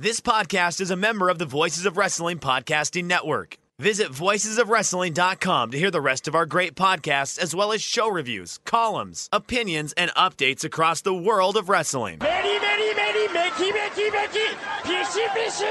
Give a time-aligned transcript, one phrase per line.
[0.00, 3.58] This podcast is a member of the Voices of Wrestling Podcasting Network.
[3.78, 8.60] Visit voicesofwrestling.com to hear the rest of our great podcasts, as well as show reviews,
[8.64, 12.16] columns, opinions, and updates across the world of wrestling.
[12.22, 14.48] Many, many, many, Mickey, Mickey, Mickey,
[14.84, 15.66] Fishy, Fishy!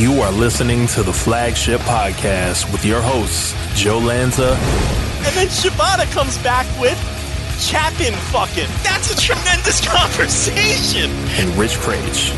[0.00, 4.54] You are listening to the Flagship Podcast with your hosts, Joe Lanza.
[4.54, 7.17] And then Shibata comes back with
[7.58, 8.68] Chapin fucking.
[8.84, 11.10] That's a tremendous conversation.
[11.40, 12.32] And Rich Kraetsch.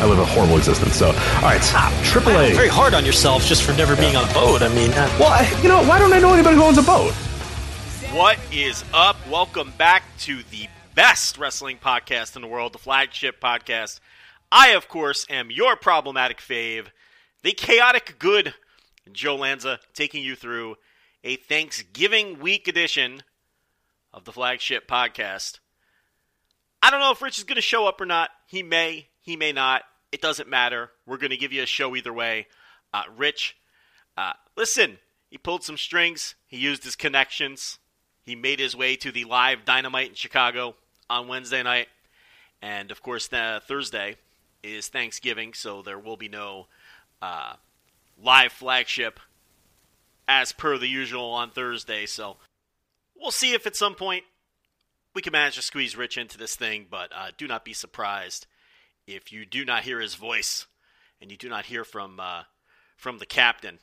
[0.00, 0.96] I live a horrible existence.
[0.96, 1.92] So, all right, stop.
[2.02, 2.52] AAA.
[2.54, 4.60] Very hard on yourself just for never being on a boat.
[4.60, 6.82] I mean, uh, well, I, you know, why don't I know anybody who owns a
[6.82, 7.12] boat?
[8.12, 9.16] What is up?
[9.30, 14.00] Welcome back to the best wrestling podcast in the world, the flagship podcast.
[14.50, 16.86] I, of course, am your problematic fave,
[17.44, 18.52] the chaotic good
[19.12, 20.74] Joe Lanza, taking you through
[21.22, 23.22] a Thanksgiving week edition
[24.14, 25.58] of the flagship podcast.
[26.80, 28.30] I don't know if Rich is going to show up or not.
[28.46, 29.82] He may, he may not.
[30.12, 30.90] It doesn't matter.
[31.04, 32.46] We're going to give you a show either way.
[32.92, 33.56] Uh, Rich,
[34.16, 34.98] uh, listen,
[35.28, 37.80] he pulled some strings, he used his connections,
[38.22, 40.76] he made his way to the live Dynamite in Chicago
[41.10, 41.88] on Wednesday night.
[42.62, 44.16] And of course, the Thursday
[44.62, 46.68] is Thanksgiving, so there will be no
[47.20, 47.54] uh,
[48.22, 49.18] live flagship
[50.28, 52.06] as per the usual on Thursday.
[52.06, 52.36] So
[53.24, 54.22] we'll see if at some point
[55.14, 58.46] we can manage to squeeze Rich into this thing, but uh, do not be surprised
[59.06, 60.66] if you do not hear his voice
[61.20, 62.42] and you do not hear from uh,
[62.96, 63.78] from the captain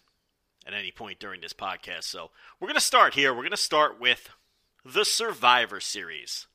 [0.66, 2.04] at any point during this podcast.
[2.04, 3.34] So we're going to start here.
[3.34, 4.30] We're going to start with
[4.86, 6.46] the Survivor Series,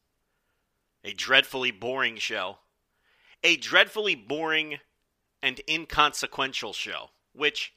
[1.05, 2.59] a dreadfully boring show,
[3.43, 4.79] a dreadfully boring
[5.43, 7.73] and inconsequential show, which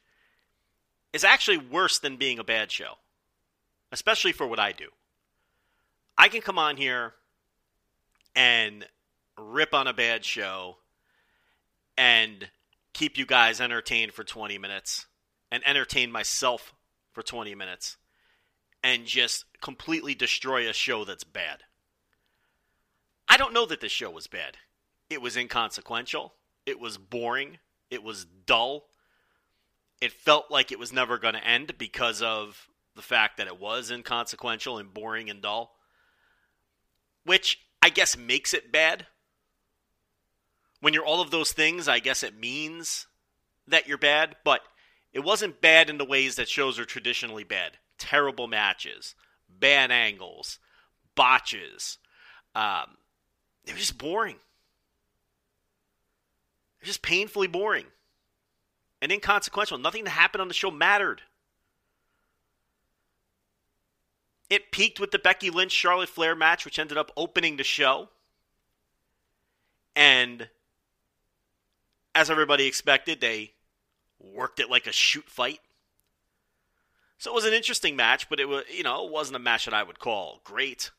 [1.13, 2.93] is actually worse than being a bad show,
[3.91, 4.89] especially for what I do.
[6.19, 7.13] I can come on here
[8.35, 8.85] and
[9.37, 10.75] rip on a bad show
[11.97, 12.49] and
[12.91, 15.07] keep you guys entertained for 20 minutes
[15.49, 16.75] and entertain myself
[17.13, 17.95] for 20 minutes
[18.83, 21.63] and just completely destroy a show that's bad.
[23.29, 24.57] I don't know that this show was bad.
[25.09, 26.33] It was inconsequential.
[26.65, 27.59] It was boring.
[27.89, 28.87] It was dull.
[30.01, 33.57] It felt like it was never going to end because of the fact that it
[33.57, 35.75] was inconsequential and boring and dull
[37.29, 39.05] which I guess makes it bad.
[40.81, 43.05] When you're all of those things, I guess it means
[43.67, 44.61] that you're bad, but
[45.13, 47.77] it wasn't bad in the ways that shows are traditionally bad.
[47.99, 49.13] Terrible matches,
[49.47, 50.57] bad angles,
[51.13, 51.99] botches.
[52.55, 52.97] Um,
[53.63, 54.37] they were just boring.
[56.79, 57.85] They're just painfully boring
[59.03, 59.77] and inconsequential.
[59.77, 61.21] Nothing that happened on the show mattered.
[64.49, 68.09] It peaked with the Becky Lynch Charlotte Flair match, which ended up opening the show.
[69.95, 70.49] And
[72.15, 73.53] as everybody expected, they
[74.19, 75.59] worked it like a shoot fight.
[77.19, 79.65] So it was an interesting match, but it was, you know, it wasn't a match
[79.65, 80.89] that I would call great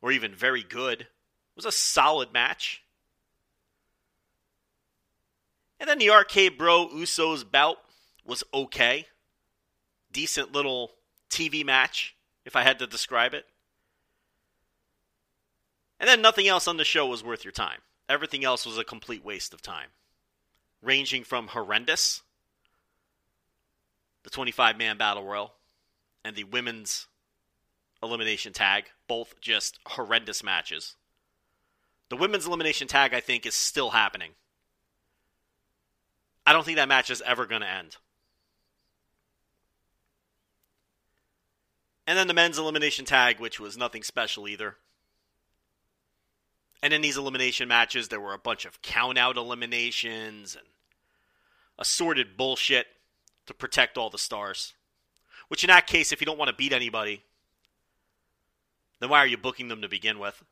[0.00, 1.02] or even very good.
[1.02, 1.08] It
[1.56, 2.82] was a solid match.
[5.80, 7.78] And then the RK-Bro Usos bout
[8.24, 9.06] was okay.
[10.12, 10.92] Decent little
[11.30, 12.14] TV match
[12.44, 13.46] if I had to describe it.
[16.00, 17.80] And then nothing else on the show was worth your time.
[18.08, 19.88] Everything else was a complete waste of time.
[20.82, 22.22] Ranging from horrendous,
[24.24, 25.54] the 25 man battle royal,
[26.24, 27.06] and the women's
[28.02, 30.96] elimination tag, both just horrendous matches.
[32.08, 34.32] The women's elimination tag, I think, is still happening.
[36.44, 37.96] I don't think that match is ever going to end.
[42.06, 44.76] And then the men's elimination tag, which was nothing special either.
[46.82, 50.66] And in these elimination matches, there were a bunch of count out eliminations and
[51.78, 52.86] assorted bullshit
[53.46, 54.74] to protect all the stars.
[55.48, 57.22] Which, in that case, if you don't want to beat anybody,
[59.00, 60.42] then why are you booking them to begin with?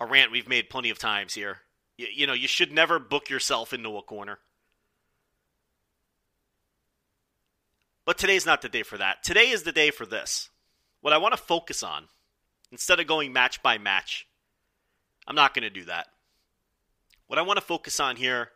[0.00, 1.58] A rant we've made plenty of times here.
[1.96, 4.38] You, you know, you should never book yourself into a corner.
[8.06, 9.24] But today's not the day for that.
[9.24, 10.48] Today is the day for this.
[11.02, 12.04] What I want to focus on,
[12.72, 14.26] instead of going match by match,
[15.26, 16.06] I'm not going to do that.
[17.26, 18.50] What I want to focus on here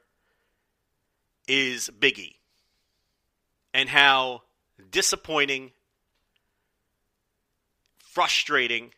[1.49, 2.37] is Biggie
[3.75, 4.43] and how
[4.91, 5.73] disappointing,
[7.99, 8.93] frustrating,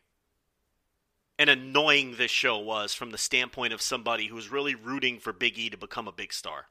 [1.39, 5.33] and annoying this show was from the standpoint of somebody who was really rooting for
[5.33, 6.67] Big E to become a big star.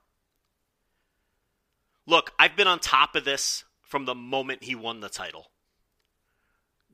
[2.06, 5.52] Look, I've been on top of this from the moment he won the title.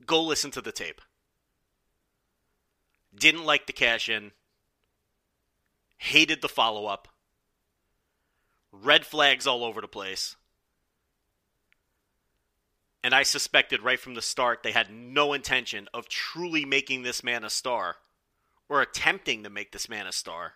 [0.07, 0.99] Go listen to the tape.
[3.13, 4.31] Didn't like the cash in.
[5.99, 7.07] Hated the follow up.
[8.71, 10.35] Red flags all over the place.
[13.03, 17.23] And I suspected right from the start they had no intention of truly making this
[17.23, 17.97] man a star
[18.69, 20.53] or attempting to make this man a star.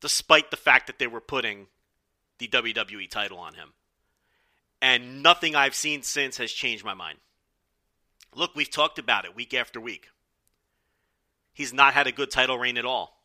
[0.00, 1.66] Despite the fact that they were putting
[2.42, 3.72] the WWE title on him.
[4.80, 7.18] And nothing I've seen since has changed my mind.
[8.34, 10.08] Look, we've talked about it week after week.
[11.52, 13.22] He's not had a good title reign at all.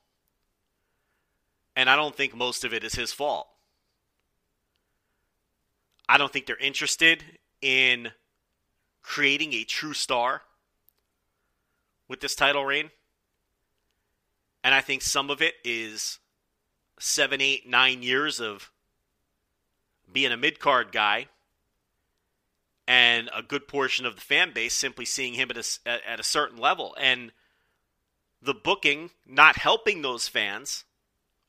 [1.75, 3.47] And I don't think most of it is his fault.
[6.09, 7.23] I don't think they're interested
[7.61, 8.11] in
[9.01, 10.41] creating a true star
[12.07, 12.91] with this title reign.
[14.63, 16.19] And I think some of it is
[16.99, 18.71] seven, eight, nine years of
[20.11, 21.27] being a mid card guy
[22.87, 26.23] and a good portion of the fan base simply seeing him at a, at a
[26.23, 26.95] certain level.
[26.99, 27.31] And
[28.41, 30.85] the booking not helping those fans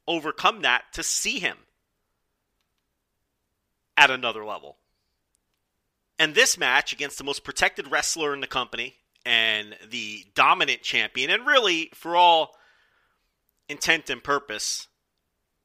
[0.06, 1.58] overcome that to see him
[3.96, 4.78] at another level.
[6.19, 11.31] And this match against the most protected wrestler in the company and the dominant champion,
[11.31, 12.56] and really, for all
[13.69, 14.88] intent and purpose,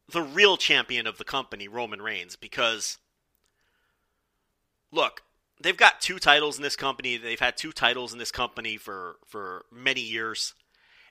[0.09, 2.97] the real champion of the company, Roman Reigns, because
[4.91, 5.23] look,
[5.61, 7.17] they've got two titles in this company.
[7.17, 10.53] They've had two titles in this company for for many years.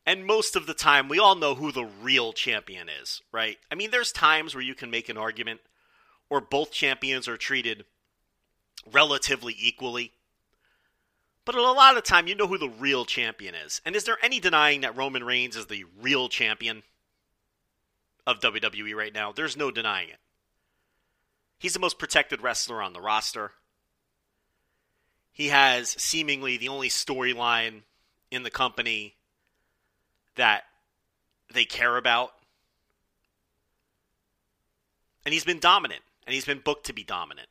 [0.05, 3.59] And most of the time, we all know who the real champion is, right?
[3.71, 5.61] I mean, there's times where you can make an argument
[6.29, 7.85] or both champions are treated
[8.91, 10.12] relatively equally.
[11.44, 13.81] But a lot of the time, you know who the real champion is.
[13.85, 16.83] And is there any denying that Roman Reigns is the real champion
[18.27, 19.33] of WWE right now?
[19.33, 20.19] There's no denying it.
[21.59, 23.53] He's the most protected wrestler on the roster.
[25.33, 27.83] He has seemingly the only storyline
[28.31, 29.15] in the company
[30.37, 30.65] that
[31.53, 32.33] they care about.
[35.25, 37.49] And he's been dominant, and he's been booked to be dominant.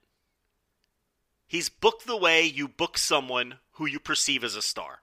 [1.47, 4.99] He's booked the way you book someone who you perceive as a star.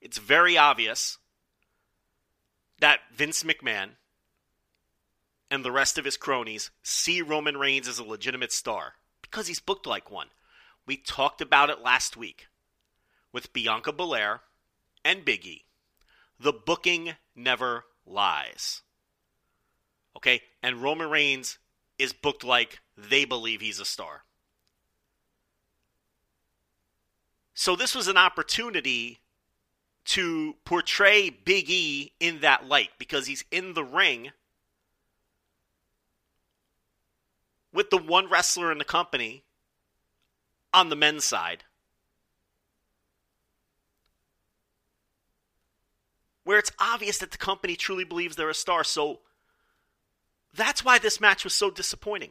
[0.00, 1.18] It's very obvious
[2.80, 3.90] that Vince McMahon
[5.50, 9.60] and the rest of his cronies see Roman Reigns as a legitimate star because he's
[9.60, 10.28] booked like one.
[10.86, 12.46] We talked about it last week
[13.32, 14.40] with Bianca Belair
[15.04, 15.62] and Biggie.
[16.38, 18.82] The booking never lies.
[20.16, 20.42] Okay?
[20.62, 21.58] And Roman Reigns
[21.98, 24.24] is booked like they believe he's a star.
[27.54, 29.20] So this was an opportunity
[30.06, 34.30] to portray Big E in that light because he's in the ring
[37.72, 39.44] with the one wrestler in the company
[40.72, 41.64] on the men's side
[46.50, 48.82] where it's obvious that the company truly believes they're a star.
[48.82, 49.20] So
[50.52, 52.30] that's why this match was so disappointing.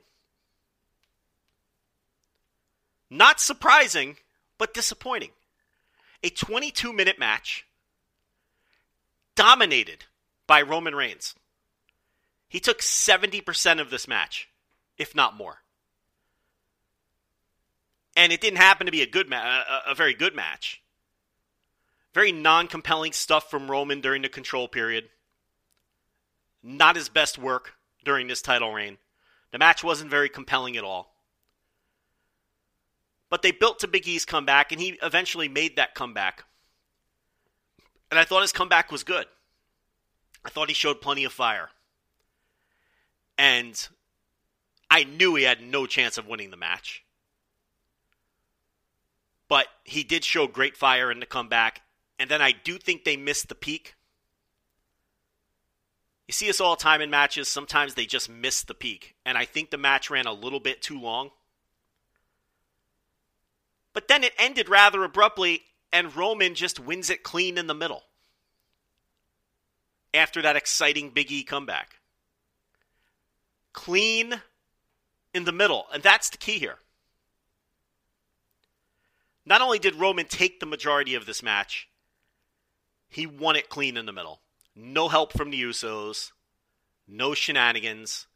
[3.10, 4.18] Not surprising,
[4.58, 5.32] but disappointing.
[6.22, 7.66] A 22 minute match
[9.36, 10.04] dominated
[10.48, 11.34] by Roman Reigns.
[12.50, 14.49] He took 70% of this match,
[15.00, 15.64] if not more.
[18.16, 20.84] And it didn't happen to be a good ma- a, a very good match.
[22.14, 25.06] Very non compelling stuff from Roman during the control period.
[26.62, 28.98] Not his best work during this title reign.
[29.52, 31.16] The match wasn't very compelling at all.
[33.30, 36.44] But they built to Big E's comeback, and he eventually made that comeback.
[38.10, 39.28] And I thought his comeback was good.
[40.44, 41.70] I thought he showed plenty of fire.
[43.38, 43.88] And
[44.90, 47.04] I knew he had no chance of winning the match.
[49.48, 51.82] But he did show great fire in the comeback,
[52.18, 53.96] and then I do think they missed the peak.
[56.28, 57.48] You see us all time in matches.
[57.48, 59.16] Sometimes they just miss the peak.
[59.26, 61.32] And I think the match ran a little bit too long.
[63.94, 68.04] But then it ended rather abruptly, and Roman just wins it clean in the middle
[70.14, 71.96] after that exciting Big E comeback.
[73.74, 74.42] Clean
[75.34, 75.88] in the middle.
[75.94, 76.78] And that's the key here.
[79.46, 81.90] Not only did Roman take the majority of this match,
[83.08, 84.42] he won it clean in the middle.
[84.76, 86.32] No help from the Usos,
[87.08, 88.28] no shenanigans,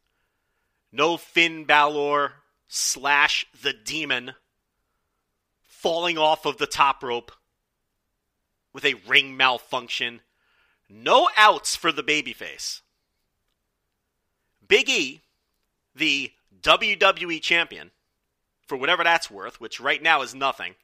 [0.91, 2.33] no Finn Balor
[2.67, 4.33] slash the demon
[5.61, 7.31] falling off of the top rope
[8.73, 10.21] with a ring malfunction.
[10.89, 12.81] No outs for the babyface.
[14.67, 15.21] Big E,
[15.95, 16.31] the
[16.63, 17.91] WWE champion,
[18.67, 20.75] for whatever that's worth, which right now is nothing.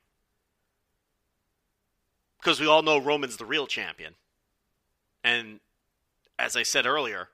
[2.40, 4.16] Because we all know Roman's the real champion.
[5.24, 5.60] And
[6.38, 7.30] as I said earlier,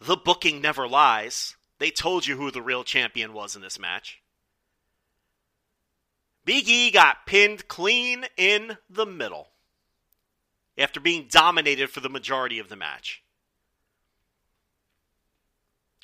[0.00, 1.56] the booking never lies.
[1.78, 4.20] They told you who the real champion was in this match.
[6.44, 9.48] Big E got pinned clean in the middle
[10.78, 13.22] after being dominated for the majority of the match.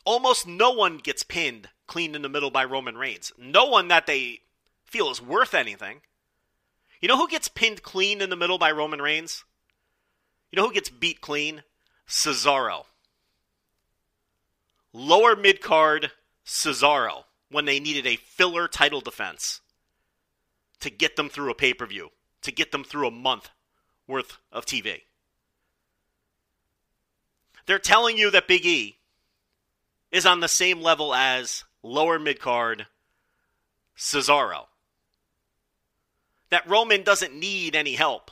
[0.05, 3.33] Almost no one gets pinned clean in the middle by Roman Reigns.
[3.39, 4.41] No one that they
[4.85, 6.01] feel is worth anything.
[7.01, 9.45] You know who gets pinned clean in the middle by Roman Reigns?
[10.51, 11.63] You know who gets beat clean?
[12.09, 12.85] Cesaro.
[14.93, 16.13] Lower mid card
[16.47, 19.61] Cesaro when they needed a filler title defense
[20.81, 22.11] to get them through a pay per view,
[22.43, 23.51] to get them through a month
[24.07, 25.03] worth of TV.
[27.67, 28.99] They're telling you that Big E
[30.15, 32.87] is on the same level as lower mid card
[33.99, 34.67] Cesaro.
[36.51, 38.31] That Roman doesn't need any help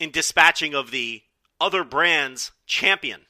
[0.00, 1.22] in dispatching of the
[1.60, 3.20] other brand's champion.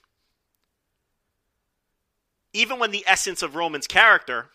[2.55, 4.47] Even when the essence of Roman's character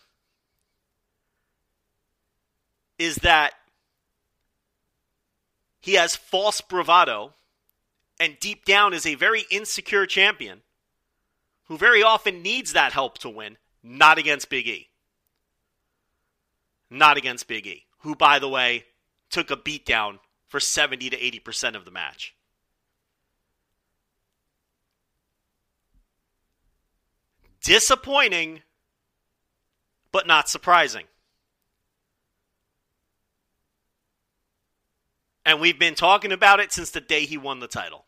[2.98, 3.52] is that
[5.78, 7.34] he has false bravado
[8.18, 10.62] and deep down is a very insecure champion
[11.66, 14.88] who very often needs that help to win, not against Big E.
[16.88, 18.84] Not against Big E, who, by the way,
[19.30, 20.18] took a beatdown
[20.48, 22.34] for 70 to 80% of the match.
[27.62, 28.62] Disappointing,
[30.12, 31.04] but not surprising.
[35.44, 38.05] And we've been talking about it since the day he won the title.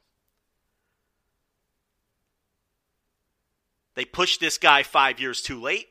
[3.99, 5.89] They pushed this guy five years too late.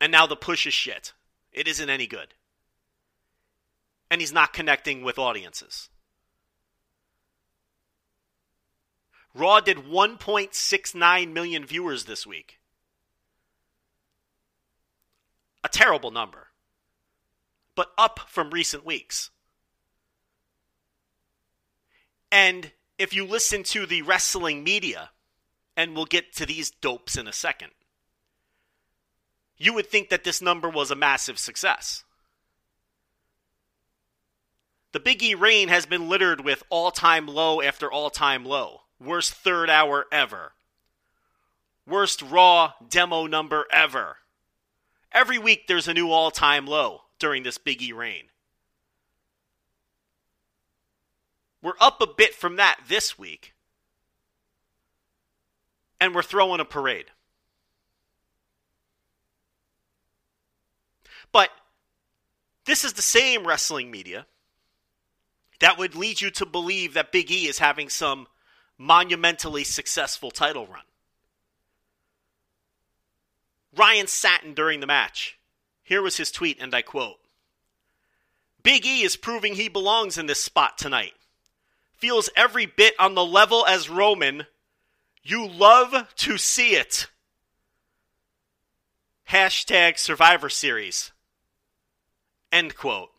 [0.00, 1.12] And now the push is shit.
[1.52, 2.34] It isn't any good.
[4.10, 5.90] And he's not connecting with audiences.
[9.34, 12.58] Raw did 1.69 million viewers this week.
[15.62, 16.48] A terrible number
[17.76, 19.30] but up from recent weeks.
[22.32, 25.10] And if you listen to the wrestling media,
[25.76, 27.72] and we'll get to these dopes in a second,
[29.56, 32.04] you would think that this number was a massive success.
[34.92, 38.82] The Big E reign has been littered with all time low after all time low.
[39.00, 40.52] Worst third hour ever.
[41.86, 44.18] Worst Raw demo number ever.
[45.12, 48.24] Every week there's a new all time low during this Big E reign.
[51.60, 53.53] We're up a bit from that this week,
[56.00, 57.06] and we're throwing a parade.
[61.32, 61.50] But
[62.64, 64.26] this is the same wrestling media
[65.60, 68.26] that would lead you to believe that Big E is having some
[68.76, 70.82] monumentally successful title run.
[73.76, 75.38] Ryan Satin during the match
[75.82, 77.18] here was his tweet, and I quote
[78.62, 81.12] Big E is proving he belongs in this spot tonight.
[81.92, 84.46] Feels every bit on the level as Roman.
[85.24, 87.08] You love to see it.
[89.30, 91.12] Hashtag Survivor Series.
[92.52, 93.10] End quote.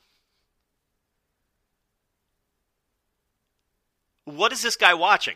[4.26, 5.36] What is this guy watching?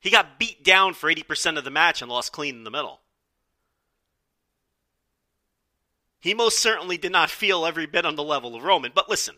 [0.00, 3.00] He got beat down for 80% of the match and lost clean in the middle.
[6.20, 8.92] He most certainly did not feel every bit on the level of Roman.
[8.94, 9.36] But listen,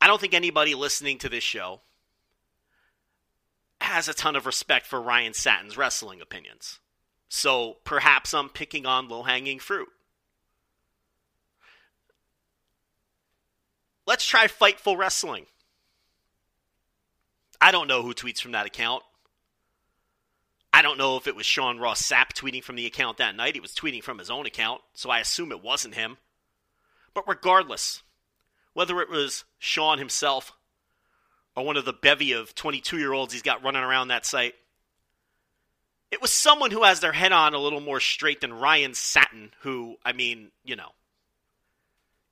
[0.00, 1.80] I don't think anybody listening to this show
[3.86, 6.80] has a ton of respect for Ryan Satin's wrestling opinions.
[7.28, 9.88] So perhaps I'm picking on low hanging fruit.
[14.06, 15.46] Let's try Fightful Wrestling.
[17.60, 19.02] I don't know who tweets from that account.
[20.72, 23.54] I don't know if it was Sean Ross Sapp tweeting from the account that night.
[23.54, 26.18] He was tweeting from his own account, so I assume it wasn't him.
[27.14, 28.02] But regardless,
[28.74, 30.52] whether it was Sean himself
[31.56, 34.54] or one of the bevy of 22 year olds he's got running around that site,
[36.10, 39.50] it was someone who has their head on a little more straight than Ryan Satin,
[39.62, 40.90] who, I mean, you know,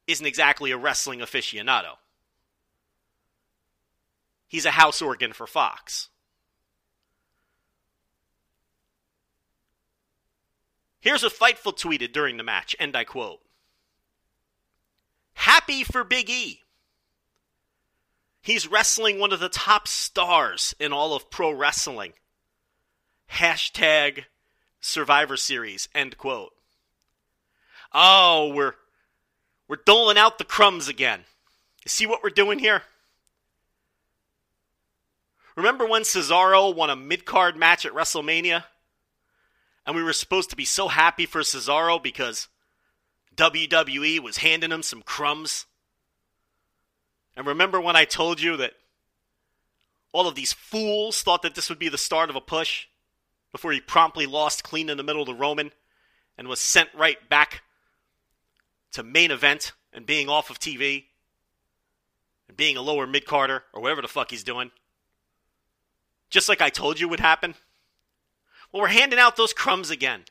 [0.07, 1.95] isn't exactly a wrestling aficionado.
[4.47, 6.11] He's a house organ for Fox.
[11.01, 13.41] Here's what Fightful tweeted during the match, and I quote
[15.35, 16.64] Happy for Big E.
[18.45, 22.13] He's wrestling one of the top stars in all of pro wrestling.
[23.33, 24.25] hashtag
[24.83, 26.53] Survivor Series, end quote.
[27.95, 28.75] Oh, we're
[29.67, 31.21] we're doling out the crumbs again.
[31.87, 32.83] You see what we're doing here?
[35.57, 38.65] Remember when Cesaro won a mid card match at WrestleMania?
[39.87, 42.49] And we were supposed to be so happy for Cesaro because
[43.37, 45.65] WWE was handing him some crumbs?
[47.37, 48.75] And remember when I told you that
[50.13, 52.87] all of these fools thought that this would be the start of a push
[53.51, 55.73] before he promptly lost clean in the middle to Roman
[56.39, 57.63] and was sent right back
[58.93, 61.05] to main event and being off of TV
[62.49, 64.71] and being a lower mid Carter or whatever the fuck he's doing?
[66.31, 67.55] Just like I told you would happen?
[68.73, 70.25] Well, we're handing out those crumbs again.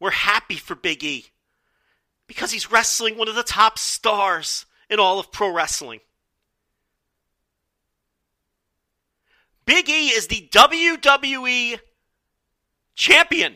[0.00, 1.26] We're happy for Big E
[2.26, 6.00] because he's wrestling one of the top stars in all of pro wrestling.
[9.66, 11.78] Big E is the WWE
[12.94, 13.54] champion.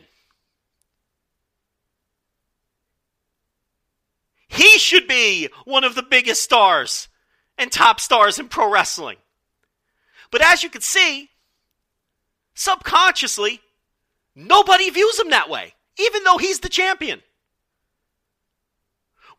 [4.47, 7.07] He should be one of the biggest stars
[7.57, 9.17] and top stars in pro wrestling.
[10.31, 11.29] But as you can see,
[12.55, 13.61] subconsciously,
[14.35, 17.21] nobody views him that way, even though he's the champion.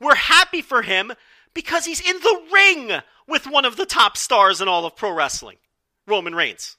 [0.00, 1.12] We're happy for him
[1.54, 2.92] because he's in the ring
[3.26, 5.57] with one of the top stars in all of pro wrestling,
[6.07, 6.76] Roman Reigns,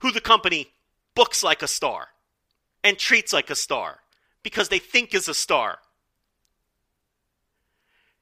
[0.00, 0.68] who the company
[1.14, 2.08] books like a star
[2.84, 4.00] and treats like a star
[4.42, 5.78] because they think is a star.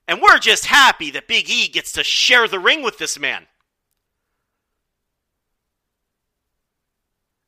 [0.09, 3.47] And we're just happy that Big E gets to share the ring with this man.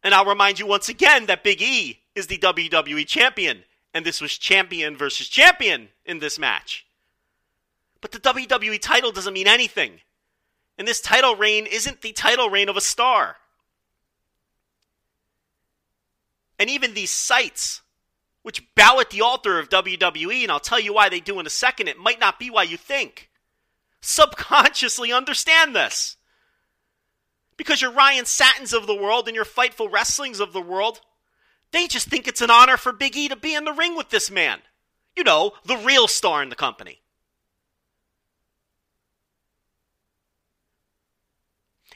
[0.03, 3.65] And I'll remind you once again that Big E is the WWE champion,
[3.95, 6.87] and this was champion versus champion in this match.
[8.01, 10.01] But the WWE title doesn't mean anything.
[10.77, 13.37] And this title reign isn't the title reign of a star.
[16.59, 17.83] And even these sites,
[18.43, 21.47] which bow at the altar of WWE, and I'll tell you why they do in
[21.47, 23.31] a second, it might not be why you think.
[24.01, 26.17] Subconsciously understand this.
[27.57, 31.01] Because your Ryan Satins of the world and your Fightful Wrestlings of the world,
[31.73, 34.11] they just think it's an honor for Big E to be in the ring with
[34.11, 34.61] this man.
[35.17, 37.01] You know, the real star in the company.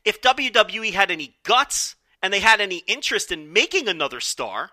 [0.05, 4.71] If WWE had any guts and they had any interest in making another star,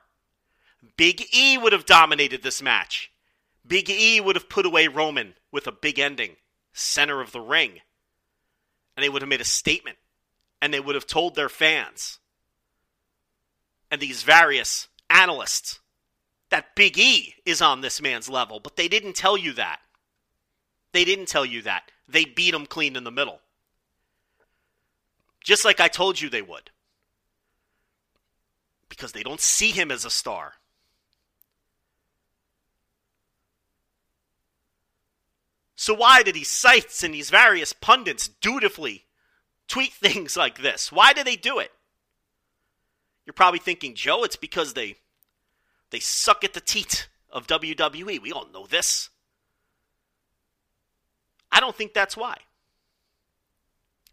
[0.97, 3.11] Big E would have dominated this match.
[3.65, 6.35] Big E would have put away Roman with a big ending,
[6.73, 7.81] center of the ring.
[8.95, 9.97] And they would have made a statement.
[10.61, 12.19] And they would have told their fans
[13.91, 15.79] and these various analysts
[16.49, 18.59] that Big E is on this man's level.
[18.59, 19.79] But they didn't tell you that.
[20.91, 21.91] They didn't tell you that.
[22.07, 23.39] They beat him clean in the middle.
[25.43, 26.69] Just like I told you they would.
[28.89, 30.53] Because they don't see him as a star.
[35.75, 39.05] So why do these sites and these various pundits dutifully
[39.69, 40.91] tweet things like this?
[40.91, 41.71] Why do they do it?
[43.25, 44.97] You're probably thinking, Joe, it's because they
[45.91, 48.21] they suck at the teat of WWE.
[48.21, 49.09] We all know this.
[51.51, 52.37] I don't think that's why.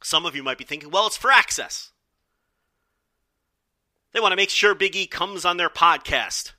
[0.03, 1.93] Some of you might be thinking, well, it's for access.
[4.13, 6.53] They want to make sure Big E comes on their podcast.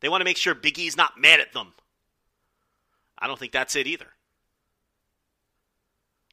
[0.00, 1.72] They want to make sure Big E's not mad at them.
[3.18, 4.06] I don't think that's it either.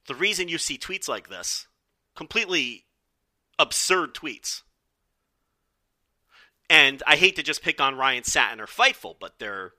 [0.07, 1.67] The reason you see tweets like this,
[2.15, 2.85] completely
[3.59, 4.61] absurd tweets,
[6.69, 9.73] and I hate to just pick on Ryan Satin or Fightful, but they're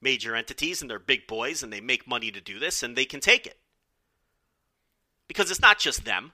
[0.00, 3.04] major entities and they're big boys and they make money to do this and they
[3.04, 3.58] can take it.
[5.30, 6.32] Because it's not just them.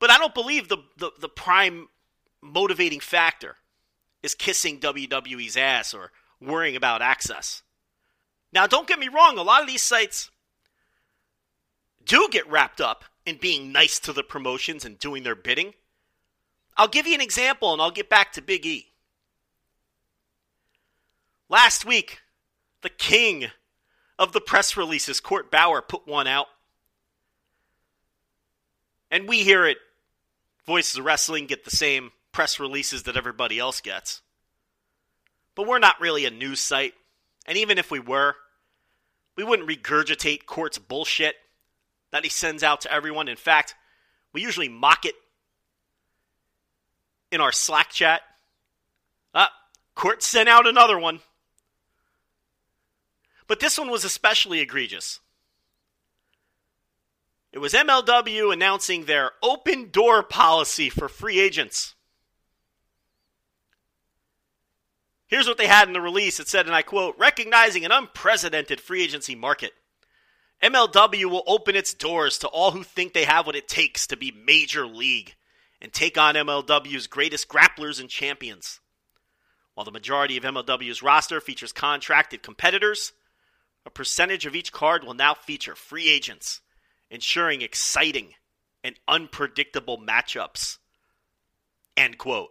[0.00, 1.86] But I don't believe the, the, the prime
[2.42, 3.54] motivating factor
[4.20, 7.62] is kissing WWE's ass or worrying about access.
[8.52, 10.28] Now, don't get me wrong, a lot of these sites
[12.04, 15.74] do get wrapped up in being nice to the promotions and doing their bidding.
[16.76, 18.88] I'll give you an example and I'll get back to Big E.
[21.48, 22.22] Last week,
[22.82, 23.52] the king
[24.18, 26.46] of the press releases, Court Bauer, put one out.
[29.10, 29.76] And we here at
[30.66, 34.20] Voices of Wrestling get the same press releases that everybody else gets.
[35.54, 36.94] But we're not really a news site.
[37.46, 38.34] And even if we were,
[39.36, 41.36] we wouldn't regurgitate Court's bullshit
[42.10, 43.28] that he sends out to everyone.
[43.28, 43.74] In fact,
[44.32, 45.14] we usually mock it
[47.30, 48.22] in our Slack chat.
[49.34, 49.52] Ah,
[49.94, 51.20] Court sent out another one.
[53.46, 55.20] But this one was especially egregious.
[57.52, 61.94] It was MLW announcing their open door policy for free agents.
[65.26, 66.38] Here's what they had in the release.
[66.38, 69.72] It said, and I quote, recognizing an unprecedented free agency market.
[70.62, 74.16] MLW will open its doors to all who think they have what it takes to
[74.16, 75.34] be major league
[75.80, 78.80] and take on MLW's greatest grapplers and champions.
[79.74, 83.12] While the majority of MLW's roster features contracted competitors,
[83.86, 86.60] a percentage of each card will now feature free agents,
[87.08, 88.34] ensuring exciting
[88.82, 90.78] and unpredictable matchups.
[91.96, 92.50] End quote.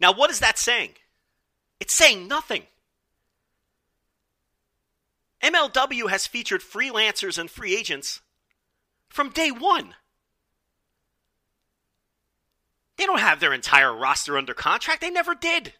[0.00, 0.90] Now, what is that saying?
[1.80, 2.64] It's saying nothing.
[5.42, 8.20] MLW has featured freelancers and free agents
[9.08, 9.94] from day one.
[12.96, 15.00] They don't have their entire roster under contract.
[15.00, 15.74] They never did.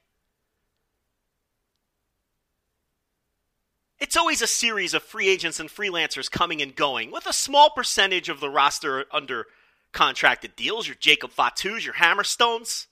[4.01, 7.71] It's always a series of free agents and freelancers coming and going, with a small
[7.71, 9.47] percentage of the roster under
[9.93, 10.87] contracted deals.
[10.87, 12.87] Your Jacob Fatus, your Hammerstones.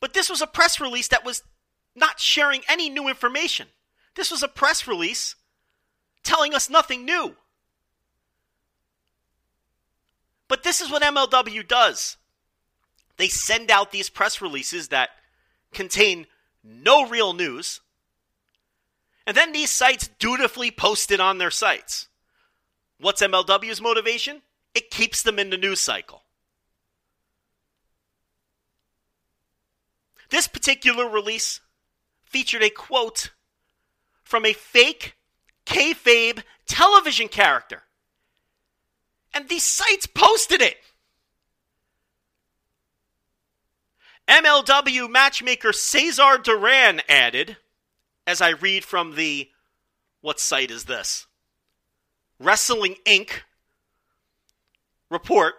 [0.00, 1.42] But this was a press release that was
[1.94, 3.68] not sharing any new information.
[4.16, 5.36] This was a press release
[6.24, 7.36] telling us nothing new.
[10.48, 12.16] But this is what MLW does
[13.18, 15.10] they send out these press releases that
[15.74, 16.26] contain
[16.64, 17.82] no real news.
[19.26, 22.08] And then these sites dutifully post it on their sites.
[22.98, 24.42] What's MLW's motivation?
[24.74, 26.22] It keeps them in the news cycle.
[30.30, 31.60] This particular release
[32.22, 33.30] featured a quote
[34.22, 35.16] from a fake
[35.66, 37.82] kayfabe television character.
[39.34, 40.76] And these sites posted it.
[44.28, 47.56] MLW matchmaker Cesar Duran added,
[48.30, 49.48] as I read from the
[50.20, 51.26] what site is this?
[52.38, 53.30] Wrestling Inc.
[55.10, 55.54] report.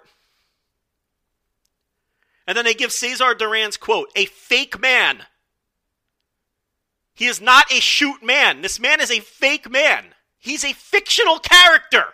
[2.48, 5.24] And then they give Cesar Duran's quote, a fake man
[7.22, 8.62] he is not a shoot man.
[8.62, 10.06] This man is a fake man.
[10.40, 12.06] He's a fictional character.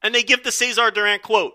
[0.00, 1.54] And they give the Cesar Duran quote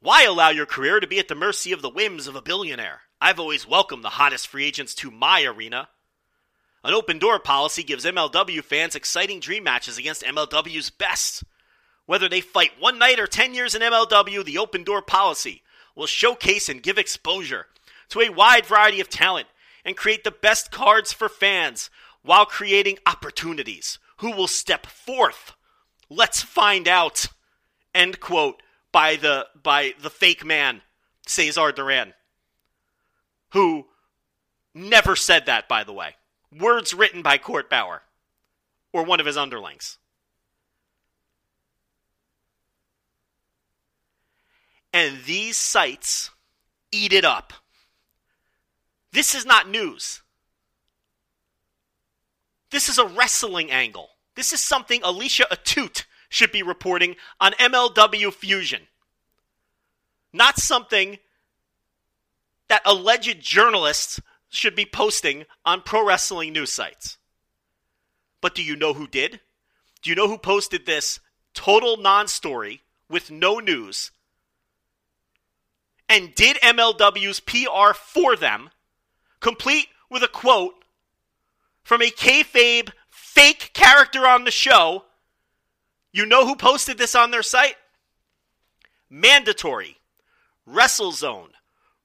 [0.00, 3.00] Why allow your career to be at the mercy of the whims of a billionaire?
[3.24, 5.88] I've always welcomed the hottest free agents to my arena.
[6.84, 11.42] An open door policy gives MLW fans exciting dream matches against MLW's best.
[12.04, 15.62] Whether they fight one night or 10 years in MLW, the open door policy
[15.96, 17.68] will showcase and give exposure
[18.10, 19.48] to a wide variety of talent
[19.86, 21.88] and create the best cards for fans
[22.20, 23.98] while creating opportunities.
[24.18, 25.54] Who will step forth?
[26.10, 27.28] Let's find out.
[27.94, 30.82] End quote by the by the fake man,
[31.26, 32.12] Cesar Duran.
[33.54, 33.86] Who
[34.74, 36.16] never said that, by the way.
[36.52, 38.02] Words written by Court Bauer
[38.92, 39.98] or one of his underlings.
[44.92, 46.30] And these sites
[46.90, 47.52] eat it up.
[49.12, 50.22] This is not news.
[52.70, 54.10] This is a wrestling angle.
[54.34, 58.82] This is something Alicia Atout should be reporting on MLW Fusion.
[60.32, 61.18] Not something
[62.68, 67.18] that alleged journalists should be posting on pro wrestling news sites.
[68.40, 69.40] But do you know who did?
[70.02, 71.20] Do you know who posted this
[71.54, 74.10] total non story with no news
[76.08, 78.70] and did MLW's PR for them
[79.40, 80.84] complete with a quote
[81.82, 85.04] from a kayfabe fake character on the show.
[86.12, 87.76] You know who posted this on their site?
[89.10, 89.96] Mandatory,
[90.68, 91.50] WrestleZone,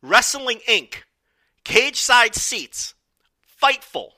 [0.02, 1.04] Wrestling Inc.,
[1.64, 2.94] Cage Side Seats,
[3.62, 4.12] Fightful,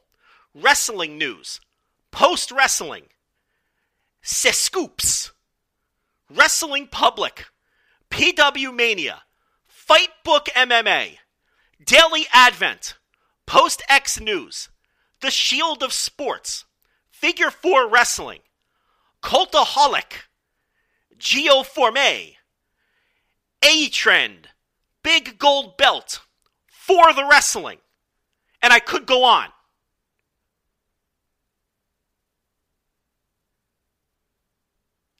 [0.53, 1.59] Wrestling News,
[2.11, 3.05] Post Wrestling,
[4.21, 5.31] Scoops,
[6.29, 7.47] Wrestling Public,
[8.09, 9.23] PW Mania,
[9.67, 11.17] Fightbook MMA,
[11.83, 12.95] Daily Advent,
[13.47, 14.69] Post X News,
[15.21, 16.65] The Shield of Sports,
[17.09, 18.41] Figure 4 Wrestling,
[19.23, 20.27] Cultaholic,
[21.17, 22.35] Geo Forme,
[23.63, 24.49] A Trend,
[25.03, 26.21] Big Gold Belt,
[26.67, 27.79] For the Wrestling,
[28.61, 29.49] and I could go on.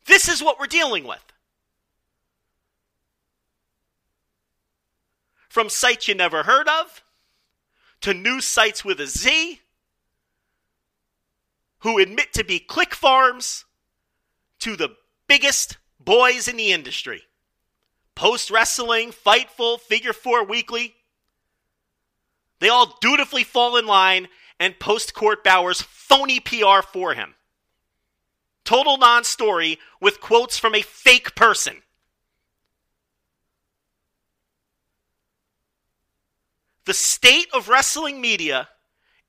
[0.06, 1.24] This is what we're dealing with.
[5.48, 7.04] From sites you never heard of
[8.02, 9.62] to news sites with a Z
[11.80, 13.66] who admit to be click farms
[14.60, 14.96] to the
[15.28, 17.24] biggest boys in the industry.
[18.22, 20.94] Post Wrestling, Fightful, Figure 4 Weekly.
[22.60, 24.28] They all dutifully fall in line
[24.60, 27.34] and post Court Bauer's phony PR for him.
[28.64, 31.78] Total non story with quotes from a fake person.
[36.86, 38.70] The state of wrestling media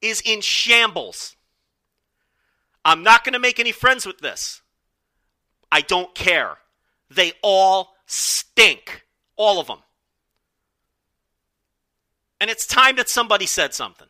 [0.02, 1.34] is in shambles.
[2.84, 4.60] I'm not going to make any friends with this.
[5.70, 6.58] I don't care.
[7.08, 9.06] They all stink.
[9.36, 9.78] All of them.
[12.40, 14.08] And it's time that somebody said something.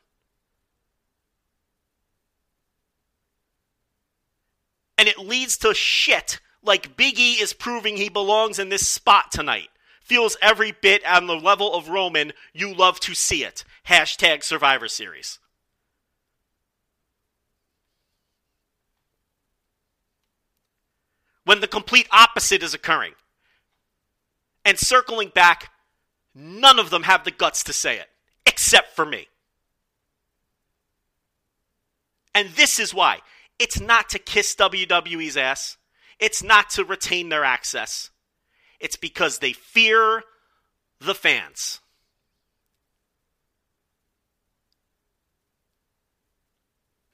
[4.99, 9.33] And it leads to shit like Big E is proving he belongs in this spot
[9.33, 9.69] tonight.
[10.01, 12.33] Feels every bit on the level of Roman.
[12.53, 13.65] You love to see it.
[13.89, 15.39] Hashtag Survivor Series.
[21.45, 23.15] When the complete opposite is occurring.
[24.65, 25.71] And circling back,
[26.35, 28.09] none of them have the guts to say it,
[28.47, 29.29] except for me.
[32.35, 33.19] And this is why.
[33.59, 35.77] It's not to kiss WWE's ass.
[36.19, 38.11] It's not to retain their access.
[38.81, 40.23] It's because they fear
[41.01, 41.81] the fans.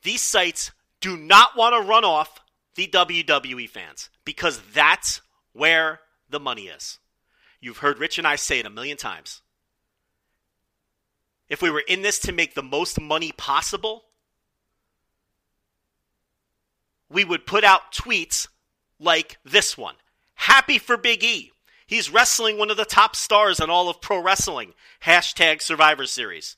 [0.02, 2.40] These sites do not want to run off
[2.76, 5.20] the WWE fans because that's
[5.52, 6.98] where the money is.
[7.60, 9.42] You've heard Rich and I say it a million times.
[11.48, 14.04] If we were in this to make the most money possible,
[17.08, 18.48] we would put out tweets
[19.00, 19.94] like this one
[20.34, 21.52] Happy for Big E.
[21.86, 24.74] He's wrestling one of the top stars in all of pro wrestling.
[25.04, 26.56] Hashtag Survivor Series.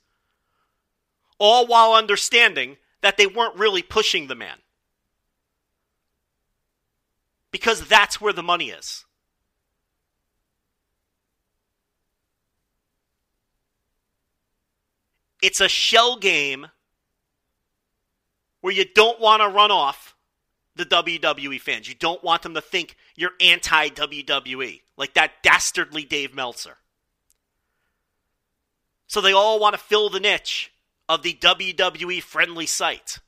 [1.38, 4.58] All while understanding that they weren't really pushing the man.
[7.52, 9.04] Because that's where the money is.
[15.42, 16.66] It's a shell game
[18.60, 20.14] where you don't want to run off
[20.76, 21.88] the WWE fans.
[21.88, 26.76] You don't want them to think you're anti WWE, like that dastardly Dave Meltzer.
[29.06, 30.72] So they all want to fill the niche
[31.08, 33.18] of the WWE friendly site.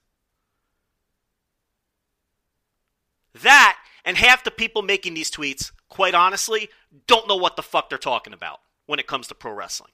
[3.43, 6.69] That, and half the people making these tweets, quite honestly,
[7.07, 9.91] don't know what the fuck they're talking about when it comes to pro wrestling.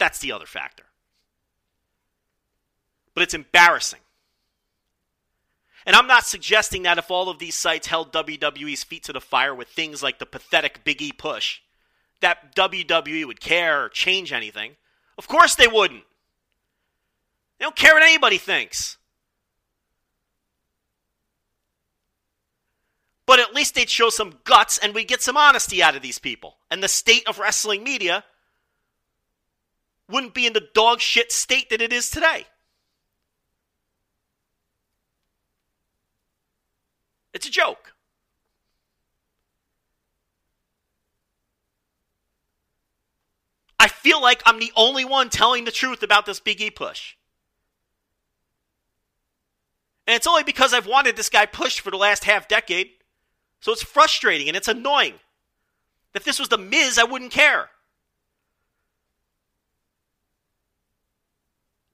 [0.00, 0.84] That's the other factor.
[3.14, 4.00] But it's embarrassing.
[5.84, 9.20] And I'm not suggesting that if all of these sites held WWE's feet to the
[9.20, 11.60] fire with things like the pathetic Big E push,
[12.20, 14.76] that WWE would care or change anything.
[15.18, 16.04] Of course they wouldn't.
[17.58, 18.96] They don't care what anybody thinks.
[23.26, 26.18] But at least they'd show some guts and we'd get some honesty out of these
[26.18, 26.56] people.
[26.70, 28.24] And the state of wrestling media
[30.10, 32.46] wouldn't be in the dog shit state that it is today.
[37.32, 37.94] It's a joke.
[43.78, 47.14] I feel like I'm the only one telling the truth about this Big E push.
[50.06, 52.90] And it's only because I've wanted this guy pushed for the last half decade.
[53.60, 55.14] So it's frustrating and it's annoying.
[56.14, 57.70] If this was the Miz, I wouldn't care.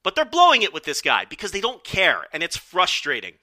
[0.06, 3.34] But they're blowing it with this guy because they don't care and it's frustrating.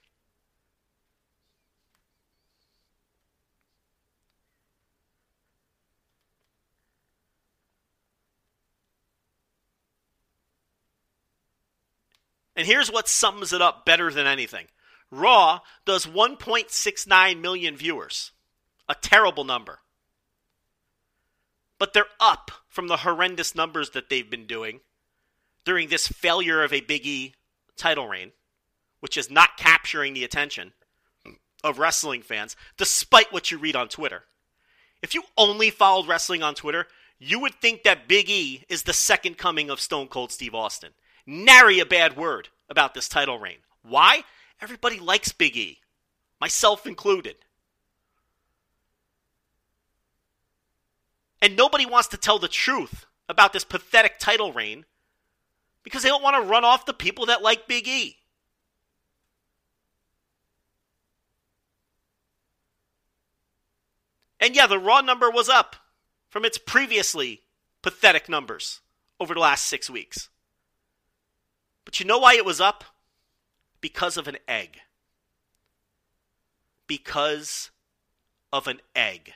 [12.56, 14.68] And here's what sums it up better than anything
[15.10, 18.32] Raw does 1.69 million viewers,
[18.88, 19.80] a terrible number.
[21.78, 24.80] But they're up from the horrendous numbers that they've been doing
[25.64, 27.34] during this failure of a Big E
[27.76, 28.32] title reign,
[29.00, 30.72] which is not capturing the attention
[31.62, 34.24] of wrestling fans, despite what you read on Twitter.
[35.02, 36.86] If you only followed wrestling on Twitter,
[37.18, 40.92] you would think that Big E is the second coming of Stone Cold Steve Austin
[41.26, 43.58] nary a bad word about this title reign.
[43.82, 44.24] Why?
[44.60, 45.78] Everybody likes Big E,
[46.40, 47.36] myself included.
[51.42, 54.84] And nobody wants to tell the truth about this pathetic title reign
[55.84, 58.16] because they don't want to run off the people that like Big E.
[64.40, 65.76] And yeah, the Raw number was up
[66.28, 67.42] from its previously
[67.80, 68.80] pathetic numbers
[69.20, 70.28] over the last six weeks.
[71.84, 72.84] But you know why it was up?
[73.80, 74.78] Because of an egg.
[76.86, 77.70] Because
[78.52, 79.32] of an egg.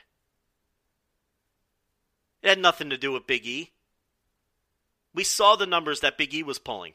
[2.41, 3.71] It had nothing to do with Big E.
[5.13, 6.93] We saw the numbers that Big E was pulling.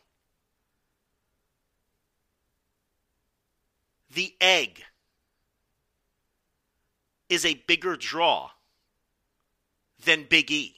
[4.12, 4.82] The egg
[7.28, 8.50] is a bigger draw
[10.04, 10.76] than Big E.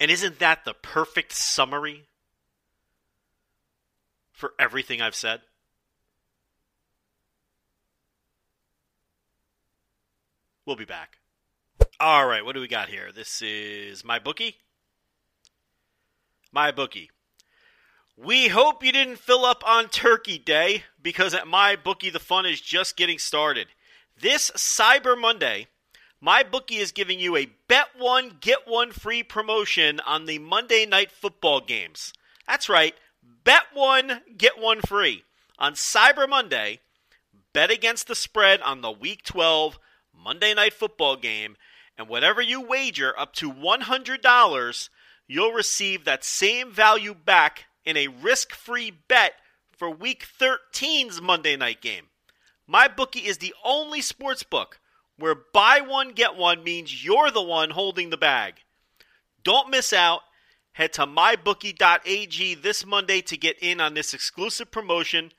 [0.00, 2.06] And isn't that the perfect summary
[4.32, 5.42] for everything I've said?
[10.64, 11.21] We'll be back.
[12.04, 13.12] All right, what do we got here?
[13.14, 14.56] This is my bookie.
[16.50, 17.12] My bookie.
[18.16, 22.44] We hope you didn't fill up on Turkey Day because at my bookie the fun
[22.44, 23.68] is just getting started.
[24.20, 25.68] This Cyber Monday,
[26.20, 30.84] my bookie is giving you a bet one get one free promotion on the Monday
[30.84, 32.12] night football games.
[32.48, 32.96] That's right,
[33.44, 35.22] bet one get one free
[35.56, 36.80] on Cyber Monday.
[37.52, 39.78] Bet against the spread on the Week 12
[40.12, 41.56] Monday night football game,
[41.96, 44.88] and whatever you wager up to $100,
[45.26, 49.32] you'll receive that same value back in a risk free bet
[49.76, 52.06] for Week 13's Monday night game.
[52.66, 54.80] My bookie is the only sports book
[55.18, 58.54] where buy one, get one means you're the one holding the bag.
[59.44, 60.20] Don't miss out.
[60.72, 65.32] Head to mybookie.ag this Monday to get in on this exclusive promotion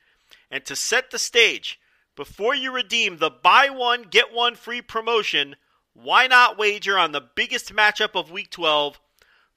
[0.52, 1.80] and to set the stage.
[2.16, 5.56] Before you redeem the buy one, get one free promotion,
[5.94, 9.00] why not wager on the biggest matchup of Week 12,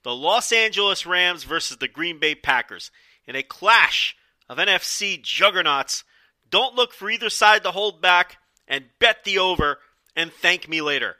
[0.03, 2.91] the Los Angeles Rams versus the Green Bay Packers,
[3.25, 4.15] in a clash
[4.47, 6.03] of NFC juggernauts?
[6.49, 9.79] Don't look for either side to hold back and bet the over
[10.15, 11.15] and thank me later.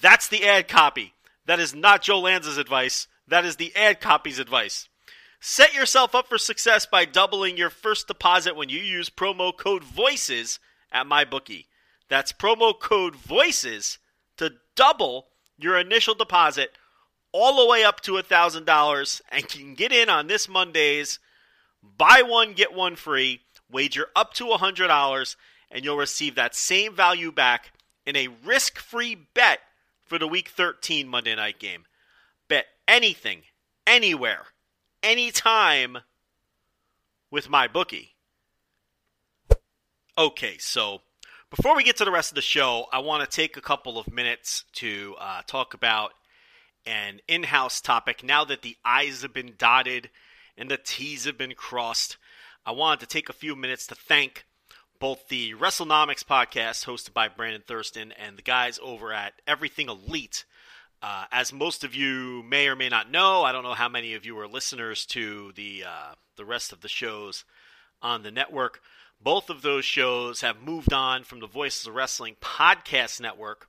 [0.00, 1.14] That's the ad copy.
[1.46, 3.08] That is not Joe Lanza's advice.
[3.26, 4.88] That is the ad copy's advice.
[5.40, 9.82] Set yourself up for success by doubling your first deposit when you use promo code
[9.82, 10.60] VOICES
[10.92, 11.66] at MyBookie.
[12.08, 13.98] That's promo code VOICES
[14.74, 16.72] double your initial deposit
[17.32, 21.18] all the way up to $1,000 and can get in on this Monday's
[21.82, 25.36] buy one, get one free, wager up to $100,
[25.70, 27.72] and you'll receive that same value back
[28.06, 29.60] in a risk free bet
[30.04, 31.84] for the Week 13 Monday night game.
[32.48, 33.42] Bet anything,
[33.86, 34.46] anywhere,
[35.02, 35.98] anytime
[37.30, 38.10] with my bookie.
[40.18, 41.00] Okay, so
[41.54, 43.98] before we get to the rest of the show, I want to take a couple
[43.98, 46.12] of minutes to uh, talk about
[46.86, 48.24] an in house topic.
[48.24, 50.08] Now that the I's have been dotted
[50.56, 52.16] and the T's have been crossed,
[52.64, 54.46] I wanted to take a few minutes to thank
[54.98, 60.46] both the WrestleNomics podcast hosted by Brandon Thurston and the guys over at Everything Elite.
[61.02, 64.14] Uh, as most of you may or may not know, I don't know how many
[64.14, 67.44] of you are listeners to the uh, the rest of the shows
[68.00, 68.80] on the network.
[69.22, 73.68] Both of those shows have moved on from the Voices of Wrestling podcast network,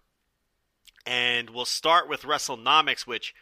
[1.05, 3.35] and we'll start with WrestleNomics, which,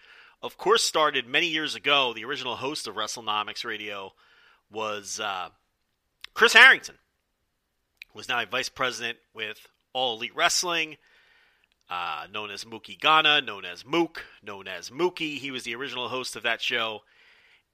[0.44, 2.14] of course, started many years ago.
[2.14, 4.14] The original host of WrestleNomics Radio
[4.70, 5.50] was uh,
[6.34, 6.96] Chris Harrington,
[8.14, 10.98] who is now a vice president with All Elite Wrestling
[11.92, 15.38] uh, known as Mookie Ghana, known as Mook, known as Mookie.
[15.38, 17.02] He was the original host of that show.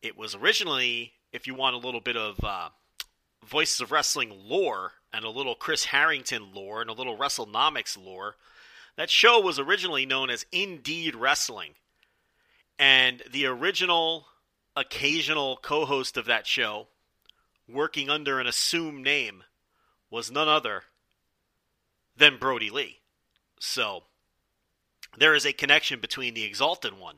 [0.02, 2.70] It was originally, if you want a little bit of uh,
[3.46, 8.36] Voices of Wrestling lore and a little Chris Harrington lore and a little WrestleNomics lore,
[8.96, 11.76] that show was originally known as Indeed Wrestling.
[12.80, 14.28] And the original
[14.76, 16.88] occasional co host of that show,
[17.68, 19.44] working under an assumed name,
[20.10, 20.84] was none other
[22.16, 23.00] than Brodie Lee.
[23.60, 24.04] So
[25.18, 27.18] there is a connection between the Exalted One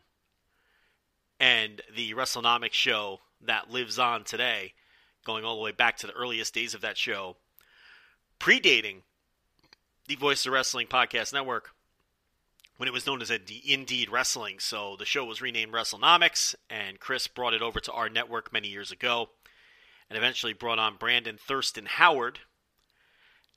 [1.39, 4.73] and the WrestleNomics show that lives on today,
[5.30, 7.36] going all the way back to the earliest days of that show,
[8.39, 9.02] predating
[10.08, 11.70] the Voice of Wrestling Podcast Network
[12.78, 14.58] when it was known as Indeed Wrestling.
[14.58, 18.70] So the show was renamed WrestleNomics, and Chris brought it over to our network many
[18.70, 19.30] years ago,
[20.10, 22.39] and eventually brought on Brandon Thurston Howard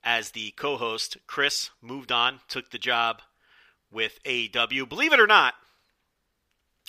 [0.05, 1.17] as the co host.
[1.27, 3.23] Chris moved on, took the job
[3.91, 4.87] with AEW.
[4.87, 5.55] Believe it or not,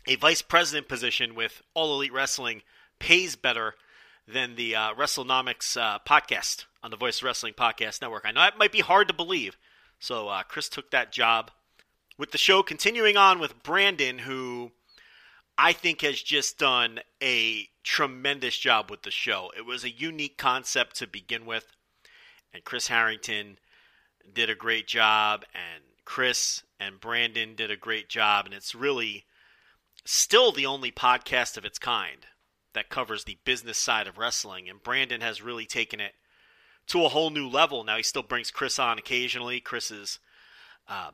[0.06, 2.64] a vice president position with All Elite Wrestling
[3.00, 3.76] pays better
[4.28, 8.24] than the uh, WrestleNomics uh, podcast on the Voice Wrestling Podcast Network.
[8.26, 9.58] I know it might be hard to believe.
[10.00, 11.52] So uh, Chris took that job.
[12.18, 14.72] With the show continuing on with Brandon, who
[15.58, 19.52] I think has just done a tremendous job with the show.
[19.58, 21.66] It was a unique concept to begin with
[22.54, 23.58] and Chris Harrington
[24.32, 29.26] did a great job, and Chris and Brandon did a great job, and it's really
[30.06, 32.28] still the only podcast of its kind
[32.74, 34.70] that covers the business side of wrestling.
[34.70, 36.14] And Brandon has really taken it
[36.88, 37.84] to a whole new level.
[37.84, 39.60] Now he still brings Chris on occasionally.
[39.60, 40.20] Chris is,
[40.88, 41.14] um,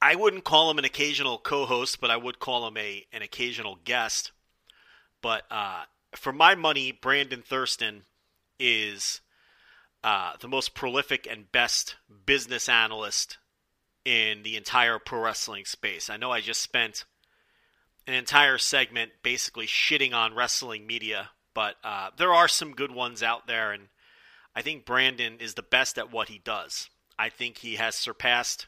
[0.00, 3.78] I wouldn't call him an occasional co-host, but I would call him a an occasional
[3.84, 4.32] guest.
[5.22, 8.02] But uh, for my money, Brandon Thurston
[8.58, 9.20] is
[10.04, 11.96] uh, the most prolific and best
[12.26, 13.38] business analyst
[14.04, 16.08] in the entire pro wrestling space.
[16.08, 17.04] I know I just spent
[18.06, 23.22] an entire segment basically shitting on wrestling media, but uh, there are some good ones
[23.22, 23.88] out there, and
[24.54, 26.88] I think Brandon is the best at what he does.
[27.18, 28.66] I think he has surpassed,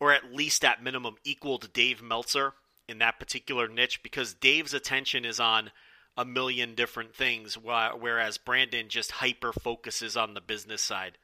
[0.00, 2.54] or at least at minimum, equaled Dave Meltzer
[2.88, 5.70] in that particular niche because Dave's attention is on
[6.16, 11.18] a million different things, whereas Brandon just hyper focuses on the business side.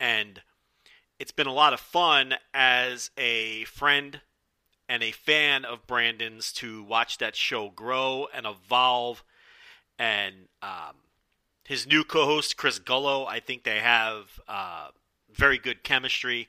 [0.00, 0.40] And
[1.18, 4.20] it's been a lot of fun as a friend
[4.92, 9.24] and a fan of Brandon's to watch that show grow and evolve.
[9.98, 10.96] And um,
[11.64, 14.88] his new co host, Chris Gullo, I think they have uh,
[15.32, 16.48] very good chemistry.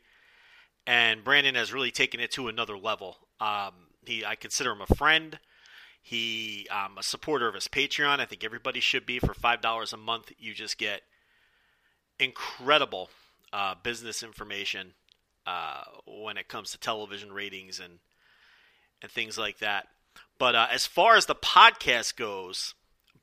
[0.85, 3.15] And Brandon has really taken it to another level.
[3.39, 3.71] Um,
[4.05, 5.39] he, I consider him a friend.
[6.01, 8.19] He, um, a supporter of his Patreon.
[8.19, 9.19] I think everybody should be.
[9.19, 11.03] For five dollars a month, you just get
[12.19, 13.09] incredible
[13.53, 14.95] uh, business information
[15.47, 17.99] uh, when it comes to television ratings and
[19.03, 19.87] and things like that.
[20.39, 22.73] But uh, as far as the podcast goes,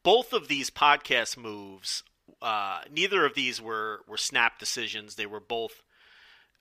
[0.05, 2.05] both of these podcast moves,
[2.41, 5.17] uh, neither of these were were snap decisions.
[5.17, 5.83] They were both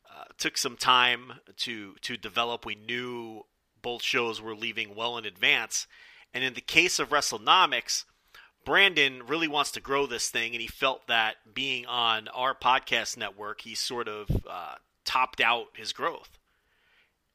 [0.10, 2.66] uh, took some time to to develop.
[2.66, 3.44] We knew
[3.82, 5.86] both shows were leaving well in advance.
[6.34, 8.06] And in the case of WrestleNomics,
[8.66, 13.18] Brandon really wants to grow this thing, and he felt that being on our podcast
[13.18, 16.38] network, he sort of uh, topped out his growth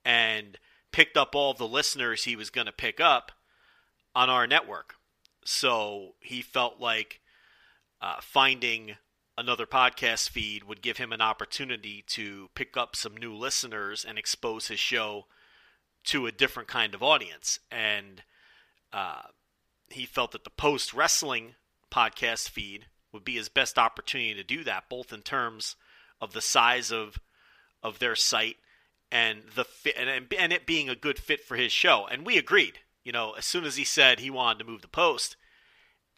[0.05, 0.59] and
[0.95, 3.33] picked up all the listeners he was going to pick up
[4.15, 4.95] on our network.
[5.45, 7.21] So he felt like
[8.01, 8.95] uh, finding
[9.37, 14.17] another podcast feed would give him an opportunity to pick up some new listeners and
[14.17, 15.27] expose his show
[16.05, 17.59] to a different kind of audience.
[17.73, 18.23] And
[18.93, 19.23] uh,
[19.91, 21.57] he felt that the post wrestling
[21.91, 25.75] podcast feed would be his best opportunity to do that, both in terms
[26.21, 27.19] of the size of
[27.83, 28.59] of their site
[29.15, 32.07] and the fit, and, and it being a good fit for his show.
[32.11, 32.81] And we agreed.
[33.05, 35.37] You know, as soon as he said he wanted to move the post,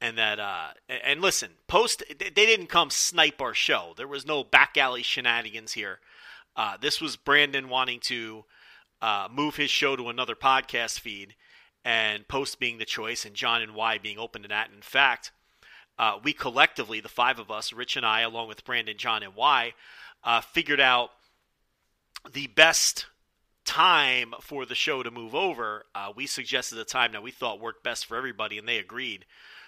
[0.01, 3.93] and that uh, and listen, post they didn't come snipe our show.
[3.97, 6.01] There was no back alley shenanigans here.
[6.57, 8.45] Uh, this was Brandon wanting to
[9.03, 11.35] uh, move his show to another podcast feed,
[11.85, 14.71] and Post being the choice, and John and Wai being open to that.
[14.75, 15.33] in fact,
[15.99, 19.35] uh, we collectively, the five of us, Rich and I, along with Brandon, John, and
[19.35, 19.75] Wai,
[20.25, 21.11] uh, figured out
[22.33, 23.07] the best
[23.65, 25.85] time for the show to move over.
[25.95, 29.25] Uh, we suggested a time that we thought worked best for everybody, and they agreed.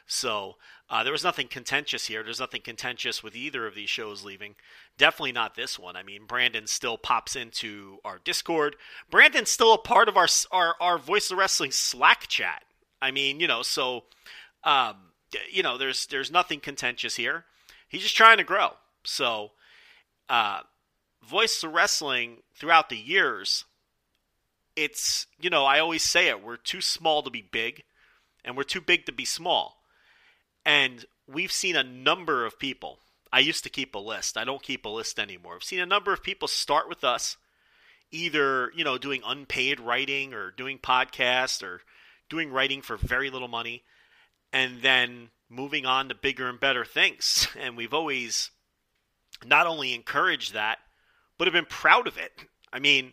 [0.07, 0.57] So
[0.89, 2.23] uh, there was nothing contentious here.
[2.23, 4.55] There's nothing contentious with either of these shows leaving.
[4.97, 5.97] Definitely not this one.
[5.97, 8.77] I mean, Brandon still pops into our Discord.
[9.11, 12.65] Brandon's still a part of our our, our Voice of Wrestling Slack chat.
[13.03, 14.05] I mean, you know, so
[14.65, 14.97] um,
[15.51, 17.45] you know, there's there's nothing contentious here.
[17.89, 18.71] He's just trying to grow.
[19.05, 19.53] So,
[20.29, 20.61] uh,
[21.29, 23.65] Voice Wrestling throughout the years,
[24.77, 26.43] it's you know, I always say it.
[26.43, 27.85] We're too small to be big,
[28.45, 29.83] and we're too big to be small.
[30.65, 32.99] And we've seen a number of people.
[33.31, 34.39] I used to keep a list.
[34.39, 35.57] I don't keep a list anymore.
[35.57, 37.37] I've seen a number of people start with us,
[38.11, 41.83] either, you know, doing unpaid writing or doing podcasts or
[42.31, 43.83] doing writing for very little money,
[44.51, 47.49] and then moving on to bigger and better things.
[47.61, 48.51] And we've always
[49.45, 50.79] not only encouraged that,
[51.39, 52.45] but have been proud of it.
[52.73, 53.13] I mean,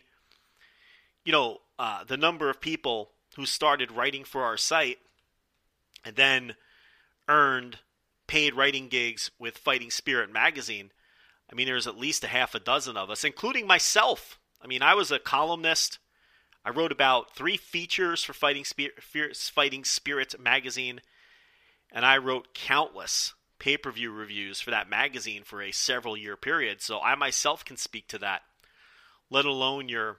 [1.24, 4.98] you know, uh, the number of people who started writing for our site
[6.04, 6.54] and then
[7.28, 7.78] earned
[8.26, 10.90] paid writing gigs with Fighting Spirit magazine.
[11.50, 14.38] I mean, there's at least a half a dozen of us, including myself.
[14.60, 15.98] I mean, I was a columnist.
[16.64, 19.02] I wrote about three features for Fighting Spirit,
[19.36, 21.00] Fighting Spirit magazine,
[21.92, 26.82] and I wrote countless pay-per-view reviews for that magazine for a several year period.
[26.82, 28.42] So I myself can speak to that,
[29.30, 30.18] let alone your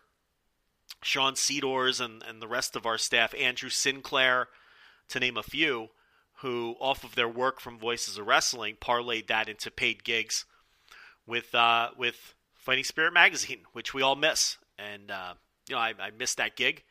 [1.01, 4.47] Sean Sedors and, and the rest of our staff, Andrew Sinclair,
[5.09, 5.89] to name a few
[6.41, 10.45] who, off of their work from Voices of Wrestling, parlayed that into paid gigs
[11.25, 14.57] with uh, with Fighting Spirit magazine, which we all miss.
[14.77, 15.33] And uh,
[15.67, 16.83] you know, I, I missed that gig,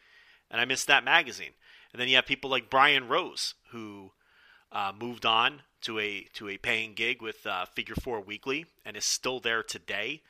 [0.51, 1.53] and I missed that magazine.
[1.93, 4.11] And then you have people like Brian Rose, who
[4.73, 8.97] uh, moved on to a to a paying gig with uh, Figure Four Weekly, and
[8.97, 10.23] is still there today.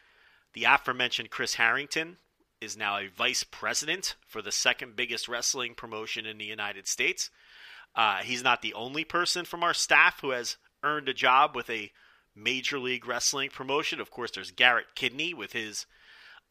[0.55, 2.17] The aforementioned Chris Harrington
[2.61, 7.31] is now a vice president for the second biggest wrestling promotion in the United States.
[7.95, 11.69] Uh, he's not the only person from our staff who has earned a job with
[11.71, 11.91] a
[12.35, 14.01] Major League Wrestling promotion.
[14.01, 15.87] Of course, there's Garrett Kidney with his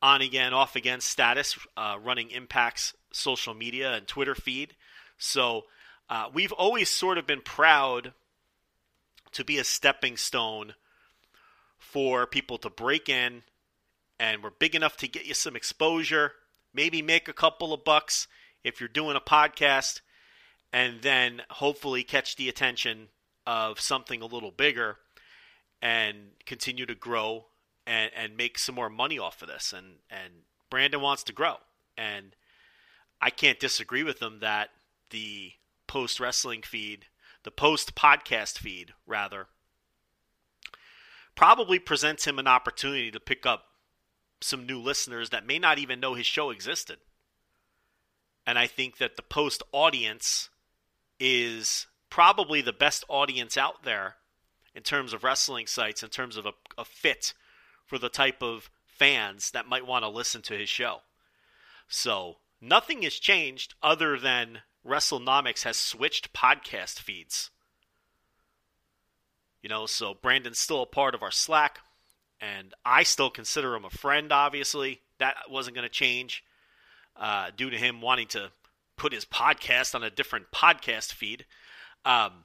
[0.02, 4.76] on again, off again status, uh, running Impact's social media and Twitter feed.
[5.18, 5.66] So
[6.10, 8.14] uh, we've always sort of been proud
[9.32, 10.76] to be a stepping stone
[11.78, 13.44] for people to break in,
[14.20, 16.34] and we're big enough to get you some exposure,
[16.74, 18.28] maybe make a couple of bucks
[18.64, 20.02] if you're doing a podcast,
[20.72, 23.08] and then hopefully catch the attention
[23.46, 24.98] of something a little bigger
[25.82, 27.46] and continue to grow
[27.86, 29.74] and, and make some more money off of this.
[29.74, 30.34] And, and
[30.70, 31.56] Brandon wants to grow.
[31.98, 32.36] And
[33.22, 34.70] I can't disagree with him that
[35.12, 35.52] the
[35.88, 37.06] post wrestling feed,
[37.44, 39.48] the post podcast feed, rather,
[41.36, 43.66] probably presents him an opportunity to pick up
[44.42, 46.98] some new listeners that may not even know his show existed.
[48.46, 50.50] And I think that the post audience
[51.20, 54.16] is probably the best audience out there
[54.74, 57.34] in terms of wrestling sites, in terms of a, a fit
[57.86, 61.00] for the type of fans that might want to listen to his show.
[61.88, 67.50] So nothing has changed other than WrestleNomics has switched podcast feeds.
[69.62, 71.80] You know, so Brandon's still a part of our Slack,
[72.40, 75.02] and I still consider him a friend, obviously.
[75.18, 76.44] That wasn't going to change
[77.18, 78.52] uh, due to him wanting to
[78.96, 81.46] put his podcast on a different podcast feed.
[82.04, 82.44] Um,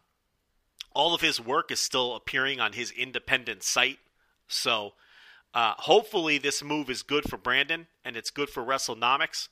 [0.94, 3.98] all of his work is still appearing on his independent site.
[4.48, 4.94] So
[5.52, 9.48] uh, hopefully, this move is good for Brandon and it's good for WrestleNomics.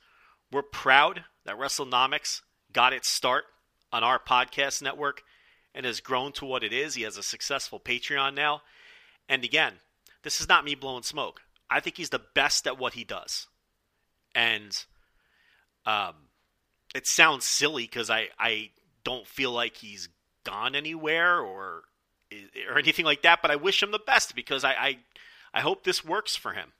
[0.51, 2.41] We're proud that WrestleNomics
[2.79, 3.43] got its start
[3.93, 5.24] on our podcast network
[5.74, 6.95] and has grown to what it is.
[6.95, 8.62] He has a successful Patreon now.
[9.29, 9.72] And again,
[10.22, 11.41] this is not me blowing smoke.
[11.68, 13.49] I think he's the best at what he does.
[14.33, 14.81] And
[15.87, 16.14] um,
[16.95, 18.70] it sounds silly because I, I
[19.03, 20.09] don't feel like he's
[20.45, 21.83] gone anywhere or
[22.70, 24.99] or anything like that, but I wish him the best because I, I,
[25.53, 26.70] I hope this works for him.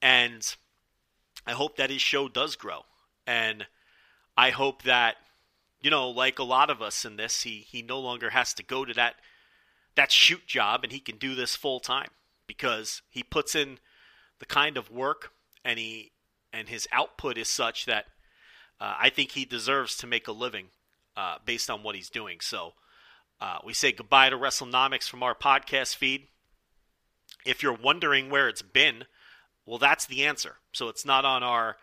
[0.00, 0.42] And
[1.46, 2.86] I hope that his show does grow.
[3.26, 3.66] And
[4.38, 5.16] I hope that
[5.80, 8.62] you know, like a lot of us in this, he he no longer has to
[8.62, 9.16] go to that
[9.94, 12.10] that shoot job and he can do this full time
[12.46, 13.78] because he puts in
[14.38, 15.32] the kind of work
[15.64, 16.12] and he
[16.52, 18.06] and his output is such that
[18.80, 20.66] uh, I think he deserves to make a living
[21.16, 22.38] uh, based on what he's doing.
[22.40, 22.74] So
[23.40, 26.28] uh, we say goodbye to WrestleNomics from our podcast feed.
[27.44, 29.04] If you're wondering where it's been,
[29.66, 30.56] well, that's the answer.
[30.72, 31.76] So it's not on our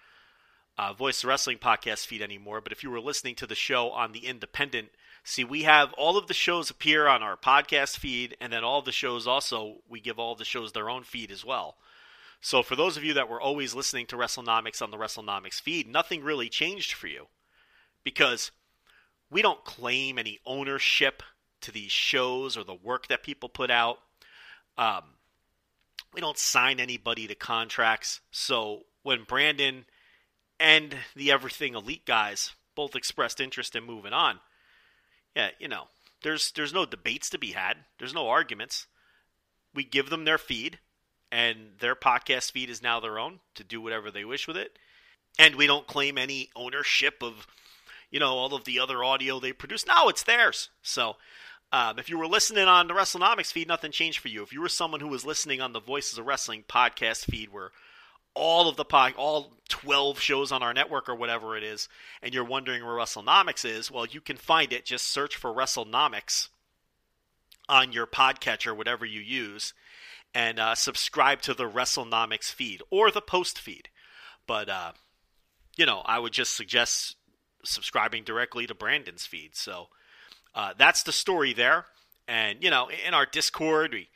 [0.78, 2.62] uh, Voice Wrestling podcast feed anymore.
[2.62, 4.90] But if you were listening to the show on the Independent,
[5.24, 8.82] see, we have all of the shows appear on our podcast feed, and then all
[8.82, 11.78] the shows also, we give all the shows their own feed as well.
[12.42, 15.88] So for those of you that were always listening to WrestleNomics on the WrestleNomics feed,
[15.88, 17.28] nothing really changed for you
[18.04, 18.52] because
[19.32, 21.24] we don't claim any ownership
[21.62, 23.98] to these shows or the work that people put out.
[24.78, 25.04] Um,
[26.14, 28.22] we don't sign anybody to contracts.
[28.30, 29.86] So when Brandon
[30.60, 34.40] and the Everything Elite guys both expressed interest in moving on.
[35.36, 35.86] Yeah, you know,
[36.24, 37.78] there's there's no debates to be had.
[38.00, 38.88] There's no arguments.
[39.74, 40.80] We give them their feed,
[41.32, 44.78] and their podcast feed is now their own to do whatever they wish with it.
[45.38, 47.46] And we don't claim any ownership of,
[48.10, 49.86] you know, all of the other audio they produce.
[49.86, 50.70] No, it's theirs.
[50.82, 51.18] So
[51.74, 54.44] um, if you were listening on the WrestleNomics feed, nothing changed for you.
[54.44, 57.72] If you were someone who was listening on the Voices of Wrestling podcast feed, where
[58.36, 61.88] all of the pod, all 12 shows on our network or whatever it is,
[62.22, 64.86] and you're wondering where WrestleNomics is, well, you can find it.
[64.86, 66.50] Just search for WrestleNomics
[67.68, 69.74] on your podcatcher, whatever you use,
[70.34, 73.90] and uh, subscribe to the WrestleNomics feed or the post feed.
[74.46, 74.92] But, uh,
[75.78, 77.16] you know, I would just suggest
[77.64, 79.56] subscribing directly to Brandon's feed.
[79.56, 79.88] So
[80.54, 81.86] uh, that's the story there.
[82.28, 84.10] And, you know, in our Discord, we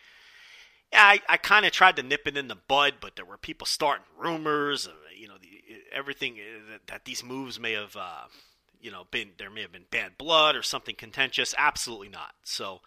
[0.94, 3.68] I, I kind of tried to nip it in the bud, but there were people
[3.68, 5.48] starting rumors, of, you know, the,
[5.94, 8.24] everything uh, that, that, these moves may have, uh,
[8.82, 11.54] you know, been there may have been bad blood or something contentious.
[11.58, 12.34] Absolutely not.
[12.44, 12.82] So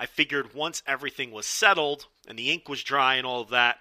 [0.00, 3.78] I figured once everything was settled and the ink was dry and all of that,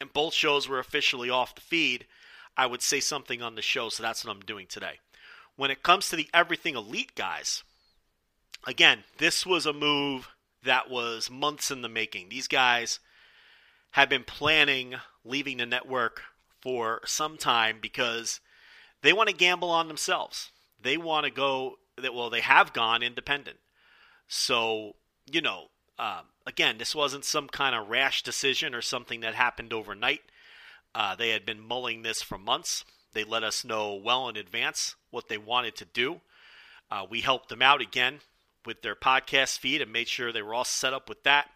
[0.00, 2.06] and both shows were officially off the feed,
[2.56, 3.88] I would say something on the show.
[3.88, 4.98] So that's what I'm doing today.
[5.56, 7.62] When it comes to the Everything Elite guys,
[8.66, 10.28] again, this was a move
[10.64, 12.28] that was months in the making.
[12.28, 13.00] These guys
[13.92, 14.94] have been planning
[15.24, 16.22] leaving the network
[16.60, 18.40] for some time because
[19.02, 20.50] they want to gamble on themselves.
[20.80, 23.58] They want to go that well, they have gone independent.
[24.28, 24.96] So
[25.30, 25.66] you know,
[25.98, 30.22] um, again, this wasn't some kind of rash decision or something that happened overnight.
[30.94, 32.84] Uh, they had been mulling this for months.
[33.14, 36.20] They let us know well in advance what they wanted to do.
[36.90, 38.20] Uh, we helped them out again
[38.66, 41.48] with their podcast feed and made sure they were all set up with that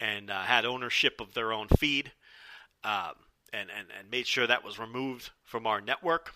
[0.00, 2.12] and uh, had ownership of their own feed
[2.82, 3.12] um,
[3.52, 6.34] and, and, and made sure that was removed from our network.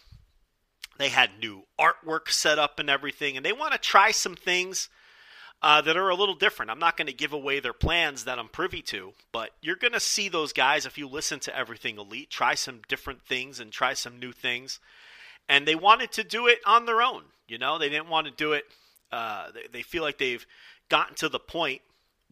[0.98, 4.88] They had new artwork set up and everything, and they want to try some things
[5.62, 6.70] uh, that are a little different.
[6.70, 9.92] I'm not going to give away their plans that I'm privy to, but you're going
[9.92, 13.72] to see those guys if you listen to Everything Elite, try some different things and
[13.72, 14.78] try some new things.
[15.48, 17.24] And they wanted to do it on their own.
[17.48, 18.64] You know, they didn't want to do it.
[19.10, 20.46] Uh, they, feel like they've
[20.88, 21.80] gotten to the point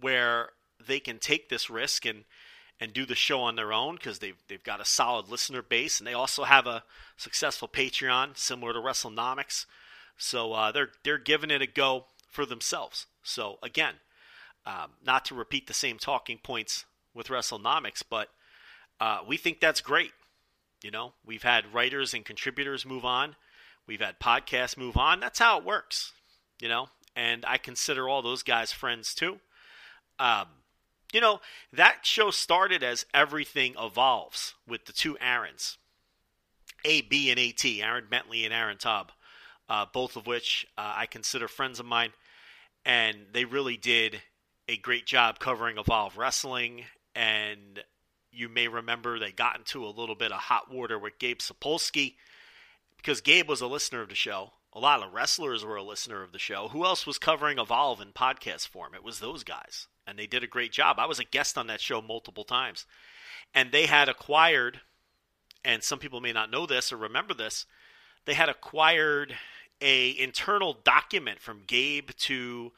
[0.00, 0.50] where
[0.86, 2.24] they can take this risk and
[2.78, 5.98] and do the show on their own because they've they've got a solid listener base
[5.98, 6.84] and they also have a
[7.16, 9.64] successful Patreon similar to WrestleNomics.
[10.18, 13.06] So uh, they're they're giving it a go for themselves.
[13.22, 13.94] So again,
[14.66, 18.28] um, not to repeat the same talking points with WrestleNomics, but
[19.00, 20.12] uh, we think that's great.
[20.82, 23.36] You know, we've had writers and contributors move on.
[23.86, 25.20] We've had podcasts move on.
[25.20, 26.12] That's how it works.
[26.60, 29.38] You know, and I consider all those guys friends too.
[30.18, 30.46] Um,
[31.12, 31.40] you know,
[31.72, 35.78] that show started as everything evolves with the two Aarons,
[36.84, 39.12] A, B, and AT, Aaron Bentley and Aaron Tubb,
[39.68, 42.12] uh, both of which uh, I consider friends of mine.
[42.84, 44.20] And they really did
[44.68, 46.84] a great job covering Evolve Wrestling.
[47.14, 47.82] And
[48.30, 52.14] you may remember they got into a little bit of hot water with Gabe Sapolsky
[52.96, 54.52] because Gabe was a listener of the show.
[54.76, 56.68] A lot of wrestlers were a listener of the show.
[56.68, 58.94] Who else was covering Evolve in podcast form?
[58.94, 60.98] It was those guys and they did a great job.
[60.98, 62.86] I was a guest on that show multiple times.
[63.54, 64.80] And they had acquired,
[65.64, 67.66] and some people may not know this or remember this,
[68.24, 69.34] they had acquired
[69.80, 72.72] a internal document from Gabe to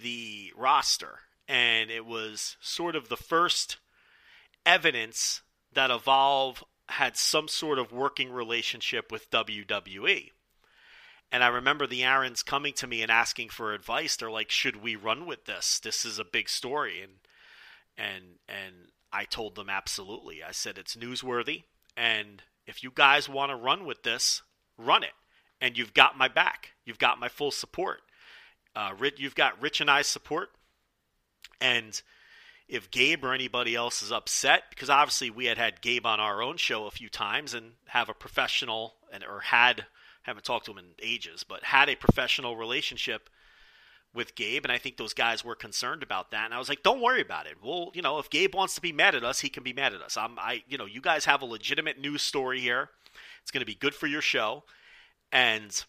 [0.00, 1.20] the roster.
[1.48, 3.78] And it was sort of the first
[4.66, 10.30] evidence that Evolve had some sort of working relationship with WWE.
[11.32, 14.16] And I remember the Aarons coming to me and asking for advice.
[14.16, 15.78] They're like, "Should we run with this?
[15.78, 17.12] This is a big story." And
[17.96, 18.74] and and
[19.12, 20.42] I told them absolutely.
[20.42, 21.64] I said it's newsworthy,
[21.96, 24.42] and if you guys want to run with this,
[24.76, 25.14] run it.
[25.60, 26.70] And you've got my back.
[26.84, 28.00] You've got my full support.
[28.74, 30.50] Uh, you've got Rich and I's support.
[31.60, 32.00] And
[32.68, 36.42] if Gabe or anybody else is upset, because obviously we had had Gabe on our
[36.42, 39.86] own show a few times and have a professional and or had
[40.22, 43.30] haven't talked to him in ages, but had a professional relationship
[44.12, 46.44] with Gabe, and I think those guys were concerned about that.
[46.44, 47.58] And I was like, "Don't worry about it.
[47.62, 49.94] Well, you know, if Gabe wants to be mad at us, he can be mad
[49.94, 50.16] at us.
[50.16, 52.90] I'm, I, you know, you guys have a legitimate news story here.
[53.42, 54.64] It's going to be good for your show,
[55.30, 55.84] and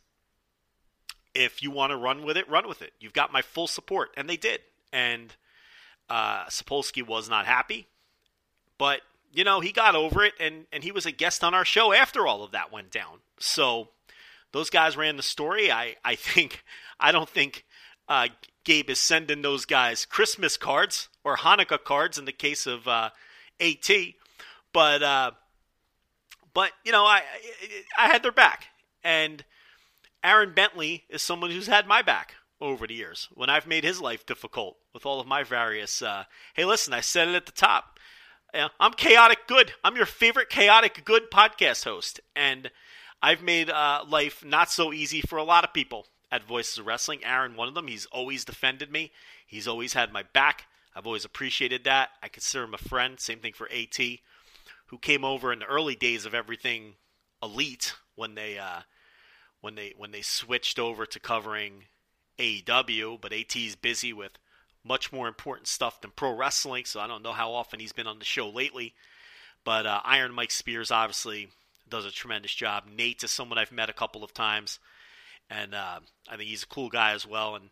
[1.33, 2.93] if you want to run with it, run with it.
[2.99, 4.61] You've got my full support." And they did.
[4.93, 5.35] And
[6.09, 7.87] uh, Sapolsky was not happy,
[8.77, 9.01] but
[9.33, 11.91] you know, he got over it, and and he was a guest on our show
[11.91, 13.19] after all of that went down.
[13.39, 13.89] So
[14.51, 15.71] those guys ran the story.
[15.71, 16.63] I, I think
[16.99, 17.65] I don't think
[18.07, 18.27] uh,
[18.63, 23.09] Gabe is sending those guys Christmas cards or Hanukkah cards in the case of uh,
[23.59, 23.89] AT,
[24.73, 25.31] but uh,
[26.53, 27.21] but you know I
[27.97, 28.65] I had their back,
[29.03, 29.43] and
[30.23, 33.99] Aaron Bentley is someone who's had my back over the years when I've made his
[33.99, 36.01] life difficult with all of my various.
[36.01, 37.99] Uh, hey, listen, I said it at the top.
[38.53, 39.71] I'm chaotic good.
[39.81, 42.69] I'm your favorite chaotic good podcast host, and
[43.21, 46.87] I've made uh, life not so easy for a lot of people at Voices of
[46.87, 47.23] Wrestling.
[47.23, 49.11] Aaron, one of them, he's always defended me.
[49.45, 50.65] He's always had my back.
[50.95, 52.09] I've always appreciated that.
[52.23, 53.19] I consider him a friend.
[53.19, 53.97] Same thing for AT,
[54.87, 56.95] who came over in the early days of everything
[57.43, 58.81] elite when they uh,
[59.61, 61.85] when they when they switched over to covering
[62.39, 63.21] AEW.
[63.21, 64.37] But AT is busy with
[64.83, 68.07] much more important stuff than pro wrestling, so I don't know how often he's been
[68.07, 68.93] on the show lately.
[69.63, 71.49] But uh, Iron Mike Spears obviously
[71.91, 72.85] does a tremendous job.
[72.91, 74.79] Nate is someone I've met a couple of times,
[75.49, 77.55] and uh, I think he's a cool guy as well.
[77.55, 77.69] And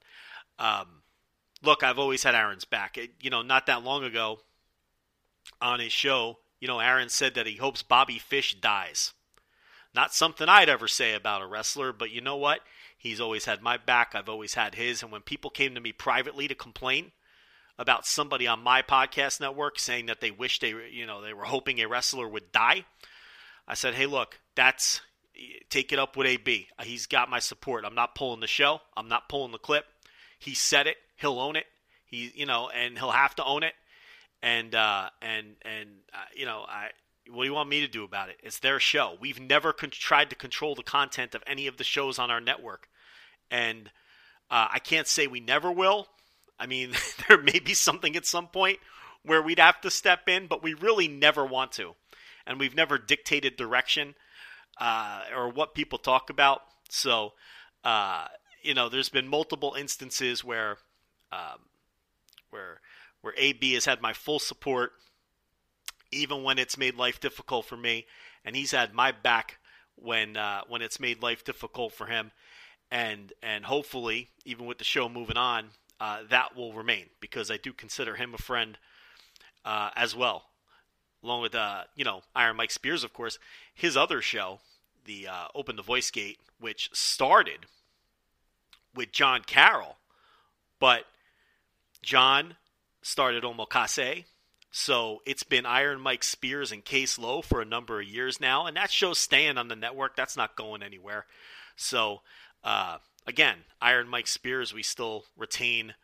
[0.59, 1.01] um,
[1.63, 2.97] look, I've always had Aaron's back.
[2.97, 4.39] It, you know, not that long ago
[5.61, 9.13] on his show, you know, Aaron said that he hopes Bobby Fish dies.
[9.95, 12.59] Not something I'd ever say about a wrestler, but you know what?
[12.97, 14.13] He's always had my back.
[14.13, 15.01] I've always had his.
[15.01, 17.11] And when people came to me privately to complain
[17.77, 21.45] about somebody on my podcast network saying that they wish they, you know, they were
[21.45, 22.85] hoping a wrestler would die,
[23.69, 25.01] I said, hey, look, that's
[25.69, 26.67] take it up with AB.
[26.83, 27.85] He's got my support.
[27.85, 28.81] I'm not pulling the show.
[28.97, 29.85] I'm not pulling the clip.
[30.39, 30.97] He said it.
[31.17, 31.65] He'll own it.
[32.05, 33.73] He, you know, and he'll have to own it.
[34.41, 36.89] And uh, and and uh, you know, I.
[37.31, 38.37] What do you want me to do about it?
[38.41, 39.15] It's their show.
[39.21, 42.41] We've never con- tried to control the content of any of the shows on our
[42.41, 42.87] network,
[43.51, 43.91] and
[44.49, 46.07] uh, I can't say we never will.
[46.57, 46.93] I mean,
[47.27, 48.79] there may be something at some point
[49.21, 51.93] where we'd have to step in, but we really never want to
[52.49, 54.15] and we've never dictated direction
[54.81, 56.63] uh, or what people talk about.
[56.89, 57.33] So,
[57.83, 58.25] uh,
[58.63, 60.77] you know, there's been multiple instances where,
[61.31, 61.59] um,
[62.49, 62.81] where,
[63.21, 64.93] where AB has had my full support,
[66.11, 68.07] even when it's made life difficult for me,
[68.43, 69.59] and he's had my back
[69.95, 72.31] when uh, when it's made life difficult for him,
[72.89, 75.67] and and hopefully, even with the show moving on,
[75.99, 78.77] uh, that will remain because I do consider him a friend
[79.65, 80.48] uh, as well,
[81.23, 83.39] along with uh, you know Iron Mike Spears, of course.
[83.73, 84.59] His other show,
[85.05, 87.65] the uh, Open the Voice Gate, which started
[88.95, 89.97] with John Carroll,
[90.79, 91.05] but
[92.01, 92.55] John
[93.01, 94.25] started Omakase.
[94.71, 98.67] So it's been Iron Mike Spears and Case Low for a number of years now,
[98.67, 100.15] and that show's staying on the network.
[100.15, 101.25] That's not going anywhere.
[101.75, 102.21] So
[102.63, 105.95] uh, again, Iron Mike Spears, we still retain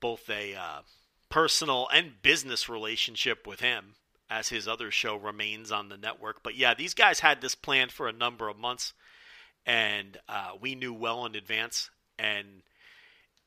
[0.00, 0.80] both a uh,
[1.28, 3.94] personal and business relationship with him
[4.30, 6.42] as his other show remains on the network.
[6.42, 8.92] But yeah, these guys had this planned for a number of months,
[9.64, 11.90] and uh, we knew well in advance.
[12.18, 12.62] And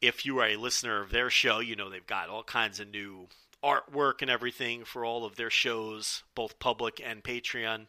[0.02, 2.90] if you are a listener of their show, you know they've got all kinds of
[2.90, 3.28] new
[3.64, 7.88] artwork and everything for all of their shows, both public and Patreon.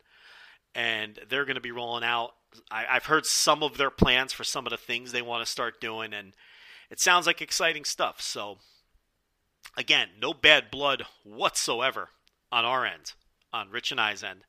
[0.74, 2.34] And they're going to be rolling out.
[2.70, 5.50] I, I've heard some of their plans for some of the things they want to
[5.50, 6.34] start doing, and
[6.90, 8.20] it sounds like exciting stuff.
[8.20, 8.58] So,
[9.76, 12.10] again, no bad blood whatsoever
[12.52, 13.14] on our end,
[13.52, 14.40] on Rich and I's end.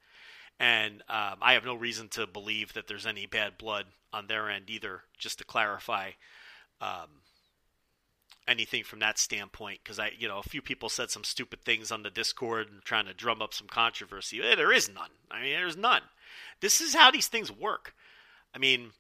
[0.60, 4.50] And um, I have no reason to believe that there's any bad blood on their
[4.50, 6.12] end either, just to clarify.
[6.80, 7.24] Um,
[8.48, 11.92] anything from that standpoint because I, you know, a few people said some stupid things
[11.92, 14.42] on the Discord and trying to drum up some controversy.
[14.42, 15.10] There is none.
[15.32, 16.02] I mean, there's none.
[16.60, 17.96] This is how these things work.
[18.54, 18.92] I mean,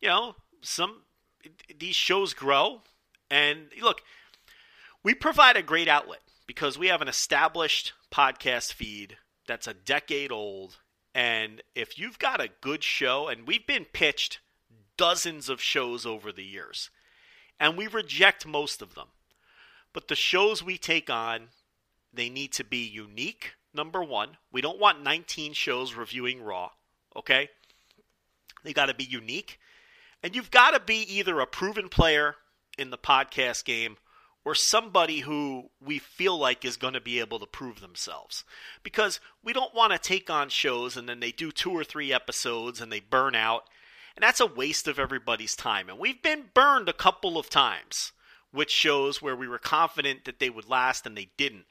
[0.00, 1.02] you know, some
[1.78, 2.82] these shows grow,
[3.30, 4.02] and look,
[5.02, 9.16] we provide a great outlet because we have an established podcast feed
[9.46, 10.78] that's a decade old.
[11.14, 14.40] And if you've got a good show, and we've been pitched
[14.96, 16.90] dozens of shows over the years,
[17.58, 19.08] and we reject most of them.
[19.92, 21.48] But the shows we take on,
[22.12, 23.54] they need to be unique.
[23.72, 26.70] Number one, we don't want 19 shows reviewing Raw,
[27.14, 27.48] okay?
[28.62, 29.58] They got to be unique.
[30.22, 32.36] And you've got to be either a proven player
[32.78, 33.96] in the podcast game
[34.46, 38.44] or somebody who we feel like is going to be able to prove themselves.
[38.84, 42.12] Because we don't want to take on shows and then they do two or three
[42.12, 43.64] episodes and they burn out
[44.14, 45.88] and that's a waste of everybody's time.
[45.88, 48.12] And we've been burned a couple of times
[48.52, 51.66] with shows where we were confident that they would last and they didn't.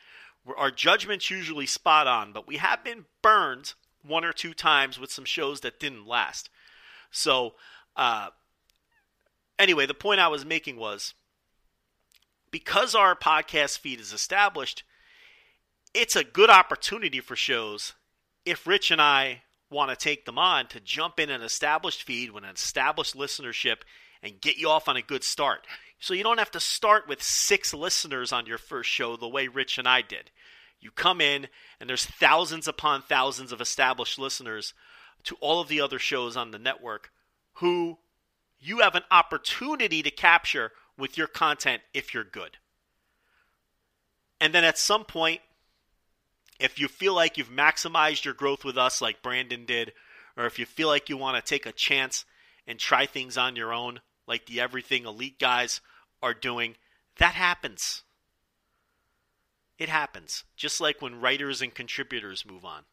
[0.58, 3.74] Our judgment's usually spot on, but we have been burned
[4.06, 6.50] one or two times with some shows that didn't last.
[7.10, 7.56] So,
[7.96, 8.30] uh,
[9.58, 11.16] anyway, the point I was making was
[12.56, 14.84] because our podcast feed is established,
[15.94, 17.96] it's a good opportunity for shows
[18.46, 22.32] if Rich and I want to take them on to jump in an established feed
[22.32, 23.80] with an established listenership
[24.24, 25.68] and get you off on a good start.
[26.00, 29.50] So you don't have to start with six listeners on your first show the way
[29.50, 30.32] Rich and I did.
[30.80, 31.50] You come in,
[31.82, 34.74] and there's thousands upon thousands of established listeners
[35.26, 37.12] to all of the other shows on the network
[37.56, 37.98] who
[38.62, 42.58] you have an opportunity to capture with your content if you're good.
[44.40, 45.42] And then at some point,
[46.60, 49.94] if you feel like you've maximized your growth with us, like Brandon did,
[50.38, 52.26] or if you feel like you want to take a chance
[52.68, 55.82] and try things on your own, like the Everything Elite guys
[56.22, 56.76] are doing,
[57.18, 58.04] that happens.
[59.78, 60.44] It happens.
[60.56, 62.84] Just like when writers and contributors move on.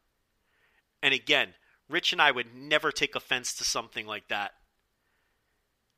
[1.01, 1.49] And again,
[1.89, 4.53] Rich and I would never take offense to something like that.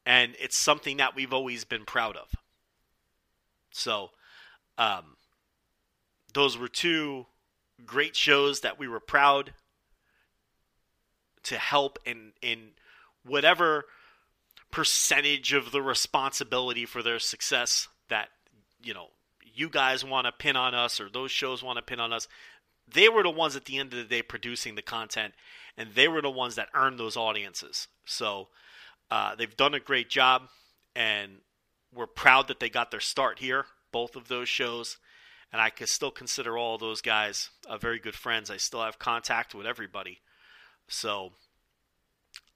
[0.06, 2.30] And it's something that we've always been proud of.
[3.72, 4.12] So,
[4.78, 5.18] um,
[6.34, 7.26] those were two
[7.86, 9.54] great shows that we were proud
[11.44, 12.70] to help in in
[13.24, 13.86] whatever
[14.72, 18.30] percentage of the responsibility for their success that
[18.84, 19.08] you know
[19.54, 22.28] you guys want to pin on us or those shows want to pin on us
[22.92, 25.34] they were the ones at the end of the day producing the content
[25.78, 28.48] and they were the ones that earned those audiences so
[29.12, 30.44] uh, they've done a great job
[30.96, 31.38] and
[31.94, 34.98] we're proud that they got their start here both of those shows
[35.56, 38.52] and I can still consider all those guys uh, very good friends.
[38.52, 40.20] I still have contact with everybody.
[40.90, 41.32] So,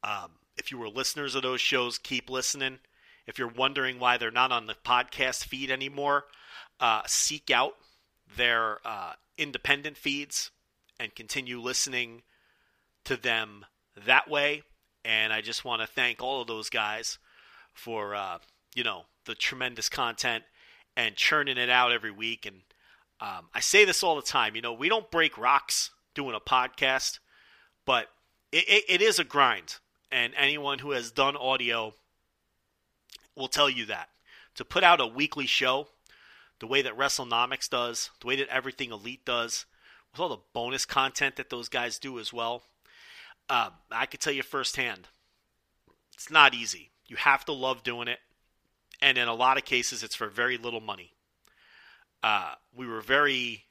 [0.04, 2.80] um, if you were listeners of those shows, keep listening.
[3.26, 6.26] If you're wondering why they're not on the podcast feed anymore,
[6.82, 7.76] uh, seek out
[8.36, 10.52] their uh, independent feeds
[11.00, 12.24] and continue listening
[13.06, 13.66] to them
[14.06, 14.64] that way.
[15.10, 17.18] And I just want to thank all of those guys
[17.74, 18.38] for uh,
[18.76, 20.44] you know the tremendous content
[20.96, 22.62] and churning it out every week and
[23.22, 24.56] um, I say this all the time.
[24.56, 27.20] You know, we don't break rocks doing a podcast,
[27.86, 28.08] but
[28.52, 29.76] it, it, it is a grind.
[30.10, 31.94] And anyone who has done audio
[33.36, 34.08] will tell you that.
[34.56, 35.88] To put out a weekly show,
[36.60, 39.66] the way that WrestleNomics does, the way that Everything Elite does,
[40.12, 42.64] with all the bonus content that those guys do as well,
[43.50, 45.08] uh, I can tell you firsthand,
[46.14, 46.92] it's not easy.
[47.08, 48.20] You have to love doing it.
[49.02, 51.14] and in a lot of cases, it's for very little money.
[52.22, 53.64] Uh, we were very,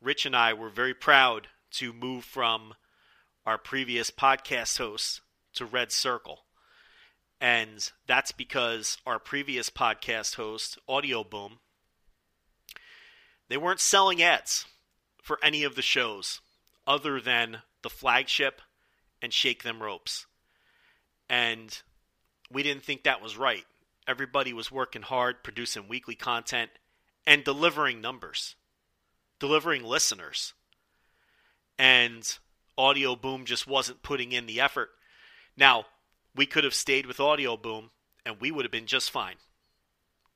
[0.00, 2.74] Rich and I were very proud to move from
[3.44, 5.20] our previous podcast hosts
[5.54, 6.44] to Red Circle.
[7.40, 11.58] And that's because our previous podcast host, Audio Boom,
[13.48, 14.66] they weren't selling ads
[15.22, 16.40] for any of the shows
[16.86, 18.62] other than the flagship
[19.26, 20.24] and Shake Them Ropes.
[21.28, 21.76] And
[22.48, 23.64] we didn't think that was right.
[24.06, 26.70] Everybody was working hard, producing weekly content,
[27.26, 28.54] and delivering numbers,
[29.40, 30.54] delivering listeners.
[31.76, 32.38] And
[32.78, 34.90] Audio Boom just wasn't putting in the effort.
[35.56, 35.86] Now,
[36.36, 37.90] we could have stayed with Audio Boom
[38.24, 39.36] and we would have been just fine.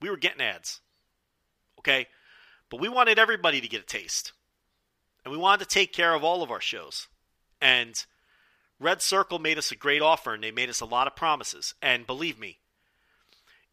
[0.03, 0.81] We were getting ads.
[1.79, 2.09] Okay?
[2.69, 4.33] But we wanted everybody to get a taste.
[5.25, 7.07] And we wanted to take care of all of our shows.
[7.61, 8.05] And
[8.81, 11.75] Red Circle made us a great offer and they made us a lot of promises.
[11.83, 12.59] And believe me,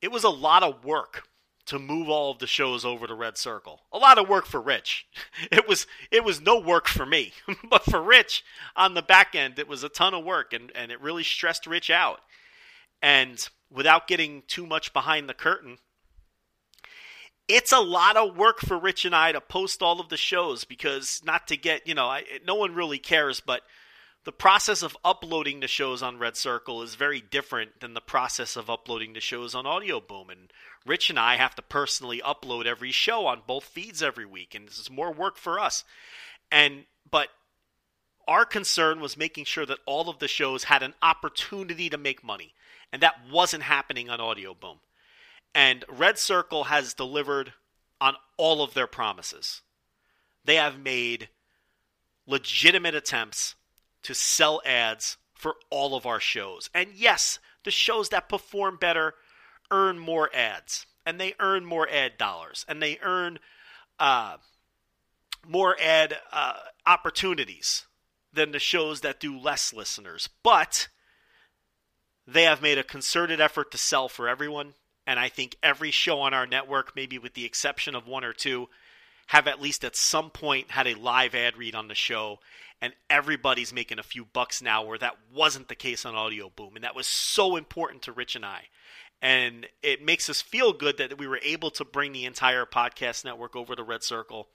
[0.02, 1.24] it was a lot of work
[1.68, 3.82] to move all of the shows over to Red Circle.
[3.92, 5.08] A lot of work for Rich.
[5.52, 7.32] It was it was no work for me.
[7.70, 8.44] but for Rich
[8.76, 11.68] on the back end, it was a ton of work and, and it really stressed
[11.68, 12.20] Rich out.
[13.02, 15.78] And without getting too much behind the curtain,
[17.48, 20.64] it's a lot of work for Rich and I to post all of the shows
[20.66, 23.62] because not to get, you know, I, no one really cares, but
[24.28, 28.58] the process of uploading the shows on Red Circle is very different than the process
[28.58, 30.30] of uploading the shows on Audio Boom.
[30.30, 30.52] And
[30.86, 34.68] Rich and I have to personally upload every show on both feeds every week, and
[34.68, 35.86] this is more work for us.
[36.52, 37.30] And but
[38.28, 42.22] our concern was making sure that all of the shows had an opportunity to make
[42.22, 42.54] money,
[42.92, 44.80] and that wasn't happening on Audio Boom.
[45.56, 47.54] And Red Circle has delivered
[48.02, 49.62] on all of their promises.
[50.44, 51.30] They have made
[52.26, 53.56] legitimate attempts
[54.04, 56.70] to sell ads for all of our shows.
[56.74, 59.14] And yes, the shows that perform better
[59.72, 63.40] earn more ads, and they earn more ad dollars, and they earn
[64.00, 64.38] uh,
[65.48, 66.54] more ad uh,
[66.86, 67.86] opportunities
[68.34, 70.30] than the shows that do less listeners.
[70.44, 70.88] But
[72.26, 74.74] they have made a concerted effort to sell for everyone,
[75.06, 78.34] and I think every show on our network, maybe with the exception of one or
[78.34, 78.70] two,
[79.28, 82.40] have at least at some point had a live ad read on the show
[82.82, 86.76] and everybody's making a few bucks now where that wasn't the case on audio boom
[86.76, 88.64] and that was so important to rich and i.
[89.20, 93.26] And it makes us feel good that we were able to bring the entire podcast
[93.26, 94.48] network over to red circle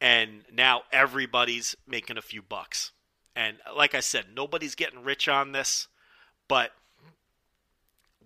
[0.00, 2.92] and now everybody's making a few bucks.
[3.34, 5.88] And like i said nobody's getting rich on this
[6.48, 6.72] but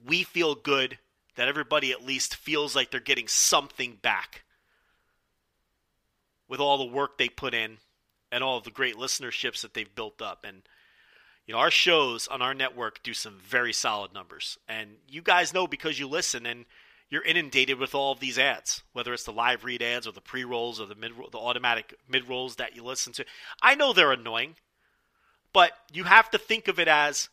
[0.06, 0.98] we feel good
[1.36, 4.44] that everybody at least feels like they're getting something back
[6.48, 7.78] with all the work they put in
[8.34, 10.44] and all the great listenerships that they've built up.
[10.44, 10.62] And
[11.46, 14.58] you know, our shows on our network do some very solid numbers.
[14.68, 16.64] And you guys know because you listen and
[17.08, 20.20] you're inundated with all of these ads, whether it's the live read ads or the
[20.20, 23.24] pre rolls or the mid the automatic mid rolls that you listen to.
[23.62, 24.56] I know they're annoying,
[25.52, 27.28] but you have to think of it as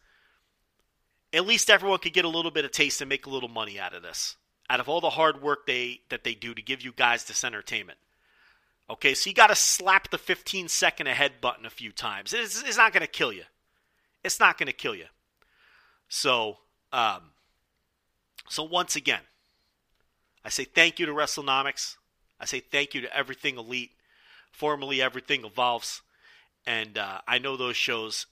[1.33, 3.79] at least everyone could get a little bit of taste and make a little money
[3.79, 4.35] out of this.
[4.69, 7.43] Out of all the hard work they that they do to give you guys this
[7.43, 7.97] entertainment.
[8.89, 12.33] Okay, so you got to slap the 15 second ahead button a few times.
[12.33, 13.43] It's, it's not going to kill you.
[14.23, 15.05] It's not going to kill you.
[16.09, 16.57] So,
[16.91, 17.31] um,
[18.49, 19.21] so once again,
[20.43, 21.95] I say thank you to WrestleNomics.
[22.39, 23.91] I say thank you to Everything Elite,
[24.51, 26.01] formerly Everything Evolves.
[26.67, 28.25] And uh, I know those shows,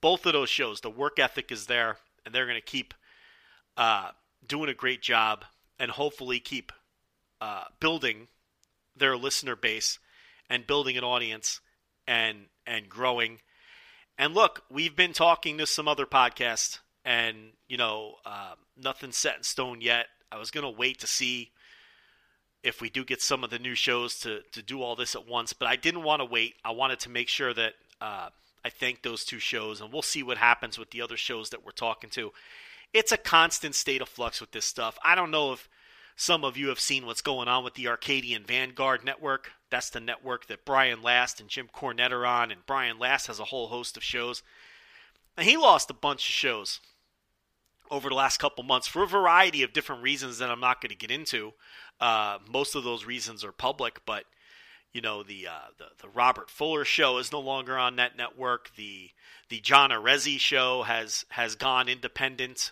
[0.00, 2.94] both of those shows, the work ethic is there, and they're going to keep
[3.76, 4.10] uh,
[4.46, 5.44] doing a great job
[5.78, 6.72] and hopefully keep
[7.40, 8.28] uh, building
[8.96, 9.98] their listener base
[10.48, 11.60] and building an audience
[12.06, 13.40] and and growing.
[14.18, 19.36] And look, we've been talking to some other podcasts, and you know, uh, nothing's set
[19.36, 20.06] in stone yet.
[20.30, 21.50] I was gonna wait to see
[22.62, 25.26] if we do get some of the new shows to to do all this at
[25.26, 26.54] once, but I didn't want to wait.
[26.64, 28.28] I wanted to make sure that uh,
[28.64, 31.64] I thank those two shows, and we'll see what happens with the other shows that
[31.64, 32.32] we're talking to.
[32.92, 34.98] It's a constant state of flux with this stuff.
[35.04, 35.68] I don't know if
[36.16, 39.52] some of you have seen what's going on with the Arcadian Vanguard Network.
[39.70, 43.40] That's the network that Brian Last and Jim Cornette are on, and Brian Last has
[43.40, 44.42] a whole host of shows.
[45.36, 46.80] And he lost a bunch of shows
[47.90, 50.90] over the last couple months for a variety of different reasons that I'm not going
[50.90, 51.52] to get into.
[52.00, 54.24] Uh, most of those reasons are public, but
[54.92, 58.70] you know the, uh, the the Robert Fuller show is no longer on that network.
[58.76, 59.10] The
[59.48, 62.70] the John Arezzi show has has gone independent.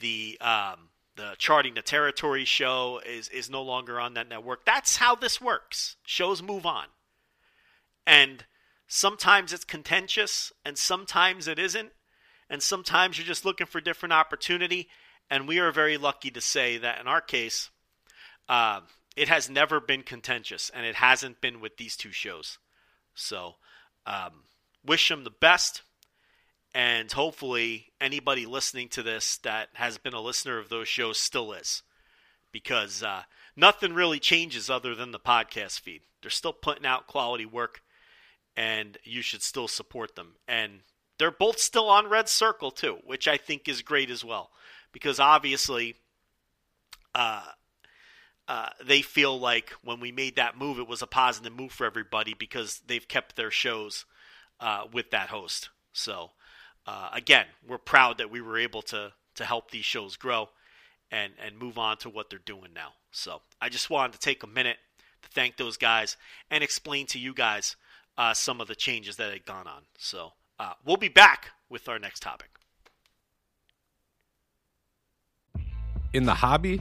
[0.00, 0.88] The um,
[1.18, 4.64] the charting the territory show is is no longer on that network.
[4.64, 5.96] That's how this works.
[6.06, 6.86] Shows move on.
[8.06, 8.46] And
[8.86, 11.90] sometimes it's contentious and sometimes it isn't.
[12.48, 14.88] And sometimes you're just looking for different opportunity
[15.28, 17.68] and we are very lucky to say that in our case,
[18.48, 18.80] uh,
[19.16, 22.58] it has never been contentious, and it hasn't been with these two shows.
[23.14, 23.56] So,
[24.06, 24.44] um,
[24.84, 25.82] wish them the best,
[26.74, 31.52] and hopefully, anybody listening to this that has been a listener of those shows still
[31.52, 31.82] is,
[32.52, 33.22] because uh,
[33.56, 36.02] nothing really changes other than the podcast feed.
[36.22, 37.82] They're still putting out quality work,
[38.56, 40.34] and you should still support them.
[40.46, 40.80] And
[41.18, 44.50] they're both still on Red Circle too, which I think is great as well,
[44.92, 45.96] because obviously.
[47.14, 47.44] Uh,
[48.46, 51.84] uh, they feel like when we made that move, it was a positive move for
[51.84, 54.06] everybody because they've kept their shows
[54.58, 55.68] uh, with that host.
[55.92, 56.30] So,
[56.88, 60.48] uh, again, we're proud that we were able to to help these shows grow
[61.10, 62.92] and and move on to what they're doing now.
[63.10, 64.78] So, I just wanted to take a minute
[65.22, 66.16] to thank those guys
[66.50, 67.76] and explain to you guys
[68.16, 69.82] uh, some of the changes that had gone on.
[69.98, 72.48] So, uh, we'll be back with our next topic.
[76.14, 76.80] In the hobby,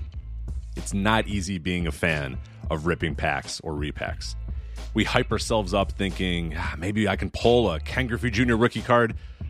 [0.78, 2.38] it's not easy being a fan
[2.72, 4.36] of ripping packs or repacks.
[4.93, 8.55] We hype ourselves up thinking ah, maybe I can pull a Ken Griffey Jr.
[8.55, 9.16] rookie card,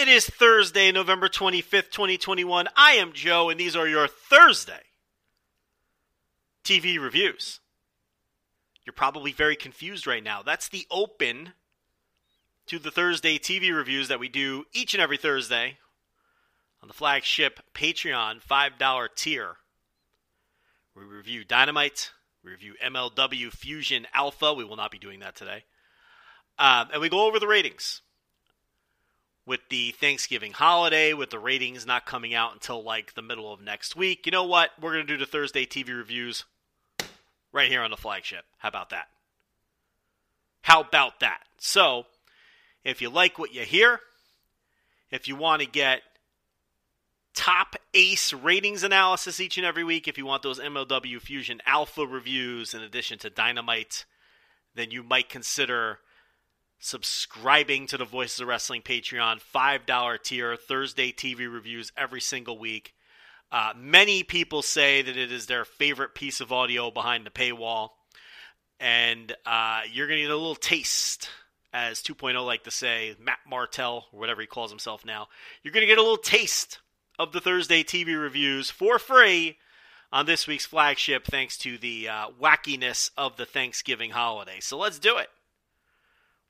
[0.00, 2.68] It is Thursday, November 25th, 2021.
[2.74, 4.80] I am Joe, and these are your Thursday
[6.64, 7.60] TV reviews.
[8.86, 10.42] You're probably very confused right now.
[10.42, 11.52] That's the open
[12.68, 15.76] to the Thursday TV reviews that we do each and every Thursday
[16.80, 19.56] on the flagship Patreon $5 tier.
[20.96, 22.10] We review Dynamite,
[22.42, 24.54] we review MLW Fusion Alpha.
[24.54, 25.64] We will not be doing that today.
[26.58, 28.00] Um, and we go over the ratings
[29.50, 33.60] with the Thanksgiving holiday, with the ratings not coming out until like the middle of
[33.60, 34.24] next week.
[34.24, 34.70] You know what?
[34.80, 36.44] We're going to do the Thursday TV reviews
[37.52, 38.44] right here on the flagship.
[38.58, 39.08] How about that?
[40.62, 41.40] How about that?
[41.58, 42.06] So,
[42.84, 43.98] if you like what you hear,
[45.10, 46.02] if you want to get
[47.34, 52.06] top ace ratings analysis each and every week, if you want those MLW Fusion Alpha
[52.06, 54.04] reviews in addition to Dynamite,
[54.76, 55.98] then you might consider
[56.80, 62.94] subscribing to the Voices of Wrestling Patreon $5 tier, Thursday TV reviews every single week.
[63.52, 67.90] Uh, many people say that it is their favorite piece of audio behind the paywall.
[68.80, 71.28] And uh, you're going to get a little taste,
[71.72, 75.28] as 2.0 like to say, Matt Martel, or whatever he calls himself now.
[75.62, 76.78] You're going to get a little taste
[77.18, 79.58] of the Thursday TV reviews for free
[80.10, 84.60] on this week's flagship, thanks to the uh, wackiness of the Thanksgiving holiday.
[84.60, 85.28] So let's do it.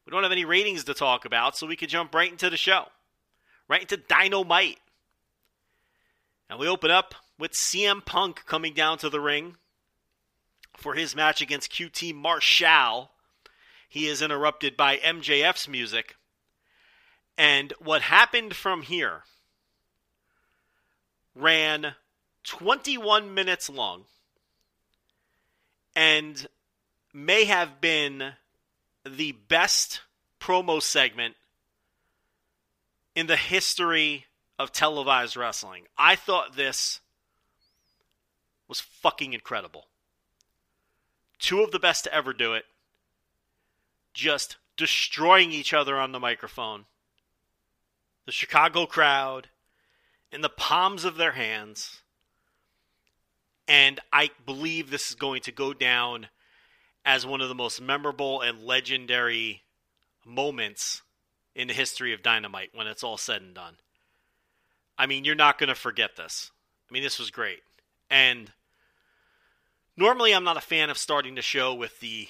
[0.06, 2.56] We don't have any ratings to talk about, so we could jump right into the
[2.56, 2.86] show,
[3.68, 4.78] right into Dynamite.
[6.48, 9.56] And we open up with CM Punk coming down to the ring
[10.76, 13.10] for his match against QT Marshall.
[13.88, 16.16] He is interrupted by MJF's music.
[17.36, 19.22] And what happened from here
[21.34, 21.94] ran
[22.44, 24.04] 21 minutes long
[25.94, 26.46] and
[27.12, 28.32] may have been
[29.04, 30.00] the best
[30.40, 31.36] promo segment
[33.14, 34.26] in the history
[34.58, 35.84] of televised wrestling.
[35.96, 37.00] I thought this
[38.68, 39.86] was fucking incredible.
[41.38, 42.64] Two of the best to ever do it.
[44.12, 46.84] Just destroying each other on the microphone.
[48.26, 49.48] The Chicago crowd
[50.30, 52.02] in the palms of their hands.
[53.66, 56.28] And I believe this is going to go down
[57.04, 59.62] as one of the most memorable and legendary
[60.24, 61.02] moments
[61.54, 63.74] in the history of Dynamite when it's all said and done.
[64.98, 66.50] I mean, you're not going to forget this.
[66.88, 67.60] I mean, this was great.
[68.10, 68.52] And
[69.96, 72.28] normally I'm not a fan of starting the show with the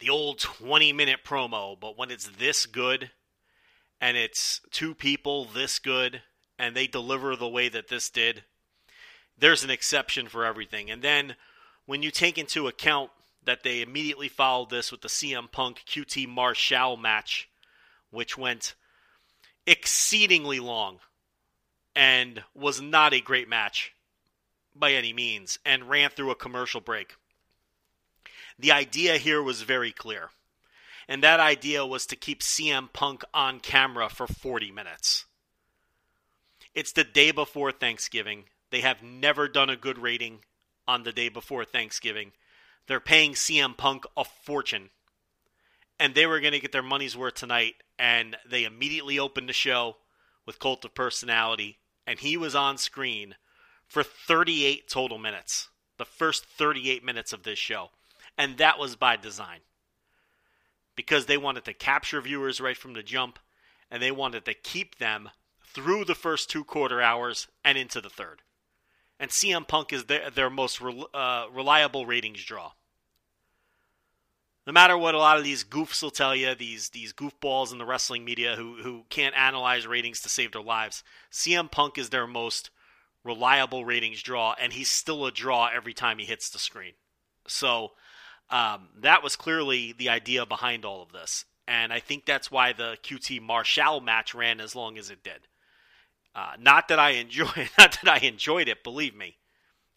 [0.00, 3.10] the old 20 minute promo, but when it's this good
[4.00, 6.22] and it's two people this good
[6.56, 8.44] and they deliver the way that this did,
[9.36, 10.88] there's an exception for everything.
[10.88, 11.34] And then
[11.84, 13.10] when you take into account
[13.44, 17.48] that they immediately followed this with the CM Punk QT Marshall match,
[18.10, 18.74] which went
[19.66, 20.98] exceedingly long
[21.94, 23.92] and was not a great match
[24.74, 27.16] by any means and ran through a commercial break.
[28.58, 30.30] The idea here was very clear.
[31.08, 35.24] And that idea was to keep CM Punk on camera for 40 minutes.
[36.74, 38.44] It's the day before Thanksgiving.
[38.70, 40.40] They have never done a good rating
[40.86, 42.32] on the day before Thanksgiving.
[42.88, 44.90] They're paying CM Punk a fortune.
[46.00, 47.74] And they were going to get their money's worth tonight.
[47.98, 49.96] And they immediately opened the show
[50.46, 51.78] with Cult of Personality.
[52.06, 53.36] And he was on screen
[53.86, 55.68] for 38 total minutes.
[55.98, 57.90] The first 38 minutes of this show.
[58.38, 59.60] And that was by design.
[60.96, 63.38] Because they wanted to capture viewers right from the jump.
[63.90, 65.28] And they wanted to keep them
[65.62, 68.42] through the first two quarter hours and into the third
[69.20, 72.72] and CM Punk is their, their most re, uh, reliable ratings draw.
[74.68, 77.78] No matter what a lot of these goofs will tell you, these these goofballs in
[77.78, 82.10] the wrestling media who who can't analyze ratings to save their lives, CM Punk is
[82.10, 82.68] their most
[83.24, 86.92] reliable ratings draw, and he's still a draw every time he hits the screen.
[87.46, 87.92] So
[88.50, 92.74] um, that was clearly the idea behind all of this, and I think that's why
[92.74, 95.48] the QT Marshall match ran as long as it did.
[96.34, 98.84] Uh, not that I enjoy, not that I enjoyed it.
[98.84, 99.38] Believe me,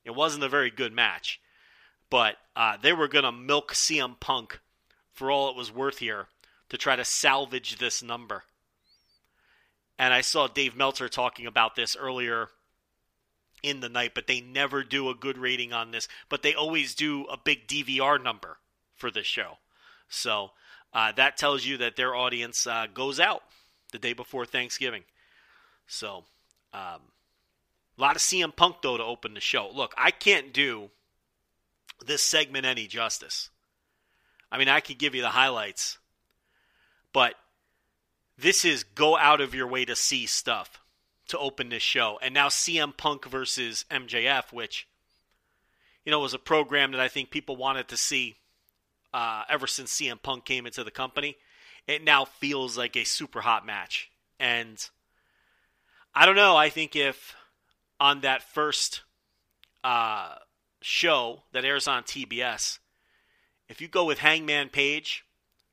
[0.05, 1.41] it wasn't a very good match.
[2.11, 4.59] But uh, they were going to milk CM Punk
[5.11, 6.27] for all it was worth here
[6.69, 8.43] to try to salvage this number.
[9.97, 12.49] And I saw Dave Meltzer talking about this earlier
[13.63, 16.07] in the night, but they never do a good rating on this.
[16.29, 18.57] But they always do a big DVR number
[18.95, 19.57] for this show.
[20.09, 20.51] So
[20.93, 23.43] uh, that tells you that their audience uh, goes out
[23.91, 25.03] the day before Thanksgiving.
[25.87, 26.25] So,
[26.73, 27.01] um,
[27.97, 29.69] a lot of CM Punk, though, to open the show.
[29.73, 30.89] Look, I can't do
[32.05, 33.49] this segment any justice.
[34.51, 35.97] I mean, I could give you the highlights,
[37.13, 37.35] but
[38.37, 40.79] this is go out of your way to see stuff
[41.27, 42.19] to open this show.
[42.21, 44.87] And now CM Punk versus MJF, which,
[46.05, 48.37] you know, was a program that I think people wanted to see
[49.13, 51.37] uh, ever since CM Punk came into the company.
[51.87, 54.11] It now feels like a super hot match.
[54.39, 54.85] And
[56.13, 56.55] I don't know.
[56.55, 57.35] I think if
[57.99, 59.01] on that first
[59.83, 60.35] uh,
[60.81, 62.79] show that airs on TBS,
[63.69, 65.25] if you go with Hangman Page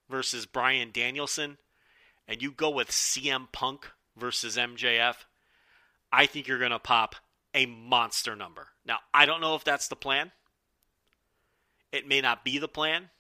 [0.09, 1.59] versus Bryan Danielson,
[2.27, 5.17] and you go with CM Punk versus MJF,
[6.13, 7.17] I think you're going to pop
[7.55, 8.69] a monster number.
[8.85, 10.33] Now, I don't know if that's the plan.
[11.91, 13.11] It may not be the plan.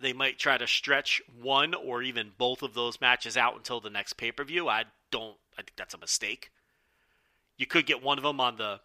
[0.00, 3.90] They might try to stretch one or even both of those matches out until the
[3.90, 4.68] next pay per view.
[4.68, 6.50] I don't I think that's a mistake.
[7.58, 8.80] You could get one of them on the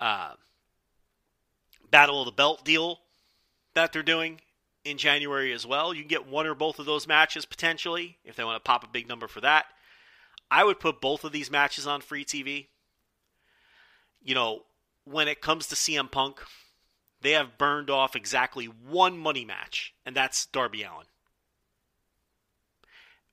[0.00, 0.32] uh,
[1.90, 3.00] Battle of the Belt deal
[3.74, 4.40] that they're doing
[4.84, 5.92] in January as well.
[5.92, 8.84] You can get one or both of those matches potentially if they want to pop
[8.84, 9.66] a big number for that.
[10.50, 12.68] I would put both of these matches on free TV.
[14.22, 14.62] You know,
[15.04, 16.40] when it comes to CM Punk,
[17.20, 21.06] they have burned off exactly one money match, and that's Darby Allin.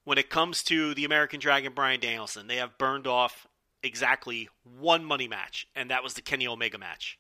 [0.04, 3.48] when it comes to the American Dragon Bryan Danielson, they have burned off
[3.82, 7.18] exactly one money match, and that was the Kenny Omega match.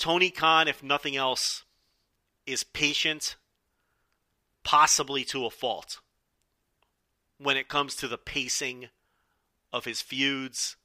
[0.00, 1.64] Tony Khan, if nothing else,
[2.46, 3.36] is patient,
[4.64, 6.00] possibly to a fault,
[7.38, 8.88] when it comes to the pacing
[9.72, 10.76] of his feuds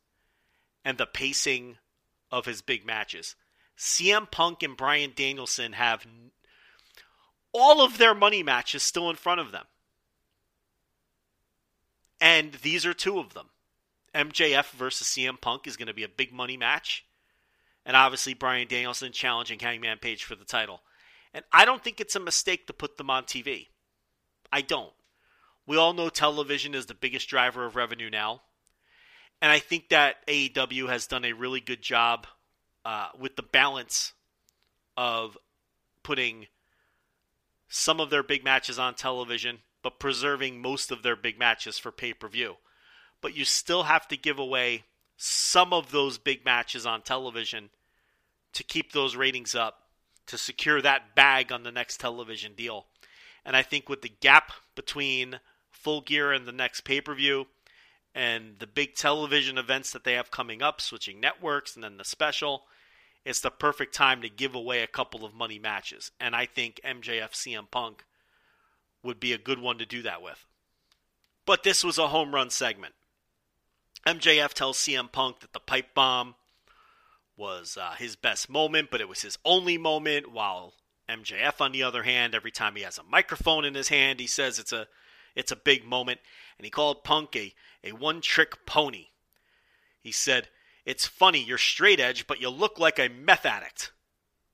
[0.84, 1.78] and the pacing
[2.30, 3.36] of his big matches.
[3.78, 6.06] CM Punk and Bryan Danielson have
[7.54, 9.66] all of their money matches still in front of them.
[12.20, 13.50] And these are two of them.
[14.14, 17.06] MJF versus CM Punk is going to be a big money match.
[17.86, 20.82] And obviously, Bryan Danielson challenging Hangman Page for the title.
[21.34, 23.68] And I don't think it's a mistake to put them on TV.
[24.52, 24.94] I don't.
[25.68, 28.42] We all know television is the biggest driver of revenue now.
[29.42, 32.26] And I think that AEW has done a really good job
[32.86, 34.14] uh, with the balance
[34.96, 35.38] of
[36.04, 36.48] putting
[37.68, 41.92] some of their big matches on television but preserving most of their big matches for
[41.92, 42.56] pay per view.
[43.22, 44.86] But you still have to give away
[45.16, 47.70] some of those big matches on television
[48.56, 49.84] to keep those ratings up,
[50.28, 52.88] to secure that bag on the next television deal.
[53.46, 57.46] And I think with the gap between Full Gear and the next pay per view,
[58.16, 62.06] and the big television events that they have coming up, switching networks, and then the
[62.06, 62.64] special,
[63.26, 66.12] it's the perfect time to give away a couple of money matches.
[66.20, 68.06] And I think MJF CM Punk
[69.04, 70.46] would be a good one to do that with.
[71.46, 72.94] But this was a home run segment.
[74.08, 76.36] MJF tells CM Punk that the pipe bomb
[77.38, 80.32] was uh, his best moment, but it was his only moment.
[80.32, 80.74] While
[81.10, 84.28] MJF, on the other hand, every time he has a microphone in his hand, he
[84.28, 84.88] says it's a
[85.36, 86.20] it's a big moment.
[86.58, 87.54] And he called Punk a,
[87.84, 89.08] a one trick pony
[90.02, 90.48] He said,
[90.86, 93.92] It's funny, you're straight edge, but you look like a meth addict.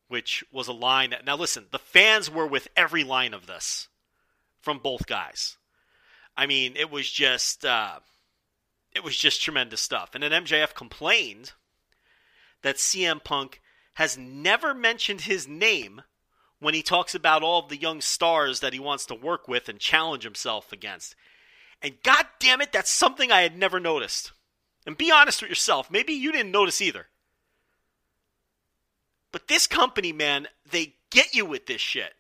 [0.08, 3.88] Which was a line that, now listen, the fans were with every line of this
[4.60, 5.56] from both guys.
[6.36, 8.00] I mean, it was just, uh,
[8.94, 10.10] it was just tremendous stuff.
[10.14, 11.54] And then MJF complained
[12.62, 13.62] that CM Punk
[13.96, 16.02] has never mentioned his name
[16.60, 19.68] when he talks about all of the young stars that he wants to work with
[19.68, 21.16] and challenge himself against.
[21.82, 24.32] And god damn it, that's something I had never noticed.
[24.86, 27.08] And be honest with yourself, maybe you didn't notice either.
[29.32, 32.14] But this company, man, they get you with this shit.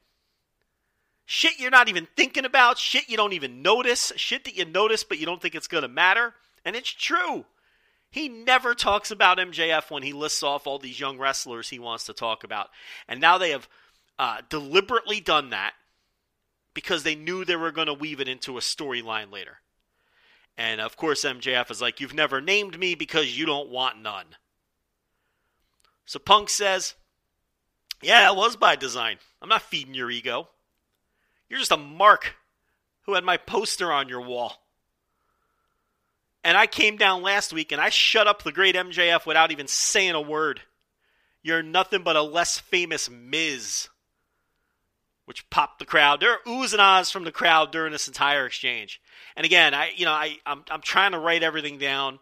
[1.25, 5.03] Shit you're not even thinking about, shit you don't even notice, shit that you notice
[5.03, 6.33] but you don't think it's going to matter.
[6.65, 7.45] And it's true.
[8.11, 12.05] He never talks about MJF when he lists off all these young wrestlers he wants
[12.05, 12.69] to talk about.
[13.07, 13.69] And now they have
[14.19, 15.73] uh, deliberately done that
[16.73, 19.59] because they knew they were going to weave it into a storyline later.
[20.57, 24.25] And of course, MJF is like, You've never named me because you don't want none.
[26.05, 26.95] So Punk says,
[28.01, 29.19] Yeah, it was by design.
[29.41, 30.49] I'm not feeding your ego.
[31.49, 32.35] You're just a mark
[33.03, 34.60] who had my poster on your wall.
[36.43, 39.67] And I came down last week and I shut up the great MJF without even
[39.67, 40.61] saying a word.
[41.43, 43.89] You're nothing but a less famous Miz
[45.31, 46.19] which popped the crowd.
[46.19, 48.99] There are oohs and ahs from the crowd during this entire exchange.
[49.37, 52.19] And again, I you know I I'm I'm trying to write everything down.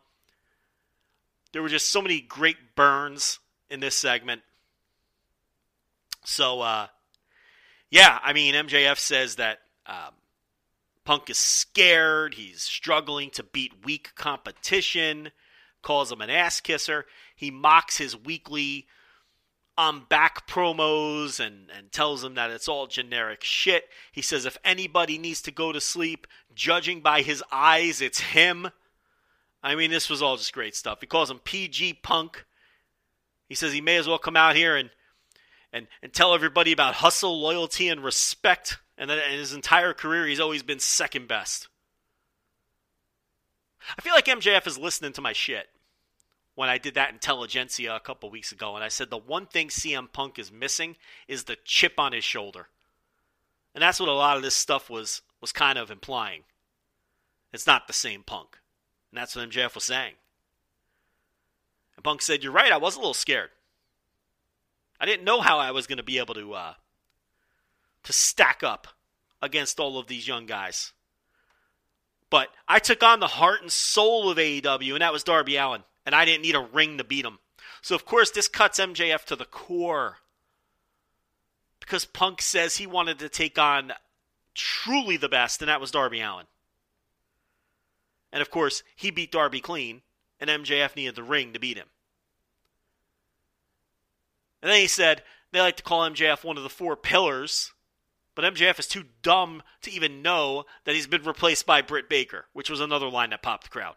[1.52, 4.44] There were just so many great burns in this segment.
[6.24, 6.88] So uh,
[7.90, 10.14] yeah, I mean MJF says that um,
[11.10, 12.36] Punk is scared.
[12.36, 15.31] He's struggling to beat weak competition.
[15.81, 17.07] Calls him an ass kisser.
[17.36, 18.86] He mocks his weekly
[19.76, 23.86] um, back promos and, and tells him that it's all generic shit.
[24.11, 28.69] He says if anybody needs to go to sleep, judging by his eyes, it's him.
[29.64, 30.99] I mean, this was all just great stuff.
[31.02, 32.45] He calls him PG Punk.
[33.48, 34.91] He says he may as well come out here and
[35.73, 38.77] and, and tell everybody about hustle, loyalty, and respect.
[39.00, 41.70] And that in his entire career, he's always been second best.
[43.98, 45.70] I feel like MJF is listening to my shit
[46.60, 49.70] when I did that intelligentsia a couple weeks ago, and I said the one thing
[49.70, 52.68] CM Punk is missing is the chip on his shoulder,
[53.74, 56.44] and that's what a lot of this stuff was was kind of implying.
[57.54, 58.60] It's not the same Punk,
[59.10, 60.16] and that's what MJF was saying.
[61.96, 62.74] And Punk said, "You're right.
[62.74, 63.52] I was a little scared.
[65.00, 66.74] I didn't know how I was going to be able to uh,
[68.10, 68.88] to stack up
[69.40, 70.94] against all of these young guys."
[72.31, 75.84] But I took on the heart and soul of AEW, and that was Darby Allin,
[76.06, 77.40] and I didn't need a ring to beat him.
[77.81, 80.18] So, of course, this cuts MJF to the core.
[81.80, 83.94] Because Punk says he wanted to take on
[84.56, 86.48] truly the best, and that was Darby Allin.
[88.31, 90.02] And of course, he beat Darby clean,
[90.40, 91.90] and MJF needed the ring to beat him.
[94.61, 97.72] And then he said they like to call MJF one of the four pillars,
[98.40, 102.45] but MJF is too dumb to even know that he's been replaced by Britt Baker,
[102.53, 103.95] which was another line that popped the crowd.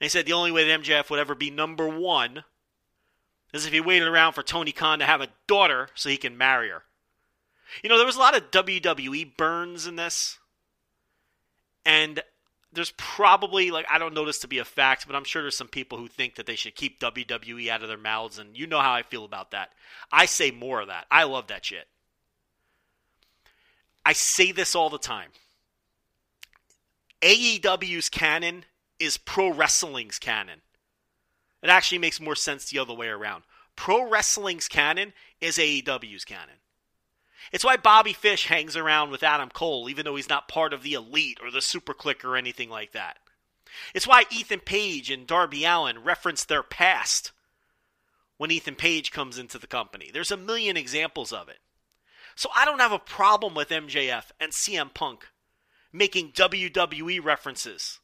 [0.00, 2.42] And he said the only way that MJF would ever be number one
[3.54, 6.36] is if he waited around for Tony Khan to have a daughter so he can
[6.36, 6.82] marry her.
[7.84, 10.40] You know, there was a lot of WWE burns in this.
[11.84, 12.20] And
[12.72, 15.56] there's probably, like, I don't know this to be a fact, but I'm sure there's
[15.56, 18.38] some people who think that they should keep WWE out of their mouths.
[18.38, 19.70] And you know how I feel about that.
[20.12, 21.06] I say more of that.
[21.10, 21.88] I love that shit.
[24.04, 25.30] I say this all the time.
[27.22, 28.64] AEW's canon
[28.98, 30.60] is pro wrestling's canon.
[31.62, 33.44] It actually makes more sense the other way around.
[33.76, 36.59] Pro wrestling's canon is AEW's canon.
[37.52, 40.82] It's why Bobby Fish hangs around with Adam Cole, even though he's not part of
[40.82, 43.18] the elite or the Super Kliq or anything like that.
[43.94, 47.32] It's why Ethan Page and Darby Allin reference their past
[48.36, 50.10] when Ethan Page comes into the company.
[50.12, 51.58] There's a million examples of it.
[52.36, 55.26] So I don't have a problem with MJF and CM Punk
[55.92, 57.98] making WWE references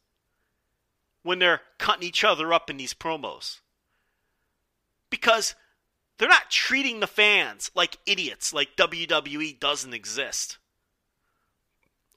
[1.22, 3.60] when they're cutting each other up in these promos.
[5.08, 5.54] Because
[6.18, 10.58] they're not treating the fans like idiots, like WWE doesn't exist.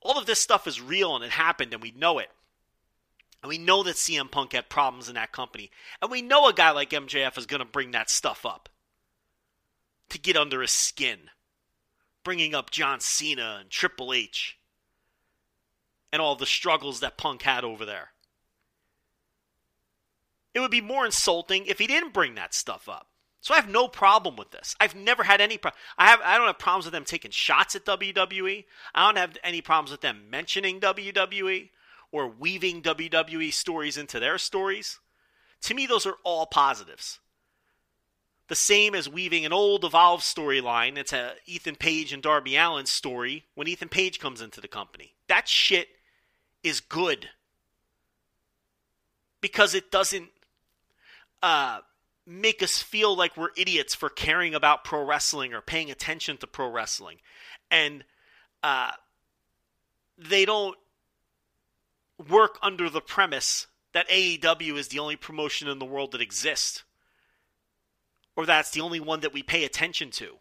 [0.01, 2.29] All of this stuff is real and it happened, and we know it.
[3.41, 5.71] And we know that CM Punk had problems in that company.
[6.01, 8.69] And we know a guy like MJF is going to bring that stuff up
[10.09, 11.19] to get under his skin.
[12.23, 14.57] Bringing up John Cena and Triple H
[16.11, 18.09] and all the struggles that Punk had over there.
[20.53, 23.08] It would be more insulting if he didn't bring that stuff up.
[23.41, 24.75] So I have no problem with this.
[24.79, 25.79] I've never had any problem.
[25.97, 28.65] I have I don't have problems with them taking shots at WWE.
[28.93, 31.69] I don't have any problems with them mentioning WWE
[32.11, 34.99] or weaving WWE stories into their stories,
[35.61, 37.19] to me, those are all positives.
[38.47, 43.45] The same as weaving an old Evolve storyline into Ethan Page and Darby Allin's story
[43.53, 45.13] when Ethan Page comes into the company.
[45.27, 45.89] That shit
[46.63, 47.29] is good
[49.39, 50.29] because it doesn't
[51.43, 51.79] uh,
[52.29, 56.45] make us feel like we're idiots for caring about pro wrestling or paying attention to
[56.45, 57.17] pro wrestling.
[57.71, 58.03] And
[58.61, 58.91] uh,
[60.15, 60.77] they don't
[62.29, 66.83] work under the premise that AEW is the only promotion in the world that exists,
[68.35, 70.35] or that's the only one that we pay attention to.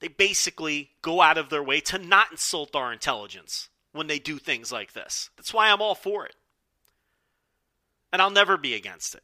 [0.00, 4.38] They basically go out of their way to not insult our intelligence when they do
[4.38, 5.28] things like this.
[5.36, 6.36] That's why I'm all for it.
[8.12, 9.22] And I'll never be against it.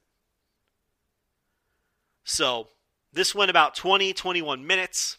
[2.24, 2.68] So,
[3.12, 5.16] this went about 20, 21 minutes.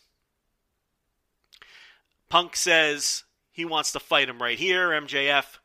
[2.30, 4.89] Punk says he wants to fight him right here.
[4.89, 5.57] MJF,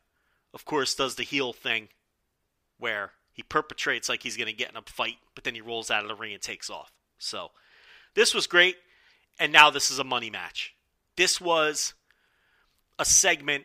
[0.54, 1.88] of course, does the heel thing
[2.78, 5.90] where he perpetrates like he's going to get in a fight, but then he rolls
[5.90, 6.92] out of the ring and takes off.
[7.18, 7.50] So,
[8.14, 8.76] this was great.
[9.38, 10.74] And now this is a money match.
[11.16, 11.94] This was
[12.98, 13.64] a segment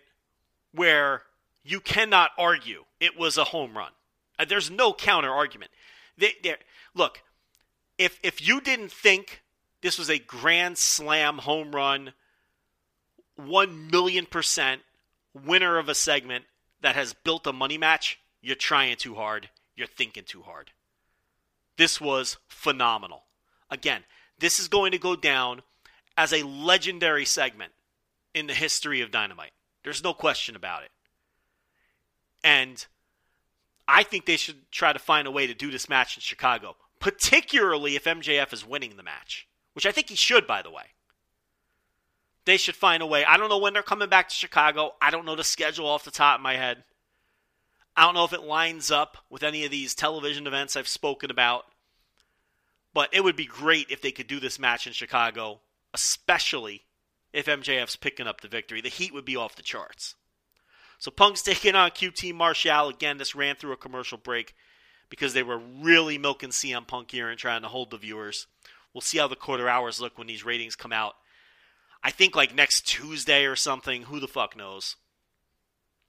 [0.72, 1.24] where
[1.64, 3.92] you cannot argue it was a home run.
[4.40, 5.72] Uh, there's no counter argument.
[6.18, 6.34] They,
[6.94, 7.22] look,
[7.98, 9.44] if if you didn't think
[9.82, 12.14] this was a grand slam home run,
[13.36, 14.82] one million percent
[15.34, 16.46] winner of a segment
[16.82, 19.50] that has built a money match, you're trying too hard.
[19.76, 20.72] You're thinking too hard.
[21.78, 23.24] This was phenomenal.
[23.70, 24.04] Again,
[24.40, 25.62] this is going to go down
[26.16, 27.74] as a legendary segment
[28.34, 29.52] in the history of Dynamite.
[29.84, 30.90] There's no question about it.
[32.44, 32.86] And
[33.88, 36.76] I think they should try to find a way to do this match in Chicago,
[37.00, 40.84] particularly if MJF is winning the match, which I think he should, by the way.
[42.46, 43.26] They should find a way.
[43.26, 44.92] I don't know when they're coming back to Chicago.
[45.02, 46.84] I don't know the schedule off the top of my head.
[47.96, 51.32] I don't know if it lines up with any of these television events I've spoken
[51.32, 51.66] about.
[52.94, 55.60] But it would be great if they could do this match in Chicago,
[55.94, 56.86] especially
[57.34, 58.82] if MJF's picking up the victory.
[58.82, 60.16] The heat would be off the charts.
[61.00, 62.90] So Punk's taking on QT Marshall.
[62.90, 64.56] Again, this ran through a commercial break
[65.10, 68.48] because they were really milking CM Punk here and trying to hold the viewers.
[68.94, 71.16] We'll see how the quarter hours look when these ratings come out.
[72.04, 74.04] I think like next Tuesday or something.
[74.04, 74.96] Who the fuck knows?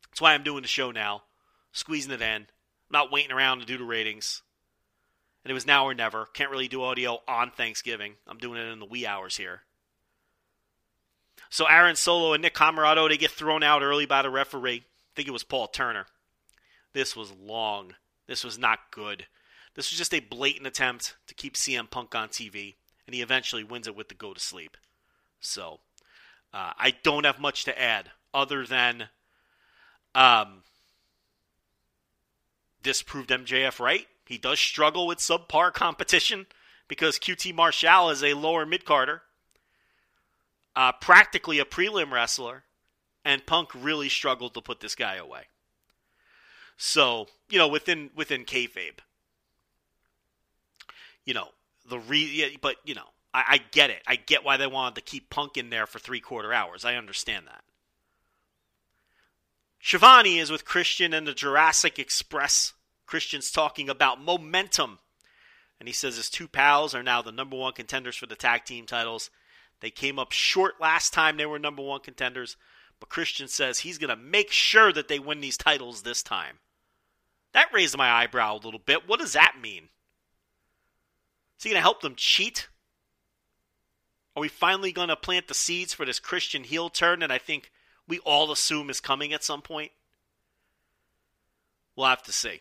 [0.09, 1.25] That's why I'm doing the show now,
[1.73, 2.43] squeezing it in.
[2.43, 2.47] I'm
[2.91, 4.43] not waiting around to do the ratings.
[5.45, 6.27] And it was now or never.
[6.27, 8.15] Can't really do audio on Thanksgiving.
[8.27, 9.63] I'm doing it in the wee hours here.
[11.51, 14.85] So Aaron Solo and Nick Comoroto, they get thrown out early by the referee.
[14.85, 16.07] I think it was Paul Turner.
[16.93, 17.95] This was long.
[18.27, 19.27] This was not good.
[19.75, 22.75] This was just a blatant attempt to keep CM Punk on TV,
[23.07, 24.77] and he eventually wins it with the go to sleep.
[25.41, 25.81] So
[26.53, 29.09] uh, I don't have much to add other than
[30.15, 30.63] um,
[32.83, 34.07] this proved MJF right.
[34.27, 36.47] He does struggle with subpar competition
[36.89, 39.23] because QT Marshall is a lower mid carder
[40.79, 42.63] uh, practically a prelim wrestler,
[43.25, 45.43] and Punk really struggled to put this guy away.
[46.77, 49.01] So you know, within within kayfabe,
[51.25, 51.49] you know
[51.89, 54.03] the re, yeah, but you know, I, I get it.
[54.07, 56.85] I get why they wanted to keep Punk in there for three quarter hours.
[56.85, 57.65] I understand that.
[59.81, 62.75] Schiavone is with Christian and the Jurassic Express.
[63.05, 65.01] Christian's talking about momentum.
[65.81, 68.65] And he says his two pals are now the number one contenders for the tag
[68.65, 69.31] team titles.
[69.81, 72.57] They came up short last time they were number one contenders,
[73.01, 76.59] but Christian says he's going to make sure that they win these titles this time.
[77.53, 79.09] That raised my eyebrow a little bit.
[79.09, 79.89] What does that mean?
[81.59, 82.69] Is he going to help them cheat?
[84.37, 87.39] Are we finally going to plant the seeds for this Christian heel turn that I
[87.39, 87.73] think
[88.07, 89.91] we all assume is coming at some point?
[91.97, 92.61] We'll have to see.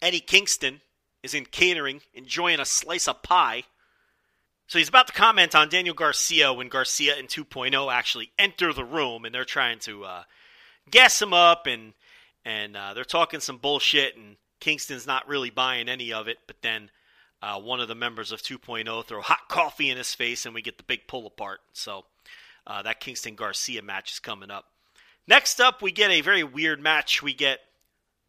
[0.00, 0.80] Eddie Kingston
[1.22, 3.64] is in catering, enjoying a slice of pie
[4.70, 8.84] so he's about to comment on Daniel Garcia when Garcia and 2.0 actually enter the
[8.84, 10.22] room, and they're trying to uh,
[10.88, 11.92] gas him up, and
[12.44, 16.38] and uh, they're talking some bullshit, and Kingston's not really buying any of it.
[16.46, 16.88] But then
[17.42, 20.62] uh, one of the members of 2.0 throw hot coffee in his face, and we
[20.62, 21.58] get the big pull apart.
[21.72, 22.04] So
[22.64, 24.66] uh, that Kingston Garcia match is coming up.
[25.26, 27.24] Next up, we get a very weird match.
[27.24, 27.58] We get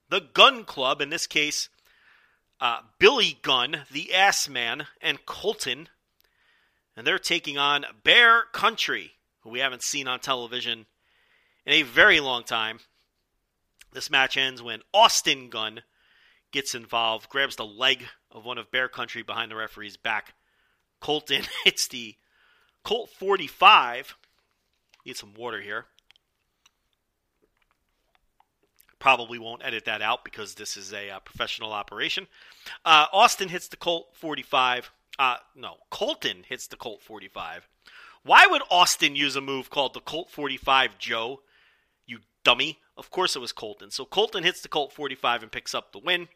[0.10, 1.70] the Gun Club, in this case,
[2.60, 5.86] uh, Billy Gunn, the Ass Man, and Colten
[6.96, 10.86] and they're taking on Bear Country, who we haven't seen on television
[11.66, 12.80] in a very long time.
[13.94, 15.82] This match ends when Austin Gunn
[16.52, 20.34] gets involved, grabs the leg of one of Bear Country behind the referee's back.
[21.02, 22.16] Colten hits the
[22.84, 24.16] Colt 45.
[25.06, 25.86] Need some water here.
[29.02, 32.28] probably won't edit that out because this is a uh, professional operation.
[32.86, 34.92] Uh, Austin hits the Colt 45.
[35.22, 37.70] Uh, no, Colten hits the Colt 45.
[38.24, 41.42] Why would Austin use a move called the Colt 45 Joe?
[42.08, 42.80] You dummy.
[42.98, 43.94] Of course it was Colten.
[43.94, 46.28] So Colten hits the Colt 45 and picks up the win.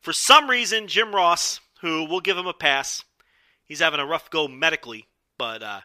[0.00, 3.02] For some reason, Jim Ross, who will give him a pass,
[3.64, 5.80] he's having a rough go medically, but uh,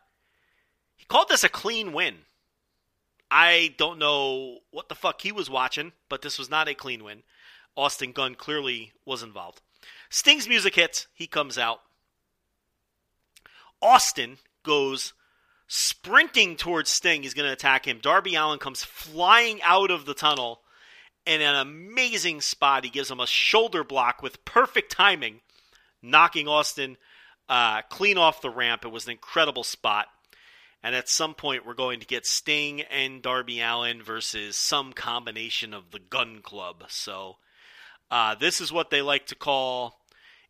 [0.96, 2.18] he called this a clean win.
[3.32, 7.04] I don't know what the fuck he was watching, but this was not a clean
[7.04, 7.24] win.
[7.76, 9.64] Austin Gunn clearly was involved.
[10.14, 11.08] Sting's music hits.
[11.16, 11.82] He comes out.
[13.82, 15.14] Austin goes
[15.66, 17.24] sprinting towards Sting.
[17.24, 17.98] He's going to attack him.
[18.00, 20.62] Darby Allin comes flying out of the tunnel
[21.26, 22.84] in an amazing spot.
[22.84, 25.42] He gives him a shoulder block with perfect timing,
[26.04, 26.96] knocking Austin
[27.50, 28.86] uh, clean off the ramp.
[28.86, 30.10] It was an incredible spot.
[30.84, 35.74] And at some point, we're going to get Sting and Darby Allin versus some combination
[35.74, 36.84] of the Gun Club.
[36.90, 37.38] So,
[38.12, 40.03] uh, this is what they like to call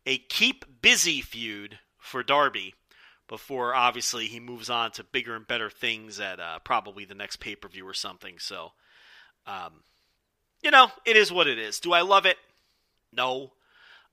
[0.06, 2.74] a keep busy feud for Darby
[3.28, 7.36] before obviously he moves on to bigger and better things at uh, probably the next
[7.36, 8.38] pay per view or something.
[8.38, 8.72] So,
[9.46, 9.82] um,
[10.62, 11.80] you know, it is what it is.
[11.80, 12.36] Do I love it?
[13.12, 13.52] No.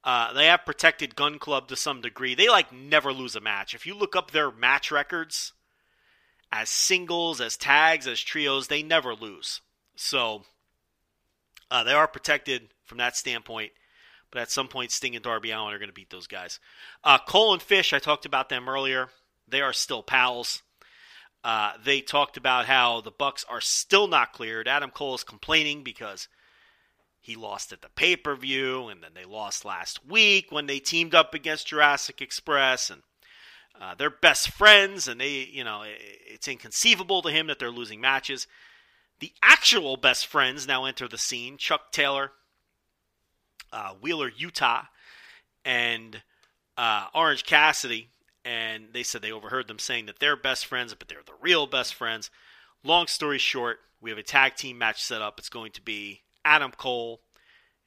[0.03, 2.33] Uh, they have protected Gun Club to some degree.
[2.33, 3.75] They like never lose a match.
[3.75, 5.53] If you look up their match records,
[6.51, 9.61] as singles, as tags, as trios, they never lose.
[9.95, 10.43] So
[11.69, 13.71] uh, they are protected from that standpoint.
[14.31, 16.59] But at some point, Sting and Darby Allin are going to beat those guys.
[17.03, 19.09] Uh, Cole and Fish, I talked about them earlier.
[19.47, 20.61] They are still pals.
[21.43, 24.67] Uh, they talked about how the Bucks are still not cleared.
[24.67, 26.27] Adam Cole is complaining because
[27.19, 30.79] he lost at the pay per view, and then they lost last week when they
[30.79, 33.01] teamed up against Jurassic Express, and
[33.79, 38.01] uh, they're best friends, and they, you know, it's inconceivable to him that they're losing
[38.01, 38.47] matches.
[39.19, 42.31] The actual best friends now enter the scene: Chuck Taylor,
[43.71, 44.87] uh, Wheeler Yuta,
[45.65, 46.21] and
[46.77, 48.09] uh, Orange Cassidy.
[48.43, 51.67] And they said they overheard them saying that they're best friends, but they're the real
[51.67, 52.31] best friends.
[52.83, 55.37] Long story short, we have a tag team match set up.
[55.37, 57.21] It's going to be Adam Cole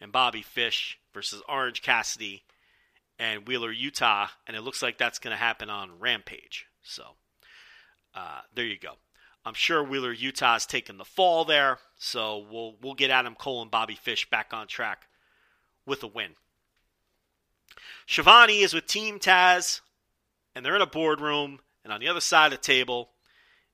[0.01, 2.44] and Bobby Fish versus Orange Cassidy
[3.19, 6.66] and Wheeler Yuta, and it looks like that's going to happen on Rampage.
[6.82, 7.02] So
[8.15, 8.94] uh, there you go.
[9.44, 13.70] I'm sure Wheeler Yuta's taken the fall there, so we'll we'll get Adam Cole and
[13.70, 15.06] Bobby Fish back on track
[15.86, 16.32] with a win.
[18.06, 19.81] Schiavone is with Team Taz,
[20.55, 23.11] and they're in a boardroom, and on the other side of the table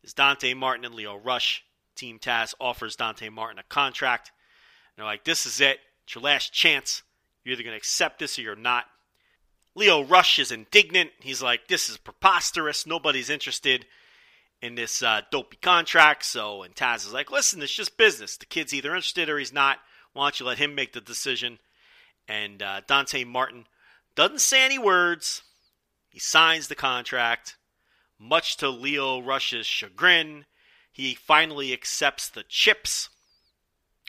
[0.02, 1.64] is Dante Martin and Lio Rush.
[1.96, 4.32] Team Taz offers Dante Martin a contract.
[4.96, 5.80] They're like, this is it.
[6.04, 7.02] It's your last chance.
[7.44, 8.86] You're either going to accept this or you're not.
[9.74, 11.10] Lio Rush is indignant.
[11.20, 12.86] He's like, this is preposterous.
[12.86, 13.86] Nobody's interested
[14.62, 16.24] in this uh, dopey contract.
[16.24, 18.36] So, and Taz is like, listen, it's just business.
[18.36, 19.78] The kid's either interested or he's not.
[20.12, 21.58] Why don't you let him make the decision?
[22.30, 23.66] And uh, Dante Martin
[24.14, 25.42] doesn't say any words.
[26.08, 27.56] He signs the contract.
[28.20, 30.44] Much to Lio Rush's chagrin,
[30.92, 33.08] he finally accepts the chips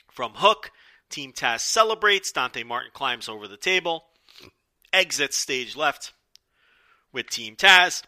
[0.08, 0.70] from Hook.
[1.10, 2.30] Team Taz celebrates.
[2.30, 4.04] Dante Martin climbs over the table,
[4.92, 6.12] exits stage left
[7.12, 8.04] with Team Taz,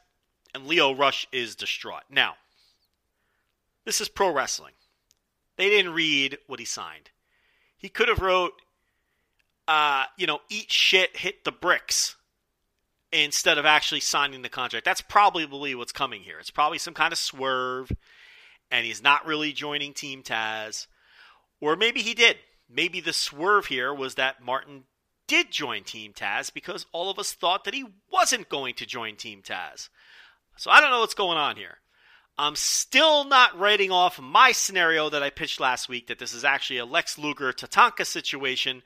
[0.54, 2.04] and Lio Rush is distraught.
[2.08, 2.34] Now,
[3.84, 4.74] this is pro wrestling.
[5.56, 7.10] They didn't read what he signed.
[7.76, 8.52] He could have wrote,
[9.68, 12.16] uh, you know, eat shit, hit the bricks,
[13.12, 14.84] instead of actually signing the contract.
[14.84, 16.38] That's probably what's coming here.
[16.38, 17.92] It's probably some kind of swerve,
[18.70, 20.86] and he's not really joining Team Taz.
[21.60, 22.38] Or maybe he did
[22.68, 24.84] maybe the swerve here was that Martin
[25.26, 29.16] did join Team Taz because all of us thought that he wasn't going to join
[29.16, 29.88] Team Taz.
[30.56, 31.78] So I don't know what's going on here.
[32.36, 36.44] I'm still not writing off my scenario that I pitched last week that this is
[36.44, 38.82] actually a Lex Luger Tatanka situation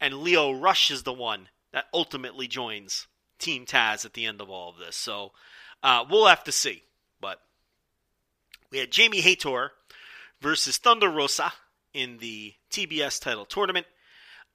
[0.00, 3.06] and Lio Rush is the one that ultimately joins
[3.38, 4.96] Team Taz at the end of all of this.
[4.96, 5.32] So
[5.82, 6.82] uh, we'll have to see.
[7.20, 7.40] But
[8.70, 9.72] we had Jamie Hayter
[10.40, 11.52] versus Thunder Rosa
[11.92, 13.86] in the TBS title tournament.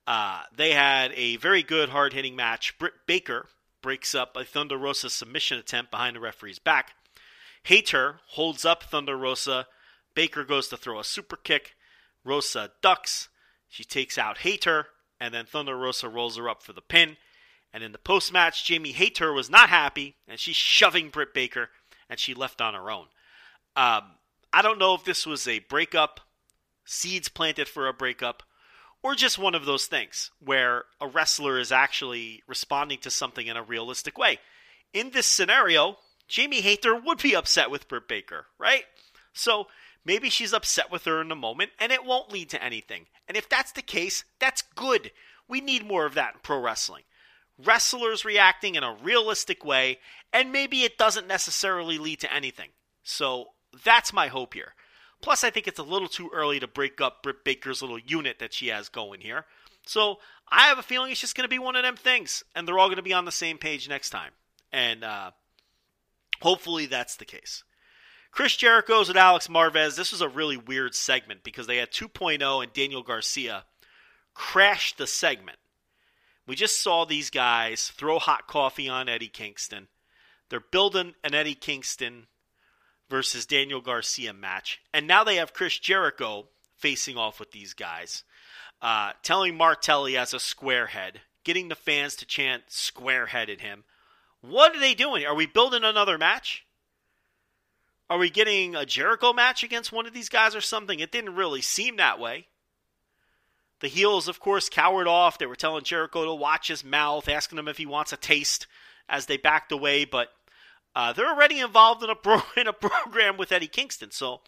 [0.08, 2.78] Uh, they had a very good, hard hitting match.
[2.78, 3.48] Britt Baker
[3.82, 6.94] breaks up a Thunder Rosa submission attempt behind the referee's back.
[7.64, 9.68] Hayter holds up Thunder Rosa.
[10.14, 11.76] Baker goes to throw a super kick.
[12.24, 13.30] Rosa ducks.
[13.68, 14.88] She takes out Hayter,
[15.26, 17.18] and then Thunder Rosa rolls her up for the pin.
[17.74, 21.70] And in the post match, Jamie Hayter was not happy, and she's shoving Britt Baker,
[22.08, 23.08] and she left on her own.
[23.76, 24.04] Um,
[24.54, 26.20] I don't know if this was a breakup
[26.86, 28.44] seeds planted for a breakup,
[29.02, 33.58] or just one of those things where a wrestler is actually responding to something in
[33.58, 34.40] a realistic way.
[34.94, 35.98] In this scenario,
[36.28, 38.84] Jamie Hayter would be upset with Britt Baker, right?
[39.34, 39.68] So
[40.06, 43.08] Maybe she's upset with her in the moment and it won't lead to anything.
[43.28, 45.12] And if that's the case, that's good.
[45.48, 47.04] We need more of that in pro wrestling.
[47.58, 50.00] Wrestlers reacting in a realistic way,
[50.34, 52.70] and maybe it doesn't necessarily lead to anything.
[53.04, 53.52] So
[53.84, 54.74] that's my hope here.
[55.22, 58.40] Plus, I think it's a little too early to break up Britt Baker's little unit
[58.40, 59.46] that she has going here.
[59.86, 60.20] So
[60.50, 62.78] I have a feeling it's just going to be one of them things, and they're
[62.78, 64.32] all going to be on the same page next time.
[64.74, 65.32] And uh,
[66.42, 67.64] hopefully that's the case.
[68.36, 69.96] Chris Jericho's and Alex Marvez.
[69.96, 73.64] This was a really weird segment because they had 2.0 and Daniel Garcia
[74.34, 75.58] crash the segment.
[76.46, 79.88] We just saw these guys throw hot coffee on Eddie Kingston.
[80.50, 82.28] They're building an Eddie Kingston
[83.10, 84.82] versus Daniel Garcia match.
[84.94, 88.26] And now they have Chris Jericho facing off with these guys,
[88.82, 93.86] uh, telling Martelli as a squarehead, getting the fans to chant squarehead at him.
[94.42, 95.26] What are they doing?
[95.26, 96.66] Are we building another match?
[98.10, 101.00] Are we getting a Jericho match against one of these guys or something?
[101.00, 102.48] It didn't really seem that way.
[103.82, 105.38] The heels, of course, cowered off.
[105.38, 108.68] They were telling Jericho to watch his mouth, asking him if he wants a taste
[109.10, 110.06] as they backed away.
[110.06, 110.30] But
[110.96, 114.42] uh, they're already involved in a pro- in a program with Eddie Kingston, so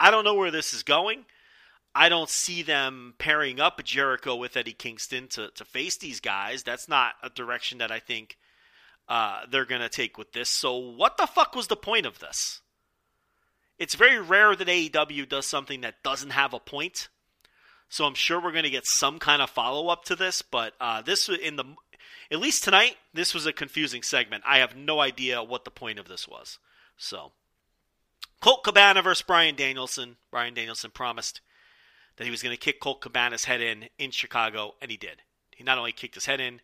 [0.00, 1.26] I don't know where this is going.
[1.94, 6.62] I don't see them pairing up Jericho with Eddie Kingston to to face these guys.
[6.62, 8.38] That's not a direction that I think
[9.08, 10.48] uh, they're going to take with this.
[10.48, 12.60] So what the fuck was the point of this?
[13.78, 17.08] It's very rare that AEW does something that doesn't have a point.
[17.88, 20.74] So I'm sure we're going to get some kind of follow up to this, but
[20.80, 21.64] uh, this in the
[22.30, 24.44] at least tonight, this was a confusing segment.
[24.46, 26.58] I have no idea what the point of this was.
[26.96, 27.32] So,
[28.40, 30.16] Colt Cabana versus Bryan Danielson.
[30.30, 31.40] Bryan Danielson promised
[32.16, 35.22] that he was going to kick Colt Cabana's head in in Chicago, and he did.
[35.56, 36.60] He not only kicked his head in,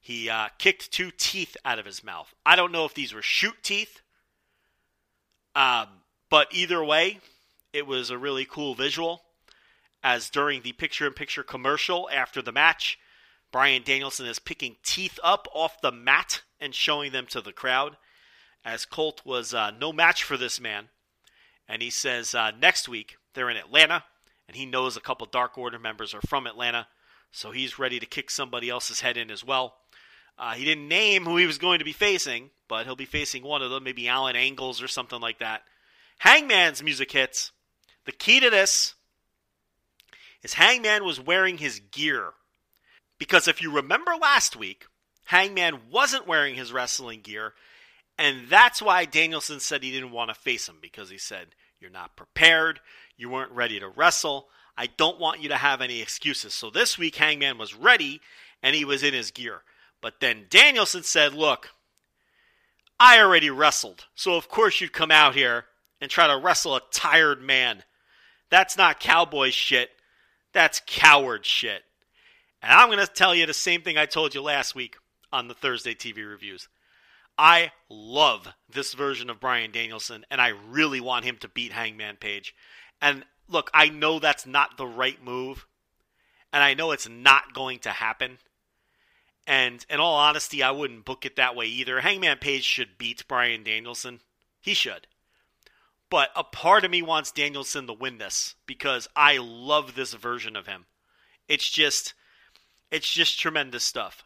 [0.00, 2.34] he uh, kicked two teeth out of his mouth.
[2.44, 4.02] I don't know if these were shoot teeth.
[5.54, 5.88] Um,
[6.30, 7.20] but either way,
[7.72, 9.22] it was a really cool visual.
[10.02, 12.98] As during the picture in picture commercial after the match,
[13.50, 17.96] Bryan Danielson is picking teeth up off the mat and showing them to the crowd.
[18.64, 20.88] As Colt was uh, no match for this man.
[21.68, 24.04] And he says uh, next week they're in Atlanta,
[24.46, 26.88] and he knows a couple Dark Order members are from Atlanta,
[27.30, 29.76] so he's ready to kick somebody else's head in as well.
[30.38, 33.42] Uh, he didn't name who he was going to be facing, but he'll be facing
[33.42, 35.62] one of them, maybe Alan Angels or something like that.
[36.18, 37.52] Hangman's music hits.
[38.04, 38.94] The key to this
[40.42, 42.32] is Hangman was wearing his gear.
[43.18, 44.86] Because if you remember last week,
[45.24, 47.52] Hangman wasn't wearing his wrestling gear,
[48.16, 51.48] and that's why Danielson said he didn't want to face him because he said,
[51.80, 52.80] You're not prepared,
[53.16, 54.48] you weren't ready to wrestle.
[54.76, 56.54] I don't want you to have any excuses.
[56.54, 58.20] So this week, Hangman was ready
[58.62, 59.62] and he was in his gear.
[60.00, 61.70] But then Danielson said, Look,
[62.98, 65.66] I already wrestled, so of course you'd come out here
[66.00, 67.84] and try to wrestle a tired man.
[68.50, 69.90] That's not cowboy shit.
[70.52, 71.82] That's coward shit.
[72.62, 74.96] And I'm going to tell you the same thing I told you last week
[75.32, 76.68] on the Thursday TV reviews.
[77.36, 82.16] I love this version of Bryan Danielson, and I really want him to beat Hangman
[82.16, 82.54] Page.
[83.00, 85.66] And look, I know that's not the right move,
[86.52, 88.38] and I know it's not going to happen.
[89.46, 92.00] And in all honesty, I wouldn't book it that way either.
[92.00, 94.20] Hangman Page should beat Bryan Danielson.
[94.60, 95.06] He should.
[96.10, 100.56] But a part of me wants Danielson to win this because I love this version
[100.56, 100.86] of him.
[101.48, 102.14] It's just,
[102.90, 104.24] it's just tremendous stuff.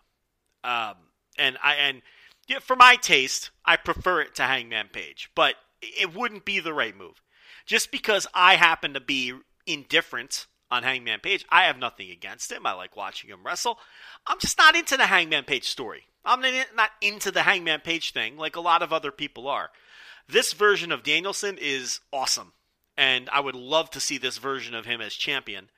[0.62, 0.94] Um,
[1.38, 2.02] and I and
[2.46, 6.72] yeah, for my taste, I prefer it to Hangman Page, but it wouldn't be the
[6.72, 7.22] right move.
[7.66, 9.32] Just because I happen to be
[9.66, 12.66] indifferent on Hangman Page, I have nothing against him.
[12.66, 13.78] I like watching him wrestle.
[14.26, 16.04] I'm just not into the Hangman Page story.
[16.24, 16.40] I'm
[16.74, 19.70] not into the Hangman Page thing like a lot of other people are.
[20.28, 22.52] This version of Danielson is awesome,
[22.96, 25.70] and I would love to see this version of him as champion.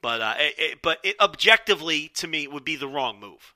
[0.00, 3.54] But uh, it, it, but it objectively to me would be the wrong move.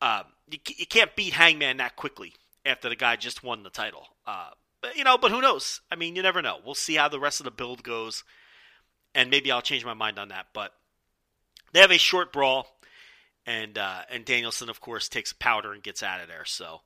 [0.00, 2.34] Um, you, you can't beat Hangman that quickly
[2.64, 4.06] after the guy just won the title.
[4.26, 4.50] Uh,
[4.80, 5.80] but, you know, but who knows?
[5.90, 6.58] I mean, you never know.
[6.64, 8.22] We'll see how the rest of the build goes,
[9.14, 10.46] and maybe I'll change my mind on that.
[10.54, 10.72] But
[11.72, 12.68] they have a short brawl,
[13.44, 16.44] and uh, and Danielson, of course, takes powder and gets out of there.
[16.44, 16.82] So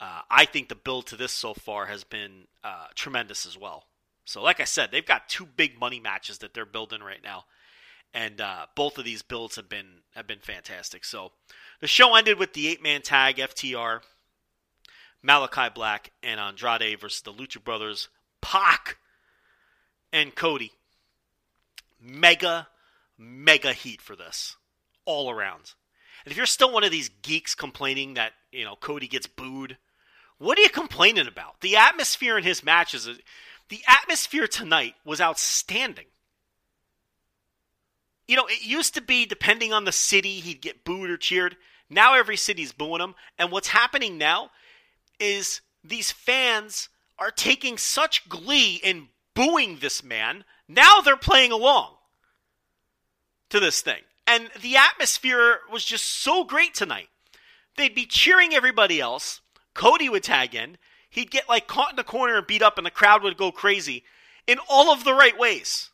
[0.00, 3.84] uh, I think the build to this so far has been uh, tremendous as well.
[4.24, 7.46] So, like I said, they've got two big money matches that they're building right now,
[8.14, 11.04] and uh, both of these builds have been have been fantastic.
[11.04, 11.32] So,
[11.80, 14.02] the show ended with the eight man tag FTR,
[15.26, 18.08] Malakai Black, and Andrade versus the Lucha Brothers,
[18.40, 18.98] Pac,
[20.12, 20.72] and Cody.
[22.00, 22.68] Mega,
[23.18, 24.56] mega heat for this,
[25.04, 25.72] all around.
[26.24, 29.78] And if you're still one of these geeks complaining that you know Cody gets booed
[30.38, 31.60] what are you complaining about?
[31.60, 33.08] The atmosphere in his matches,
[33.68, 36.06] the atmosphere tonight was outstanding.
[38.26, 41.56] You know, it used to be depending on the city, he'd get booed or cheered.
[41.90, 43.14] Now every city's booing him.
[43.38, 44.50] And what's happening now
[45.18, 46.88] is these fans
[47.18, 50.44] are taking such glee in booing this man.
[50.68, 51.94] Now they're playing along
[53.50, 54.02] to this thing.
[54.26, 57.08] And the atmosphere was just so great tonight.
[57.76, 59.40] They'd be cheering everybody else.
[59.78, 60.76] Cody would tag in.
[61.08, 63.52] He'd get like caught in the corner and beat up, and the crowd would go
[63.52, 64.02] crazy
[64.48, 65.90] in all of the right ways.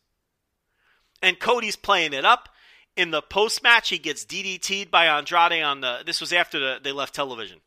[1.23, 2.49] And Cody's playing it up.
[2.97, 5.99] In the post match, he gets DDT'd by Andrade on the.
[6.07, 7.59] This was after the, they left television.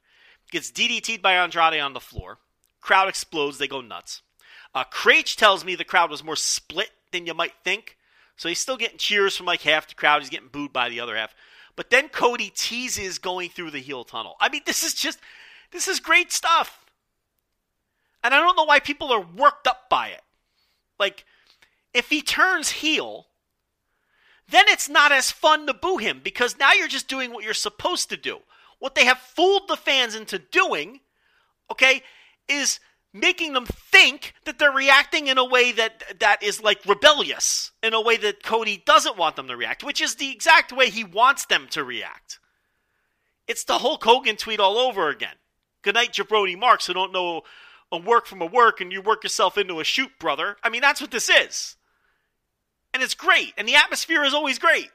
[0.51, 2.39] Gets DDT'd by Andrade on the floor.
[2.81, 3.59] Crowd explodes.
[3.59, 4.23] They go nuts.
[4.73, 7.95] Uh, Kraetsch tells me the crowd was more split than you might think.
[8.37, 10.21] So he's still getting cheers from like half the crowd.
[10.21, 11.35] He's getting booed by the other half.
[11.75, 14.35] But then Cody teases going through the heel tunnel.
[14.41, 15.19] I mean, this is just,
[15.71, 16.85] this is great stuff.
[18.23, 20.21] And I don't know why people are worked up by it.
[20.99, 21.25] Like,
[21.93, 23.27] if he turns heel,
[24.49, 27.53] then it's not as fun to boo him because now you're just doing what you're
[27.53, 28.39] supposed to do.
[28.79, 31.01] What they have fooled the fans into doing,
[31.71, 32.03] okay,
[32.47, 32.79] is
[33.13, 37.93] making them think that they're reacting in a way that that is like rebellious, in
[37.93, 41.03] a way that Cody doesn't want them to react, which is the exact way he
[41.03, 42.39] wants them to react.
[43.47, 45.35] It's the Hulk Hogan tweet all over again.
[45.81, 47.41] Good night, Jabroni Marks, who don't know
[47.91, 50.57] a work from a work and you work yourself into a shoot, brother.
[50.63, 51.75] I mean, that's what this is.
[52.93, 54.89] And it's great, and the atmosphere is always great.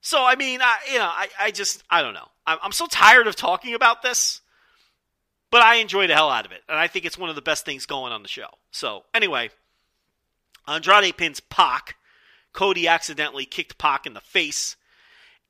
[0.00, 2.28] So, I mean, I, you know, I, I just, I don't know.
[2.46, 4.42] I'm, I'm so tired of talking about this
[5.52, 7.42] but I enjoy the hell out of it, and I think it's one of the
[7.42, 8.48] best things going on the show.
[8.70, 9.50] So anyway,
[10.66, 11.96] Andrade pins Pac.
[12.54, 14.76] Cody accidentally kicked Pac in the face,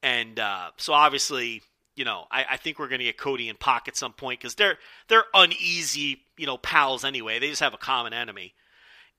[0.02, 1.62] and uh, so obviously,
[1.94, 4.40] you know, I, I think we're going to get Cody and Pac at some point
[4.40, 4.78] because they're
[5.08, 7.38] they're uneasy, you know, pals anyway.
[7.38, 8.54] They just have a common enemy.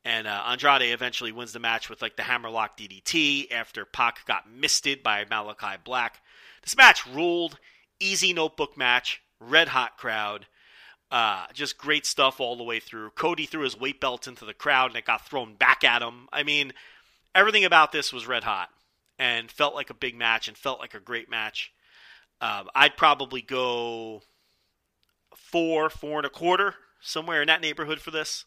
[0.06, 4.50] And uh, Andrade eventually wins the match with like the hammerlock DDT after Pac got
[4.52, 6.22] misted by Malakai Black.
[6.62, 7.58] This match ruled,
[8.00, 10.48] easy notebook match, red hot crowd.
[11.10, 13.12] Uh, just great stuff all the way through.
[13.12, 16.28] Cody threw his weight belt into the crowd and it got thrown back at him.
[16.34, 16.74] I mean,
[17.36, 18.70] everything about this was red hot
[19.20, 21.72] and felt like a big match and felt like a great match.
[22.44, 24.22] Um, I'd probably go
[25.34, 28.44] four, four and a quarter, somewhere in that neighborhood for this.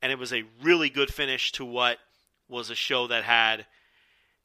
[0.00, 1.98] And it was a really good finish to what
[2.48, 3.66] was a show that had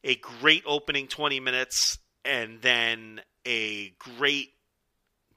[0.03, 4.53] a great opening 20 minutes and then a great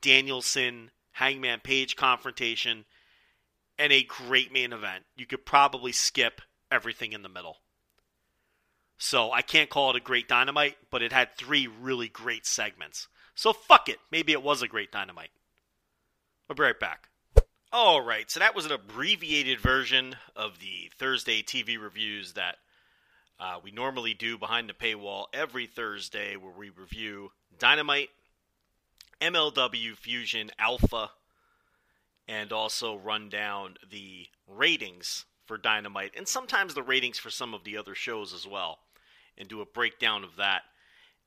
[0.01, 2.86] Danielson Hangman Page confrontation,
[3.78, 5.05] and a great main event.
[5.14, 6.40] You could probably skip
[6.70, 7.59] everything in the middle.
[8.99, 13.09] So I can't call it a great dynamite, but it had three really great segments.
[13.35, 13.99] So fuck it.
[14.11, 15.31] Maybe it was a great dynamite.
[16.49, 17.09] We'll be right back.
[17.73, 22.59] All right, so that was an abbreviated version of the Thursday TV reviews that
[23.41, 28.11] uh, we normally do behind the paywall every Thursday, where we review Dynamite,
[29.21, 31.11] MLW Fusion Alpha
[32.29, 37.65] and also run down the ratings for Dynamite and sometimes the ratings for some of
[37.65, 38.79] the other shows as well
[39.39, 40.62] and do a breakdown of that.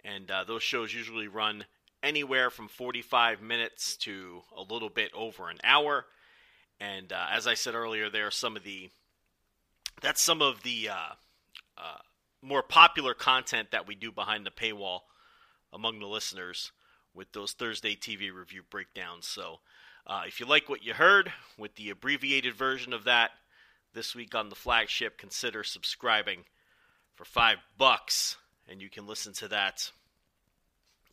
[0.04, 1.66] And uh, those shows usually run
[2.04, 6.06] anywhere from 45 minutes to a little bit over an hour.
[6.80, 8.90] And uh, as I said earlier, there are some of the
[10.00, 11.14] that's some of the uh,
[11.78, 11.98] uh
[12.44, 15.02] more popular content that we do behind the paywall
[15.74, 16.72] among the listeners
[17.14, 19.28] with those Thursday TV review breakdowns.
[19.28, 19.60] So
[20.06, 23.32] uh, if you like what you heard with the abbreviated version of that
[23.94, 26.46] this week on the flagship, consider subscribing
[27.18, 28.38] for five bucks,
[28.70, 29.92] and you can listen to that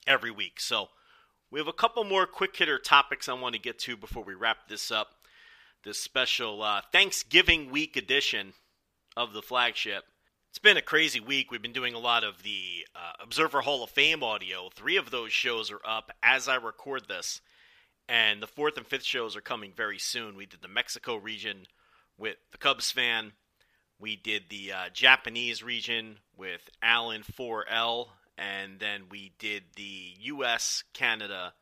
[0.06, 0.60] every week.
[0.60, 0.90] So
[1.50, 4.34] we have a couple more quick hitter topics I want to get to before we
[4.34, 5.08] wrap this up.
[5.82, 8.52] This special uh, Thanksgiving week edition
[9.16, 10.04] of the flagship.
[10.50, 11.50] It's been a crazy week.
[11.50, 14.68] We've been doing a lot of the uh, Observer Hall of Fame audio.
[14.74, 17.40] Three of those shows are up as I record this,
[18.08, 20.36] and the fourth and fifth shows are coming very soon.
[20.36, 21.66] We did the Mexico region
[22.18, 23.32] with the Cubs fan.
[23.98, 30.82] We did the uh, Japanese region with Alan 4L, and then we did the U.S.
[30.92, 31.54] Canada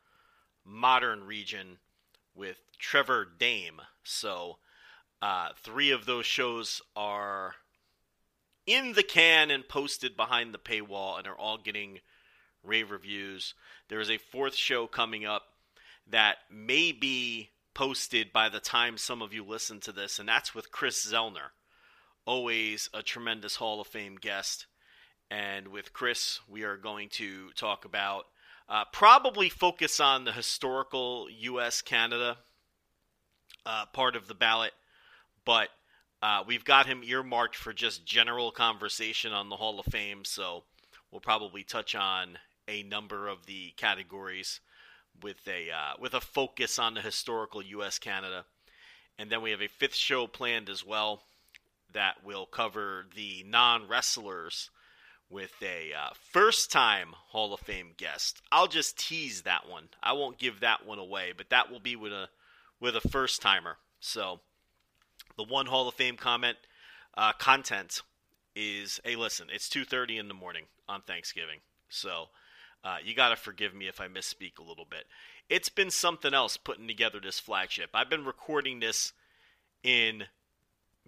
[0.65, 1.77] modern region
[2.35, 3.81] with Trevor Dame.
[4.03, 4.57] So,
[5.21, 7.55] uh, three of those shows are
[8.65, 11.99] in the can and posted behind the paywall and are all getting
[12.63, 13.53] rave reviews.
[13.89, 15.43] There is a fourth show coming up
[16.07, 20.55] that may be posted by the time some of you listen to this, and that's
[20.55, 21.51] with Kris Zellner.
[22.25, 24.67] Always a tremendous Hall of Fame guest.
[25.29, 28.25] And with Chris, we are going to talk about
[28.69, 31.81] uh, probably focus on the historical U.S.
[31.81, 32.37] Canada
[33.65, 34.73] uh, part of the ballot
[35.45, 35.69] but
[36.21, 40.23] uh, we've got him earmarked for just general conversation on the Hall of Fame.
[40.23, 40.63] So
[41.11, 42.37] we'll probably touch on
[42.67, 44.61] a number of the categories
[45.21, 47.99] with a uh, with a focus on the historical U.S.
[47.99, 48.45] Canada,
[49.19, 51.23] and then we have a fifth show planned as well
[51.93, 54.69] that will cover the non wrestlers
[55.29, 58.41] with a uh, first time Hall of Fame guest.
[58.51, 59.89] I'll just tease that one.
[60.01, 62.29] I won't give that one away, but that will be with a
[62.79, 63.77] with a first timer.
[63.99, 64.41] So
[65.37, 66.57] the one Hall of Fame comment
[67.17, 68.01] uh, content
[68.55, 71.59] is hey listen, it's 2:30 in the morning on Thanksgiving.
[71.89, 72.27] So
[72.83, 75.05] uh, you got to forgive me if I misspeak a little bit.
[75.49, 77.89] It's been something else putting together this flagship.
[77.93, 79.13] I've been recording this
[79.83, 80.25] in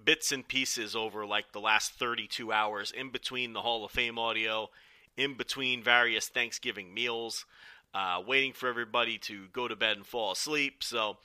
[0.03, 4.19] bits and pieces over like the last 32 hours in between the Hall of Fame
[4.19, 4.69] audio,
[5.17, 7.45] in between various Thanksgiving meals,
[7.93, 10.83] uh, waiting for everybody to go to bed and fall asleep.
[10.83, 11.17] So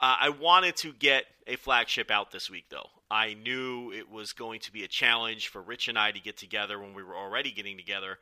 [0.00, 2.90] uh, I wanted to get a flagship out this week, though.
[3.10, 6.36] I knew it was going to be a challenge for Rich and I to get
[6.36, 8.18] together when we were already getting together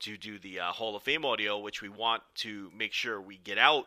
[0.00, 3.36] to do the uh, Hall of Fame audio, which we want to make sure we
[3.36, 3.86] get out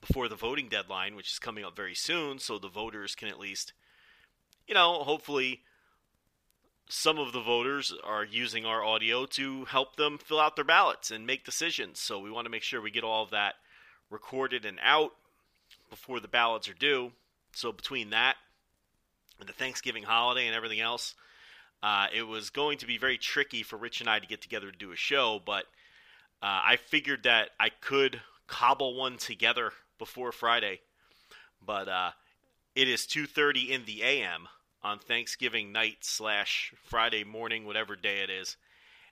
[0.00, 3.38] before the voting deadline, which is coming up very soon, so the voters can at
[3.38, 3.74] least
[4.70, 5.62] you know, hopefully
[6.88, 11.10] some of the voters are using our audio to help them fill out their ballots
[11.10, 11.98] and make decisions.
[11.98, 13.54] So we want to make sure we get all of that
[14.10, 15.10] recorded and out
[15.90, 17.10] before the ballots are due.
[17.52, 18.36] So between that
[19.40, 21.16] and the Thanksgiving holiday and everything else,
[21.82, 24.70] uh, it was going to be very tricky for Rich and I to get together
[24.70, 25.42] to do a show.
[25.44, 25.64] But
[26.40, 30.78] uh, I figured that I could cobble one together before Friday.
[31.60, 32.10] But uh,
[32.76, 34.46] it is 2:30 in the a.m
[34.82, 38.56] on Thanksgiving night slash Friday morning, whatever day it is.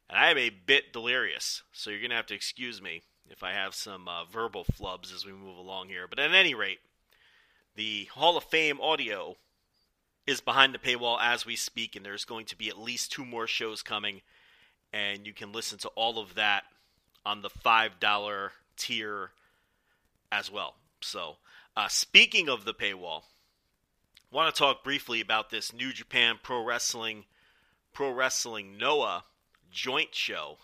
[0.08, 3.42] And I am a bit delirious, so you're going to have to excuse me if
[3.42, 6.06] I have some uh, verbal flubs as we move along here.
[6.08, 6.78] But at any rate,
[7.76, 9.36] the Hall of Fame audio
[10.26, 13.24] is behind the paywall as we speak, and there's going to be at least two
[13.24, 14.22] more shows coming,
[14.92, 16.64] and you can listen to all of that
[17.24, 19.30] on the $5 tier
[20.32, 20.74] as well.
[21.00, 21.36] So,
[21.76, 23.22] uh, speaking of the paywall,
[24.30, 27.24] want to talk briefly about this New Japan Pro Wrestling
[27.92, 29.24] Pro Wrestling Noah
[29.70, 30.58] joint show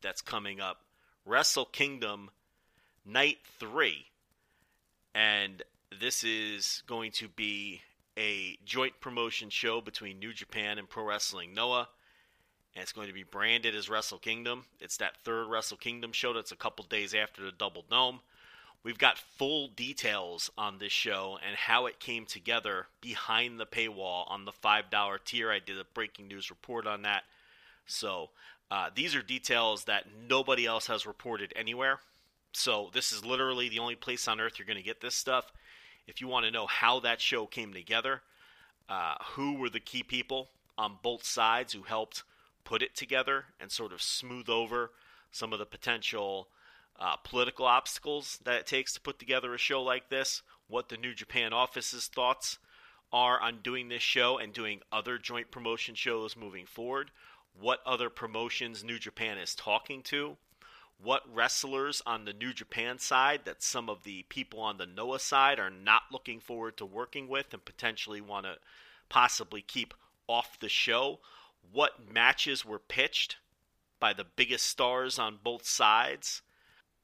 [0.00, 0.82] that's coming up.
[1.24, 2.30] Wrestle Kingdom
[3.04, 4.06] Night 3.
[5.14, 5.62] And
[6.00, 7.82] this is going to be
[8.16, 11.88] a joint promotion show between New Japan and Pro Wrestling Noah.
[12.74, 14.64] And it's going to be branded as Wrestle Kingdom.
[14.80, 18.20] It's that third Wrestle Kingdom show that's a couple days after the Double Dome.
[18.88, 24.24] We've got full details on this show and how it came together behind the paywall
[24.30, 25.50] on the $5 tier.
[25.52, 27.24] I did a breaking news report on that.
[27.84, 28.30] So
[28.70, 32.00] uh, these are details that nobody else has reported anywhere.
[32.54, 35.52] So this is literally the only place on earth you're going to get this stuff.
[36.06, 38.22] If you want to know how that show came together,
[38.88, 40.48] uh, who were the key people
[40.78, 42.22] on both sides who helped
[42.64, 44.92] put it together and sort of smooth over
[45.30, 46.48] some of the potential
[46.98, 50.96] uh, political obstacles that it takes to put together a show like this, what the
[50.96, 52.58] New Japan office's thoughts
[53.12, 57.10] are on doing this show and doing other joint promotion shows moving forward,
[57.58, 60.36] what other promotions New Japan is talking to,
[61.00, 65.20] what wrestlers on the New Japan side that some of the people on the Noah
[65.20, 68.56] side are not looking forward to working with and potentially want to
[69.08, 69.94] possibly keep
[70.26, 71.20] off the show,
[71.72, 73.36] what matches were pitched
[74.00, 76.42] by the biggest stars on both sides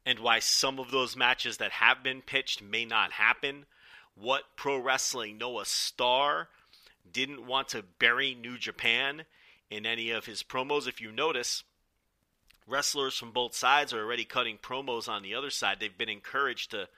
[0.07, 3.67] and why some of those matches that have been pitched may not happen.
[4.15, 6.49] What Pro Wrestling Noah Star
[7.11, 9.25] didn't want to bury New Japan
[9.71, 10.87] in any of his promos.
[10.87, 11.65] If you notice,
[12.67, 15.79] wrestlers from both sides are already cutting promos on the other side.
[15.81, 16.89] They've been encouraged to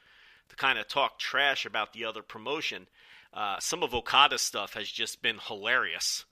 [0.48, 2.86] to kind of talk trash about the other promotion.
[3.32, 6.24] Uh, some of Okada's stuff has just been hilarious.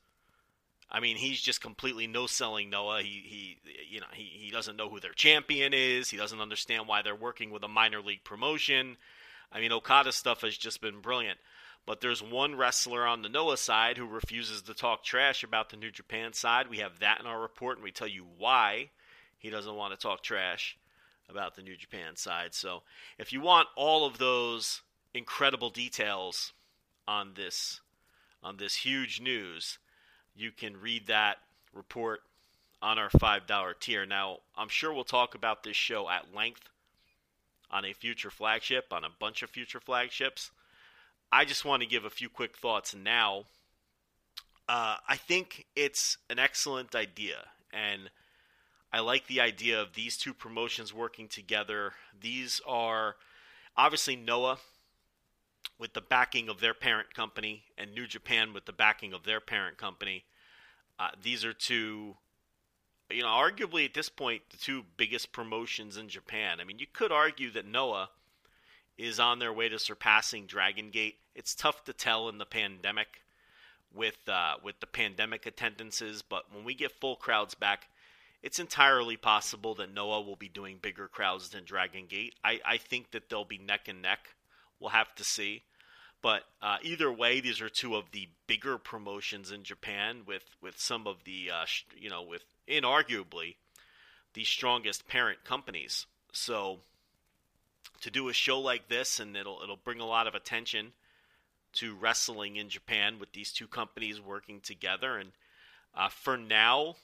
[0.90, 3.02] I mean, he's just completely no selling Noah.
[3.02, 3.56] He he
[3.90, 6.10] you know, he, he doesn't know who their champion is.
[6.10, 8.96] He doesn't understand why they're working with a minor league promotion.
[9.52, 11.38] I mean, Okada's stuff has just been brilliant.
[11.86, 15.76] But there's one wrestler on the Noah side who refuses to talk trash about the
[15.76, 16.68] New Japan side.
[16.68, 18.90] We have that in our report, and we tell you why
[19.38, 20.78] he doesn't want to talk trash
[21.28, 22.54] about the New Japan side.
[22.54, 22.82] So
[23.18, 24.80] if you want all of those
[25.12, 26.52] incredible details
[27.06, 27.80] on this
[28.42, 29.78] on this huge news,
[30.34, 31.38] you can read that
[31.72, 32.20] report
[32.82, 34.04] on our $5 tier.
[34.06, 36.68] Now, I'm sure we'll talk about this show at length
[37.70, 40.50] on a future flagship, on a bunch of future flagships.
[41.32, 43.44] I just want to give a few quick thoughts now.
[44.68, 48.10] Uh, I think it's an excellent idea, and
[48.92, 51.92] I like the idea of these two promotions working together.
[52.18, 53.16] These are
[53.76, 54.58] obviously Noah
[55.78, 59.40] with the backing of their parent company and New Japan with the backing of their
[59.40, 60.24] parent company.
[60.98, 62.16] Uh, these are two,
[63.10, 66.60] you know, arguably at this point, the two biggest promotions in Japan.
[66.60, 68.10] I mean, you could argue that Noah
[68.96, 71.16] is on their way to surpassing Dragon Gate.
[71.34, 73.22] It's tough to tell in the pandemic
[73.92, 77.88] with uh, with the pandemic attendances, but when we get full crowds back,
[78.42, 82.34] it's entirely possible that Noah will be doing bigger crowds than Dragon Gate.
[82.44, 84.34] I, I think that they'll be neck and neck.
[84.84, 85.62] We'll have to see.
[86.20, 90.78] But uh, either way, these are two of the bigger promotions in Japan with, with
[90.78, 91.64] some of the, uh,
[91.98, 93.54] you know, with inarguably
[94.34, 96.04] the strongest parent companies.
[96.32, 96.80] So
[98.02, 100.92] to do a show like this, and it'll it'll bring a lot of attention
[101.76, 105.16] to wrestling in Japan with these two companies working together.
[105.16, 105.32] And
[105.94, 106.96] uh, for now,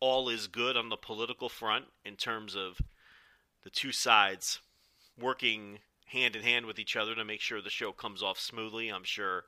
[0.00, 2.80] all is good on the political front in terms of
[3.62, 4.58] the two sides
[5.16, 5.78] working
[6.08, 8.88] hand in hand with each other to make sure the show comes off smoothly.
[8.88, 9.44] I'm sure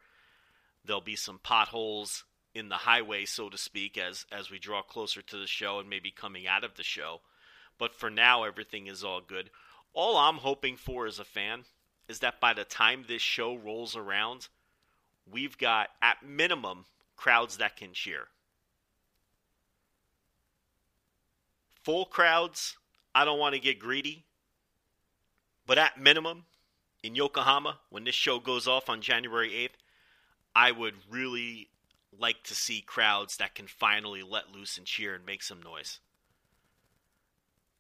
[0.85, 2.25] there'll be some potholes
[2.55, 5.89] in the highway, so to speak, as as we draw closer to the show and
[5.89, 7.21] maybe coming out of the show.
[7.79, 9.51] But for now, everything is all good.
[9.93, 11.65] All I'm hoping for as a fan
[12.09, 14.49] is that by the time this show rolls around,
[15.31, 16.85] we've got at minimum
[17.17, 18.29] crowds that can cheer.
[21.85, 22.77] Full crowds,
[23.15, 24.25] I don't want to get greedy,
[25.67, 26.45] but at minimum,
[27.03, 29.79] in Yokohama, when this show goes off on January 8th,
[30.55, 31.69] I would really
[32.19, 36.01] like to see crowds that can finally let loose and cheer and make some noise.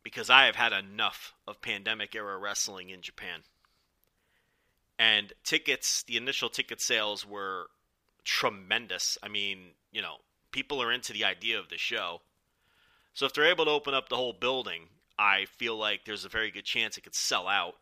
[0.03, 3.41] Because I have had enough of pandemic era wrestling in Japan.
[4.99, 7.67] And tickets, the initial ticket sales were
[8.25, 9.19] tremendous.
[9.23, 10.17] I mean, you know,
[10.53, 12.21] people are into the idea of the show.
[13.13, 14.89] So if they're able to open up the whole building,
[15.19, 17.75] I feel like there's a very good chance it could sell out.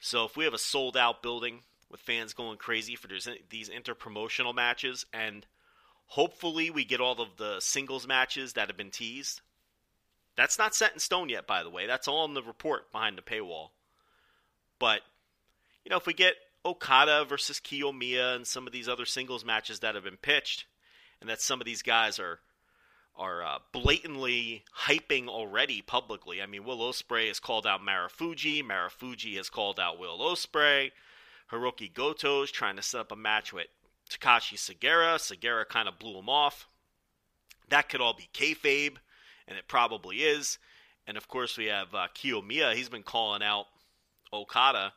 [0.00, 1.60] So if we have a sold out building
[1.90, 5.46] with fans going crazy for these interpromotional matches, and
[6.06, 9.40] hopefully we get all of the singles matches that have been teased.
[10.36, 11.86] That's not set in stone yet, by the way.
[11.86, 13.70] That's all in the report behind the paywall.
[14.78, 15.00] But,
[15.84, 16.34] you know, if we get
[16.64, 20.66] Okada versus Kiyomiya and some of these other singles matches that have been pitched,
[21.20, 22.38] and that some of these guys are
[23.18, 26.40] are uh, blatantly hyping already publicly.
[26.40, 28.62] I mean, Will Ospreay has called out Marufuji.
[28.62, 30.92] Marufuji has called out Will Ospreay.
[31.50, 33.66] Hiroki Goto is trying to set up a match with
[34.08, 35.16] Takashi Sugiura.
[35.16, 36.68] Sugiura kind of blew him off.
[37.68, 38.96] That could all be kayfabe,
[39.46, 40.58] and it probably is.
[41.06, 42.74] And of course, we have uh, Kiyomiya.
[42.74, 43.66] He's been calling out
[44.32, 44.92] Okada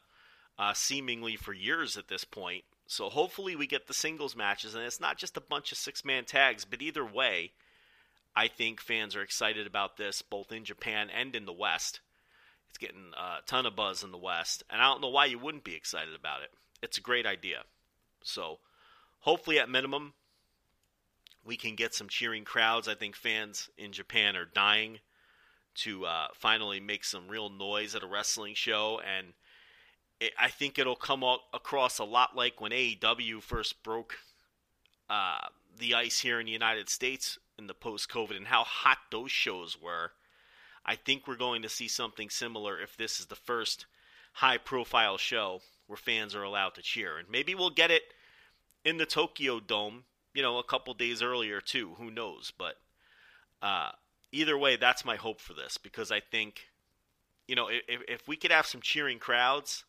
[0.59, 2.63] uh, seemingly for years at this point.
[2.85, 6.03] So hopefully, we get the singles matches, and it's not just a bunch of six
[6.03, 7.53] man tags, but either way,
[8.35, 11.99] I think fans are excited about this both in Japan and in the West.
[12.69, 15.37] It's getting a ton of buzz in the West, and I don't know why you
[15.37, 16.51] wouldn't be excited about it.
[16.81, 17.63] It's a great idea.
[18.23, 18.59] So,
[19.19, 20.13] hopefully, at minimum,
[21.43, 22.87] we can get some cheering crowds.
[22.87, 24.99] I think fans in Japan are dying
[25.73, 29.33] to uh, finally make some real noise at a wrestling show, and
[30.21, 34.17] it, I think it'll come across a lot like when AEW first broke
[35.09, 35.39] uh,
[35.77, 39.31] the ice here in the United States in the post COVID and how hot those
[39.31, 40.11] shows were.
[40.85, 43.85] I think we're going to see something similar if this is the first
[44.33, 47.17] high profile show where fans are allowed to cheer.
[47.17, 48.01] And maybe we'll get it
[48.83, 51.95] in the Tokyo Dome, you know, a couple days earlier too.
[51.97, 52.51] Who knows?
[52.57, 52.75] But
[53.61, 53.91] uh,
[54.31, 56.61] either way, that's my hope for this because I think,
[57.47, 59.83] you know, if, if we could have some cheering crowds,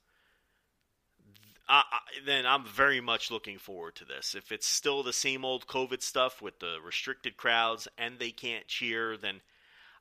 [1.73, 1.85] I,
[2.27, 4.35] then I'm very much looking forward to this.
[4.35, 8.69] If it's still the same old COVID stuff with the restricted crowds and they can't
[8.69, 9.40] cheer, then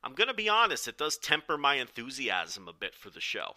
[0.04, 3.54] I'm going to be honest, it does temper my enthusiasm a bit for the show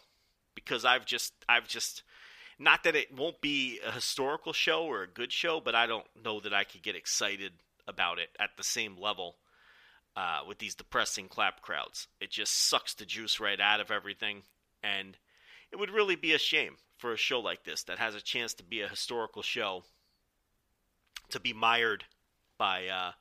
[0.56, 2.04] because I've just I've just
[2.58, 6.08] not that it won't be a historical show or a good show, but I don't
[6.24, 7.52] know that I could get excited
[7.86, 9.36] about it at the same level
[10.16, 12.08] uh, with these depressing clap crowds.
[12.22, 14.44] It just sucks the juice right out of everything,
[14.82, 15.18] and
[15.72, 18.54] it would really be a shame for a show like this that has a chance
[18.56, 19.84] to be a historical show
[21.30, 22.06] to be mired
[22.58, 23.12] by uh,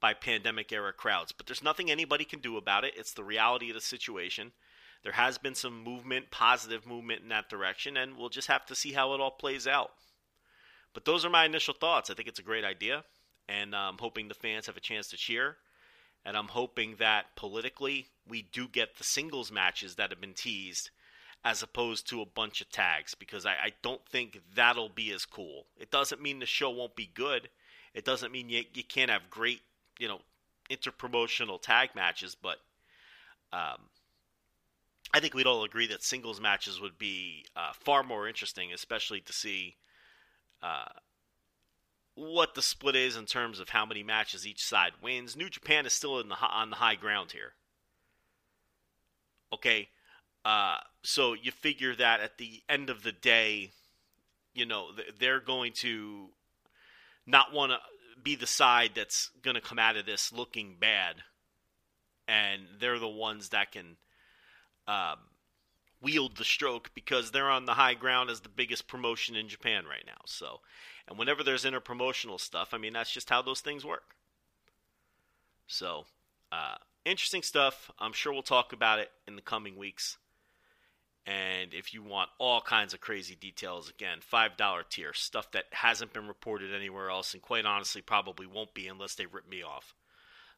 [0.00, 1.32] by pandemic era crowds.
[1.32, 2.94] But there's nothing anybody can do about it.
[2.96, 4.52] It's the reality of the situation.
[5.02, 8.74] There has been some movement, positive movement in that direction, and we'll just have to
[8.74, 9.92] see how it all plays out.
[10.92, 12.10] But those are my initial thoughts.
[12.10, 13.04] I think it's a great idea,
[13.48, 15.56] and I'm hoping the fans have a chance to cheer.
[16.24, 20.90] And I'm hoping that politically we do get the singles matches that have been teased
[21.44, 25.24] as opposed to a bunch of tags because I, I don't think that'll be as
[25.24, 25.64] cool.
[25.78, 27.48] It doesn't mean the show won't be good.
[27.94, 29.62] It doesn't mean you, you can't have great,
[29.98, 30.20] you know,
[30.70, 32.58] interpromotional tag matches, but
[33.52, 33.80] um,
[35.12, 39.20] I think we'd all agree that singles matches would be uh, far more interesting, especially
[39.22, 39.76] to see
[40.62, 40.84] uh,
[42.14, 45.36] what the split is in terms of how many matches each side wins.
[45.36, 47.54] New Japan is still in the on the high ground here.
[49.52, 49.88] Okay,
[50.44, 53.70] uh, so you figure that at the end of the day,
[54.54, 54.88] you know
[55.18, 56.28] they're going to
[57.26, 57.78] not want to
[58.22, 61.16] be the side that's going to come out of this looking bad,
[62.28, 63.96] and they're the ones that can
[64.88, 65.16] um,
[66.02, 69.84] wield the stroke because they're on the high ground as the biggest promotion in Japan
[69.84, 70.20] right now.
[70.26, 70.60] So,
[71.06, 74.14] and whenever there's interpromotional stuff, I mean that's just how those things work.
[75.66, 76.04] So,
[76.50, 77.90] uh, interesting stuff.
[77.98, 80.18] I'm sure we'll talk about it in the coming weeks.
[81.30, 86.12] And if you want all kinds of crazy details, again, $5 tier, stuff that hasn't
[86.12, 89.94] been reported anywhere else, and quite honestly, probably won't be unless they rip me off.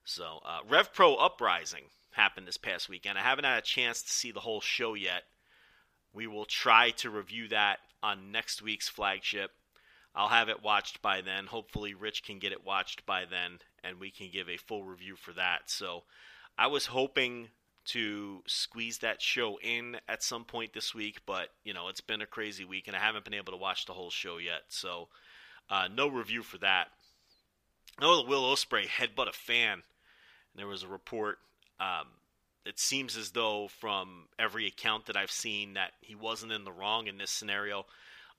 [0.02, 3.18] So, uh, Rev Pro Uprising happened this past weekend.
[3.18, 5.24] I haven't had a chance to see the whole show yet.
[6.14, 9.50] We will try to review that on next week's flagship.
[10.14, 11.48] I'll have it watched by then.
[11.48, 15.16] Hopefully, Rich can get it watched by then, and we can give a full review
[15.16, 15.68] for that.
[15.68, 16.04] So,
[16.56, 17.48] I was hoping
[17.84, 22.22] to squeeze that show in at some point this week, but you know it's been
[22.22, 25.08] a crazy week and I haven't been able to watch the whole show yet, so
[25.70, 26.88] uh, no review for that.
[28.00, 29.82] Oh, the Will Ospreay headbutt a fan.
[30.54, 31.38] There was a report.
[31.80, 32.06] Um,
[32.64, 36.72] it seems as though from every account that I've seen that he wasn't in the
[36.72, 37.86] wrong in this scenario.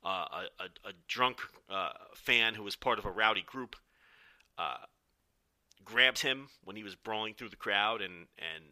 [0.06, 0.26] Uh,
[0.60, 1.38] a, a, a, drunk
[1.70, 3.78] uh, fan who was part of a rowdy group
[4.57, 4.76] uh,
[5.86, 8.65] grabbed him when he was brawling through the crowd and and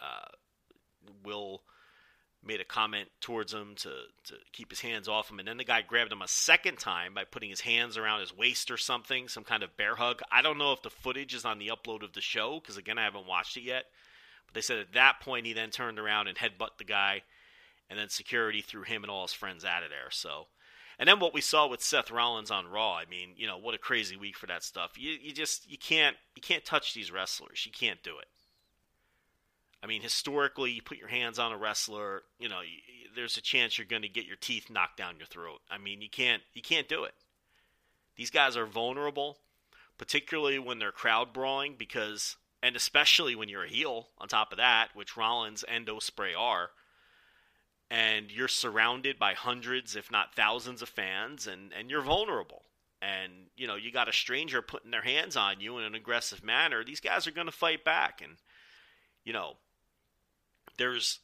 [0.00, 0.28] Uh,
[1.24, 1.62] Will
[2.42, 3.90] made a comment towards him to,
[4.24, 5.38] to keep his hands off him.
[5.38, 8.36] And then the guy grabbed him a second time by putting his hands around his
[8.36, 10.22] waist or something, some kind of bear hug.
[10.32, 12.98] I don't know if the footage is on the upload of the show because, again,
[12.98, 13.84] I haven't watched it yet.
[14.46, 17.22] But they said at that point he then turned around and headbutt the guy,
[17.90, 20.10] and then security threw him and all his friends out of there.
[20.10, 20.46] So.
[20.98, 23.74] And then what we saw with Seth Rollins on Raw, I mean, you know, what
[23.74, 24.98] a crazy week for that stuff.
[24.98, 27.64] You you just you can't you can't touch these wrestlers.
[27.64, 28.26] You can't do it.
[29.82, 32.60] I mean, historically, you put your hands on a wrestler, you know,
[33.14, 35.60] there's a chance you're going to get your teeth knocked down your throat.
[35.70, 37.14] I mean, you can't you can't do it.
[38.16, 39.38] These guys are vulnerable,
[39.98, 44.58] particularly when they're crowd brawling because and especially when you're a heel on top of
[44.58, 46.70] that, which Rollins and Ospreay are.
[47.90, 52.62] And you're surrounded by hundreds, if not thousands, of fans, and, and you're vulnerable.
[53.02, 56.44] And, you know, you got a stranger putting their hands on you in an aggressive
[56.44, 56.84] manner.
[56.84, 58.20] These guys are going to fight back.
[58.22, 58.36] And,
[59.24, 59.54] you know,
[60.80, 61.20] there's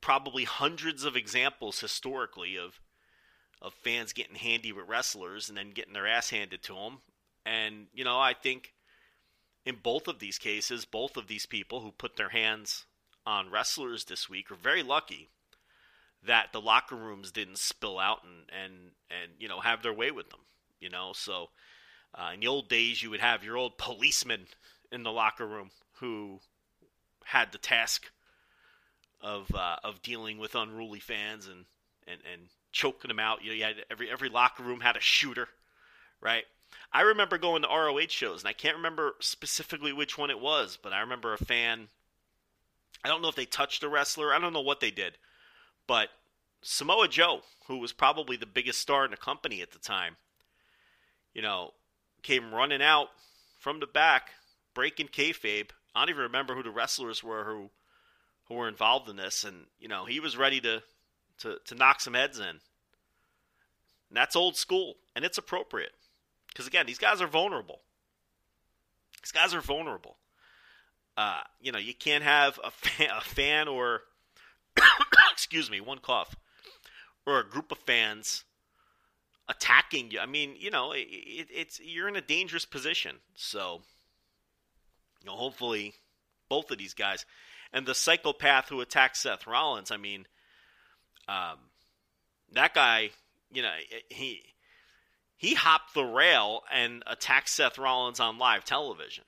[0.00, 2.80] probably hundreds of examples historically of
[3.62, 6.98] of fans getting handy with wrestlers and then getting their ass handed to them.
[7.46, 8.74] And you know, I think
[9.64, 12.84] in both of these cases, both of these people who put their hands
[13.24, 15.30] on wrestlers this week are very lucky
[16.26, 20.10] that the locker rooms didn't spill out and and and you know have their way
[20.10, 20.40] with them.
[20.80, 21.48] You know, so
[22.14, 24.46] uh, in the old days, you would have your old policeman
[24.92, 25.70] in the locker room
[26.00, 26.40] who
[27.24, 28.10] had the task
[29.24, 31.64] of uh, of dealing with unruly fans and,
[32.06, 33.42] and, and choking them out.
[33.42, 35.48] You know, you had every every locker room had a shooter,
[36.20, 36.44] right?
[36.92, 40.78] I remember going to ROH shows, and I can't remember specifically which one it was,
[40.80, 41.88] but I remember a fan.
[43.04, 44.32] I don't know if they touched a wrestler.
[44.32, 45.14] I don't know what they did,
[45.86, 46.10] but
[46.62, 50.16] Samoa Joe, who was probably the biggest star in the company at the time,
[51.32, 51.72] you know,
[52.22, 53.08] came running out
[53.58, 54.30] from the back,
[54.74, 55.70] breaking kayfabe.
[55.94, 57.70] I don't even remember who the wrestlers were who
[58.48, 60.82] who were involved in this, and you know he was ready to
[61.38, 62.46] to, to knock some heads in.
[62.46, 62.60] And
[64.12, 65.92] that's old school, and it's appropriate
[66.48, 67.80] because again, these guys are vulnerable.
[69.22, 70.16] These guys are vulnerable.
[71.16, 74.02] Uh, you know, you can't have a fan, a fan or
[75.32, 76.36] excuse me, one cough,
[77.26, 78.44] or a group of fans
[79.48, 80.20] attacking you.
[80.20, 83.16] I mean, you know, it, it, it's you're in a dangerous position.
[83.34, 83.82] So,
[85.22, 85.94] you know, hopefully,
[86.48, 87.24] both of these guys
[87.74, 89.90] and the psychopath who attacked Seth Rollins.
[89.90, 90.26] I mean,
[91.28, 91.58] um,
[92.52, 93.10] that guy,
[93.52, 93.74] you know,
[94.08, 94.40] he
[95.36, 99.24] he hopped the rail and attacked Seth Rollins on live television.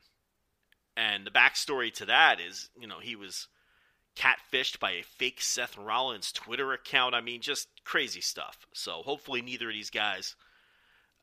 [0.97, 3.49] And the backstory to that is, you know, he was
[4.17, 7.15] catfished by a fake Seth Rollins Twitter account.
[7.15, 8.67] I mean, just crazy stuff.
[8.73, 10.37] So hopefully, neither of these guys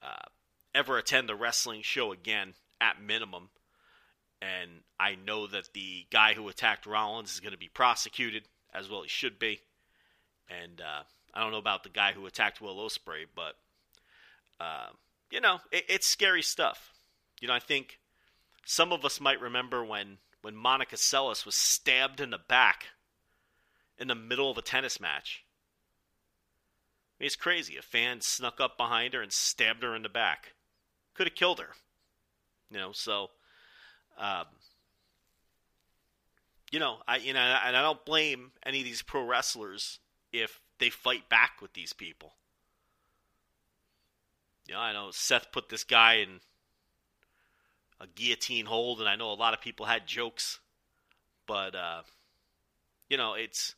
[0.03, 0.27] uh,
[0.75, 3.49] ever attend the wrestling show again, at minimum
[4.43, 8.43] and I know that the guy who attacked Rollins is going to be prosecuted
[8.73, 9.61] as well he should be.
[10.49, 11.03] And uh,
[11.33, 13.55] I don't know about the guy who attacked Will Ospreay, but
[14.59, 14.87] uh,
[15.31, 16.93] you know it, it's scary stuff.
[17.39, 17.99] You know, I think
[18.65, 22.87] some of us might remember when when Monica Seles was stabbed in the back
[23.97, 25.45] in the middle of a tennis match.
[27.17, 27.77] I mean, it's crazy.
[27.77, 30.53] A fan snuck up behind her and stabbed her in the back.
[31.13, 31.69] Could have killed her.
[32.69, 33.29] You know, so
[34.17, 34.45] um,
[36.71, 39.99] you know, I you know, and I don't blame any of these pro wrestlers
[40.31, 42.33] if they fight back with these people.
[44.67, 46.39] You know, I know Seth put this guy in
[47.99, 50.59] a guillotine hold, and I know a lot of people had jokes,
[51.45, 52.01] but uh,
[53.09, 53.75] you know, it's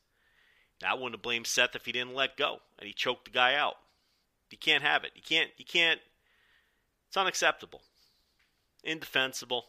[0.86, 3.56] I wouldn't have blamed Seth if he didn't let go and he choked the guy
[3.56, 3.76] out.
[4.52, 5.12] You can't have it.
[5.16, 5.50] You can't.
[5.58, 6.00] You can't.
[7.08, 7.82] It's unacceptable,
[8.84, 9.66] indefensible,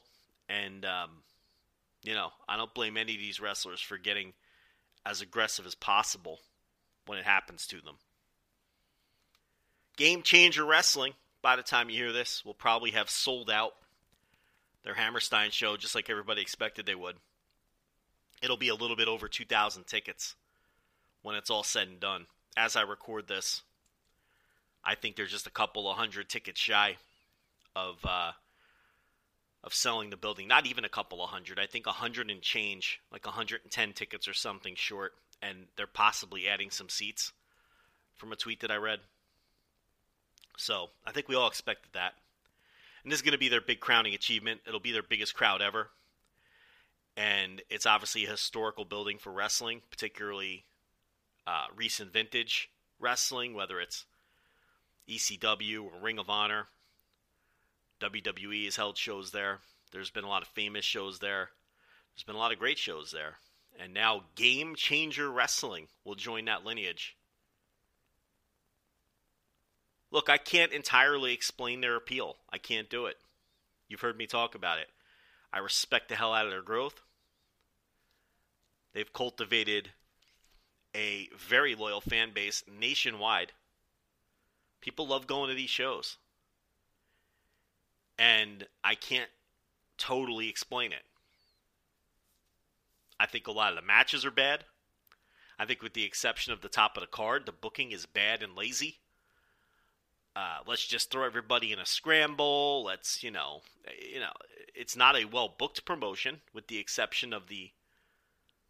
[0.49, 1.11] and um,
[2.03, 4.33] you know I don't blame any of these wrestlers for getting
[5.05, 6.41] as aggressive as possible
[7.07, 7.97] when it happens to them.
[9.97, 13.73] Game Changer Wrestling, by the time you hear this, will probably have sold out
[14.83, 17.17] their Hammerstein show just like everybody expected they would.
[18.43, 20.35] It'll be a little bit over 2,000 tickets
[21.23, 22.27] when it's all said and done.
[22.57, 23.63] As I record this,
[24.85, 26.97] I think there's just a couple of hundred tickets shy
[27.75, 28.33] of uh,
[29.67, 30.47] of selling the building.
[30.47, 31.59] Not even a couple of hundred.
[31.59, 35.13] I think a hundred and change, like 110 tickets or something short,
[35.43, 37.33] and they're possibly adding some seats
[38.15, 39.01] from a tweet that I read.
[40.57, 42.15] So I think we all expected that.
[43.03, 44.61] And this is going to be their big crowning achievement.
[44.67, 45.91] It'll be their biggest crowd ever.
[47.17, 50.65] And it's obviously a historical building for wrestling, particularly
[51.47, 52.71] uh, recent vintage
[53.01, 54.07] wrestling, whether it's
[55.09, 56.67] ECW or Ring of Honor.
[58.01, 59.61] WWE has held shows there.
[59.93, 61.51] There's been a lot of famous shows there.
[62.15, 63.37] There's been a lot of great shows there.
[63.79, 67.17] And now Game Changer Wrestling will join that lineage.
[70.11, 72.37] Look, I can't entirely explain their appeal.
[72.51, 73.17] I can't do it.
[73.89, 74.89] You've heard me talk about it.
[75.53, 77.03] I respect the hell out of their growth.
[78.93, 79.91] They've cultivated
[80.95, 83.53] a very loyal fan base nationwide.
[84.81, 86.17] People love going to these shows.
[88.19, 89.31] And I can't
[89.99, 91.03] totally explain it.
[93.19, 94.65] I think a lot of the matches are bad.
[95.59, 98.43] I think, with the exception of the top of the card, the booking is bad
[98.43, 98.99] and lazy.
[100.35, 102.85] Uh, let's just throw everybody in a scramble.
[102.85, 103.63] Let's, you know,
[104.13, 104.33] you know,
[104.75, 107.71] it's not a well booked promotion, with the exception of the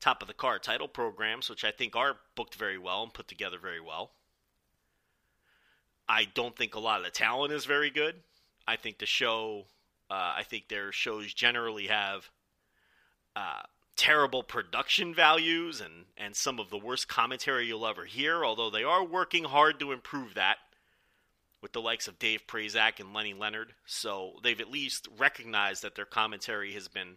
[0.01, 3.27] top of the card title programs, which I think are booked very well and put
[3.27, 4.13] together very well.
[6.09, 8.23] I don't think a lot of the talent is very good.
[8.67, 9.67] I think the show,
[10.11, 12.31] uh, I think their shows generally have
[13.35, 13.63] uh,
[13.97, 18.85] terrible production values and, and some of the worst commentary you'll ever hear, although they
[18.85, 20.59] are working hard to improve that
[21.63, 23.75] with the likes of Dave Prazak and Lenny Leonard.
[23.87, 27.17] So they've at least recognized that their commentary has been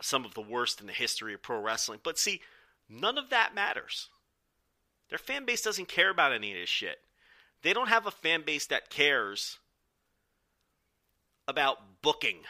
[0.00, 2.00] some of the worst in the history of pro wrestling.
[2.02, 2.40] But see,
[2.88, 4.08] none of that matters.
[5.08, 6.98] Their fan base doesn't care about any of this shit.
[7.62, 9.58] They don't have a fan base that cares
[11.48, 12.40] about booking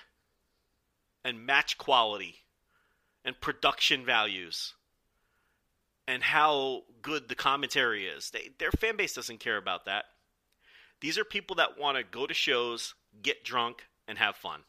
[1.25, 2.35] and match quality
[3.25, 4.75] and production values
[6.09, 8.31] and how good the commentary is.
[8.31, 10.07] They, their fan base doesn't care about that.
[11.01, 14.61] These are people that want to go to shows, get drunk, and have fun.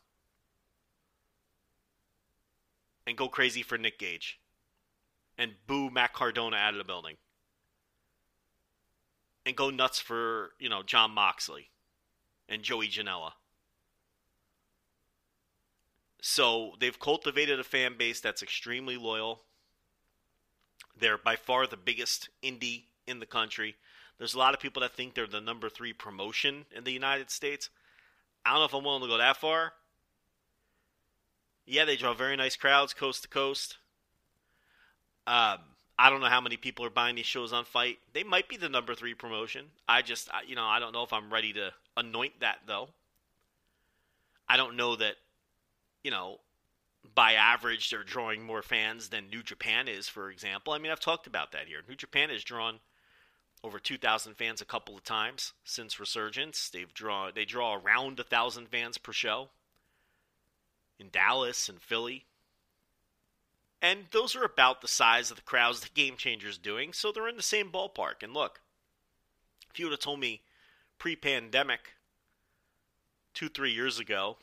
[3.07, 4.39] And go crazy for Nick Gage.
[5.37, 7.15] And boo Matt Cardona out of the building.
[9.45, 11.69] And go nuts for, you know, Jon Moxley
[12.47, 13.31] and Joey Janela.
[16.21, 19.41] So they've cultivated a fan base that's extremely loyal.
[20.99, 23.75] They're by far the biggest indie in the country.
[24.17, 27.31] There's a lot of people that think they're the number three promotion in the United
[27.31, 27.69] States.
[28.45, 29.73] I don't know if I'm willing to go that far.
[31.65, 33.77] Yeah, they draw very nice crowds coast to coast.
[35.25, 35.59] Um,
[35.97, 37.99] I don't know how many people are buying these shows on FITE.
[38.13, 39.65] They might be the number three promotion.
[39.87, 42.89] I just, you know, I don't know if I'm ready to anoint that though.
[44.47, 45.15] I don't know that
[46.03, 46.39] you know,
[47.15, 50.73] by average, they're drawing more fans than New Japan is, for example.
[50.73, 51.81] I mean, I've talked about that here.
[51.87, 52.79] New Japan has drawn
[53.63, 56.69] over 2,000 fans a couple of times since Resurgence.
[56.69, 59.49] They've drawn they draw around a thousand fans per show
[60.99, 62.25] in Dallas and Philly,
[63.81, 66.93] and those are about the size of the crowds the Game Changers doing.
[66.93, 68.23] So they're in the same ballpark.
[68.23, 68.61] And look,
[69.71, 70.41] if you would have told me
[70.97, 71.93] pre-pandemic,
[73.33, 74.37] two three years ago,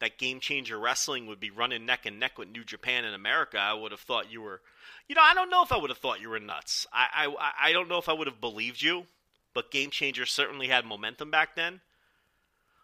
[0.00, 3.58] that Game Changer Wrestling would be running neck and neck with New Japan in America,
[3.58, 4.60] I would have thought you were,
[5.08, 6.86] you know, I don't know if I would have thought you were nuts.
[6.92, 9.06] I, I, I don't know if I would have believed you,
[9.54, 11.80] but Game Changer certainly had momentum back then.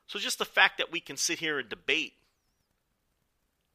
[0.06, 2.14] So just the fact that we can sit here and debate,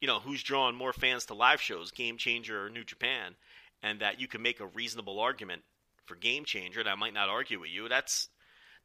[0.00, 3.34] you know, who's drawing more fans to live shows, Game Changer or New Japan,
[3.82, 5.62] and that you can make a reasonable argument
[6.08, 8.28] for game changer, and I might not argue with you, that's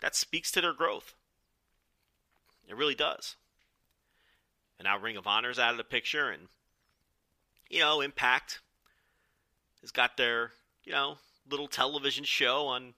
[0.02, 1.16] that speaks to their growth.
[2.68, 3.36] It really does.
[4.84, 6.50] And now Ring of Honor's out of the picture, and
[7.70, 8.60] you know, Impact
[9.80, 10.52] has got their,
[10.84, 11.16] you know,
[11.50, 12.94] little television show on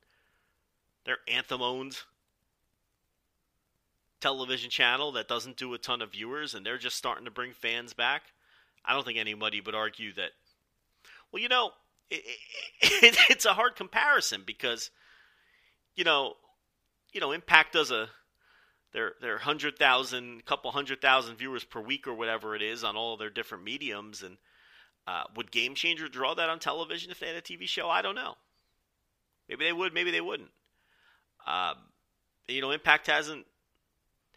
[1.06, 2.00] their anthem owned
[4.20, 7.54] television channel that doesn't do a ton of viewers and they're just starting to bring
[7.54, 8.24] fans back.
[8.84, 10.32] I don't think anybody would argue that.
[11.32, 11.70] Well, you know,
[12.10, 12.24] it,
[12.82, 14.90] it, it's a hard comparison because,
[15.96, 16.34] you know,
[17.14, 18.10] you know, Impact does a
[18.96, 22.96] their their hundred thousand, couple hundred thousand viewers per week or whatever it is on
[22.96, 24.38] all their different mediums, and
[25.06, 27.90] uh, would Game Changer draw that on television if they had a TV show?
[27.90, 28.36] I don't know.
[29.50, 30.50] Maybe they would, maybe they wouldn't.
[31.46, 31.76] Um,
[32.48, 33.46] you know, Impact hasn't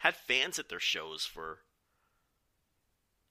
[0.00, 1.60] had fans at their shows for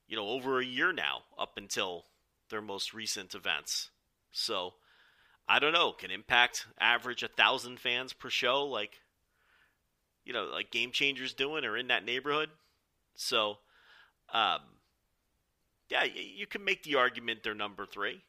[0.08, 2.06] you know over a year now, up until
[2.48, 3.90] their most recent events.
[4.32, 4.72] So
[5.46, 5.92] I don't know.
[5.92, 9.02] Can Impact average a thousand fans per show, like
[10.28, 12.50] you know, like Game Changers doing, or in that neighborhood?
[13.14, 13.56] So,
[14.32, 14.60] um,
[15.88, 18.20] yeah, you can make the argument they're number three.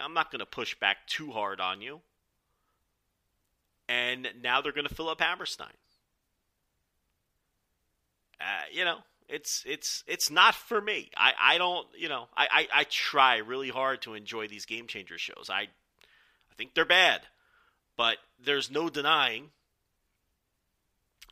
[0.00, 2.00] I'm not going to push back too hard on you.
[3.88, 5.72] And now they're going to fill up Hammerstein.
[8.40, 8.98] Uh, you know,
[9.28, 11.10] it's it's it's not for me.
[11.16, 14.86] I, I don't you know I, I, I try really hard to enjoy these game
[14.86, 15.48] changer shows.
[15.50, 17.22] I I think they're bad,
[17.96, 19.50] but there's no denying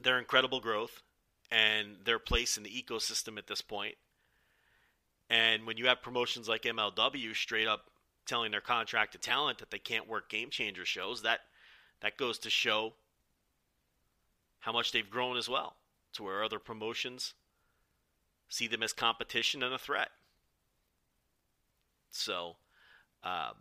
[0.02, 1.02] their incredible growth
[1.50, 3.94] and their place in the ecosystem at this point.
[5.28, 7.90] And when you have promotions like MLW straight up
[8.26, 11.40] telling their contracted talent that they can't work game changer shows, that
[12.00, 12.94] that goes to show
[14.60, 15.76] how much they've grown as well,
[16.12, 17.34] to where other promotions
[18.48, 20.10] see them as competition and a threat.
[22.10, 22.56] So,
[23.24, 23.54] um,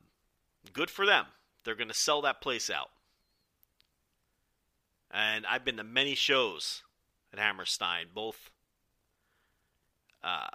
[0.74, 1.26] good for them.
[1.64, 2.90] They're going to sell that place out.
[5.12, 6.84] And I've been to many shows
[7.32, 8.52] at Hammerstein, both
[10.24, 10.48] uh,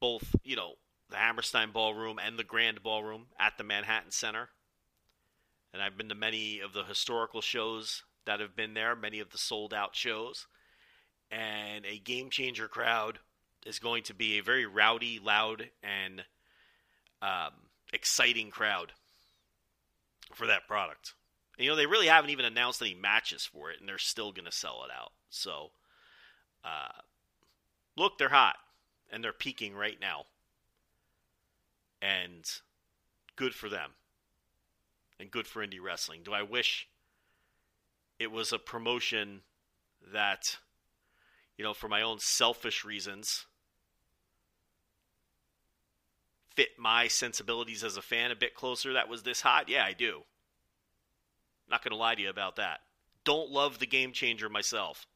[0.00, 0.74] both, you know,
[1.10, 4.48] the Hammerstein Ballroom and the Grand Ballroom at the Manhattan Center.
[5.72, 9.30] And I've been to many of the historical shows that have been there, many of
[9.30, 10.46] the sold out shows.
[11.30, 13.18] And a game changer crowd
[13.66, 16.24] is going to be a very rowdy, loud, and
[17.22, 17.52] um,
[17.92, 18.92] exciting crowd
[20.32, 21.14] for that product.
[21.60, 24.46] You know, they really haven't even announced any matches for it, and they're still going
[24.46, 25.12] to sell it out.
[25.28, 25.72] So,
[26.64, 27.02] uh,
[27.96, 28.56] look, they're hot
[29.12, 30.24] and they're peaking right now.
[32.00, 32.50] And
[33.36, 33.90] good for them.
[35.18, 36.22] And good for indie wrestling.
[36.24, 36.88] Do I wish
[38.18, 39.42] it was a promotion
[40.14, 40.56] that,
[41.58, 43.44] you know, for my own selfish reasons,
[46.56, 49.68] fit my sensibilities as a fan a bit closer that was this hot?
[49.68, 50.22] Yeah, I do.
[51.70, 52.80] Not going to lie to you about that.
[53.24, 55.06] Don't love the game changer myself.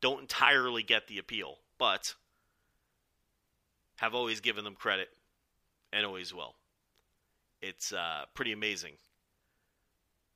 [0.00, 2.14] Don't entirely get the appeal, but
[3.96, 5.08] have always given them credit
[5.92, 6.54] and always will.
[7.60, 8.92] It's uh, pretty amazing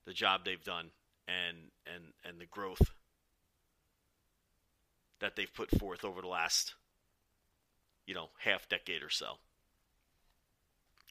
[0.06, 0.90] the job they've done
[1.28, 1.56] and
[1.86, 2.90] and and the growth
[5.20, 6.74] that they've put forth over the last
[8.06, 9.34] you know half decade or so.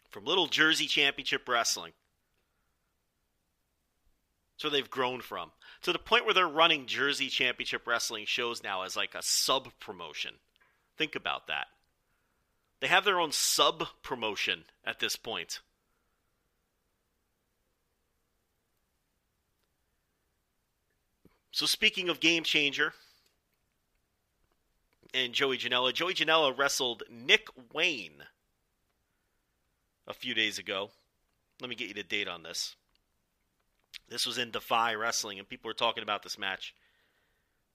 [0.09, 1.93] From little Jersey Championship Wrestling.
[4.59, 5.51] So they've grown from
[5.83, 9.69] to the point where they're running Jersey Championship Wrestling shows now as like a sub
[9.79, 10.33] promotion.
[10.97, 11.67] Think about that.
[12.81, 15.61] They have their own sub promotion at this point.
[21.51, 22.93] So speaking of game changer
[25.13, 28.23] and Joey Janela, Joey Janela wrestled Nick Wayne
[30.05, 30.89] a few days ago.
[31.61, 32.75] Let me get you the date on this.
[34.09, 36.73] This was in Defy Wrestling, and people were talking about this match.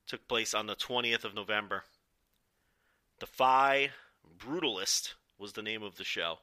[0.05, 1.85] It took place on the 20th of November.
[3.21, 3.91] Defy
[4.39, 6.39] Brutalist was the name of the show.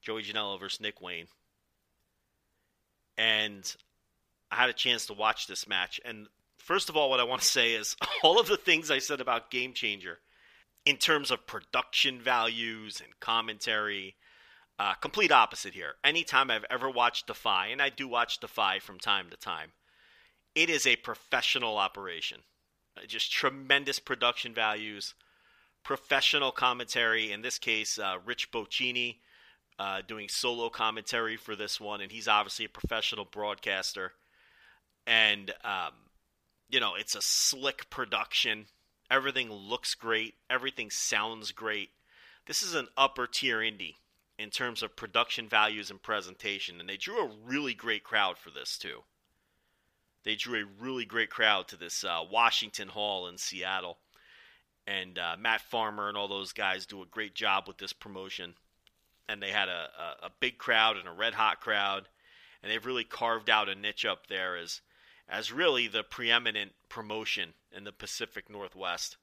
[0.00, 1.26] Joey Janela versus Nick Wayne.
[3.16, 3.74] And
[4.50, 6.00] I had a chance to watch this match.
[6.04, 6.26] And
[6.58, 9.20] first of all, what I want to say is all of the things I said
[9.20, 10.18] about Game Changer
[10.84, 14.16] in terms of production values and commentary,
[14.78, 15.94] uh, complete opposite here.
[16.02, 19.72] Anytime I've ever watched Defy, and I do watch Defy from time to time,
[20.54, 22.40] it is a professional operation.
[23.06, 25.14] Just tremendous production values,
[25.82, 27.32] professional commentary.
[27.32, 29.16] In this case, uh, Rich Bocchini
[29.78, 34.12] uh, doing solo commentary for this one, and he's obviously a professional broadcaster.
[35.06, 35.92] And um,
[36.68, 38.66] you know, it's a slick production.
[39.10, 40.34] Everything looks great.
[40.48, 41.90] Everything sounds great.
[42.46, 43.94] This is an upper tier indie.
[44.38, 48.50] In terms of production values and presentation, and they drew a really great crowd for
[48.50, 49.02] this too.
[50.24, 53.98] They drew a really great crowd to this uh, Washington Hall in Seattle,
[54.86, 58.54] and uh, Matt Farmer and all those guys do a great job with this promotion.
[59.28, 62.08] And they had a, a, a big crowd and a red hot crowd,
[62.62, 64.80] and they've really carved out a niche up there as
[65.28, 69.16] as really the preeminent promotion in the Pacific Northwest.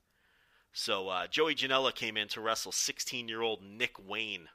[0.73, 4.49] So uh, Joey Janela came in to wrestle 16 year old Nick Wayne,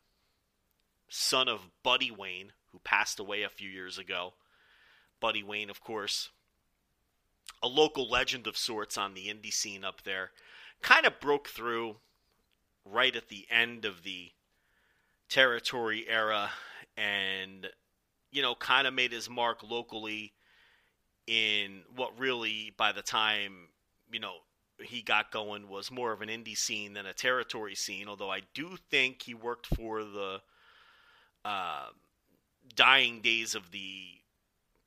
[1.08, 4.34] son of Buddy Wayne, who passed away a few years ago.
[5.20, 6.30] Buddy Wayne, of course,
[7.62, 10.30] a local legend of sorts on the indie scene up there,
[10.82, 11.96] kind of broke through
[12.84, 14.30] right at the end of the
[15.28, 16.50] territory era
[16.96, 17.68] and,
[18.30, 20.32] you know, kind of made his mark locally
[21.26, 23.68] in what really, by the time,
[24.10, 24.34] you know,
[24.82, 28.08] he got going was more of an indie scene than a territory scene.
[28.08, 30.40] Although I do think he worked for the
[31.46, 31.90] uh,
[32.74, 34.00] dying days of the,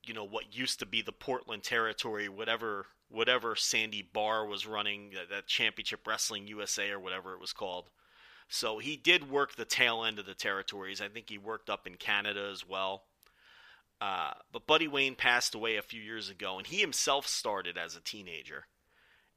[0.03, 5.11] you know, what used to be the Portland territory, whatever whatever Sandy Barr was running
[5.15, 7.89] that, that Championship Wrestling USA or whatever it was called.
[8.49, 11.01] So he did work the tail end of the territories.
[11.01, 13.03] I think he worked up in Canada as well.
[14.01, 17.95] Uh, but Buddy Wayne passed away a few years ago, and he himself started as
[17.95, 18.65] a teenager.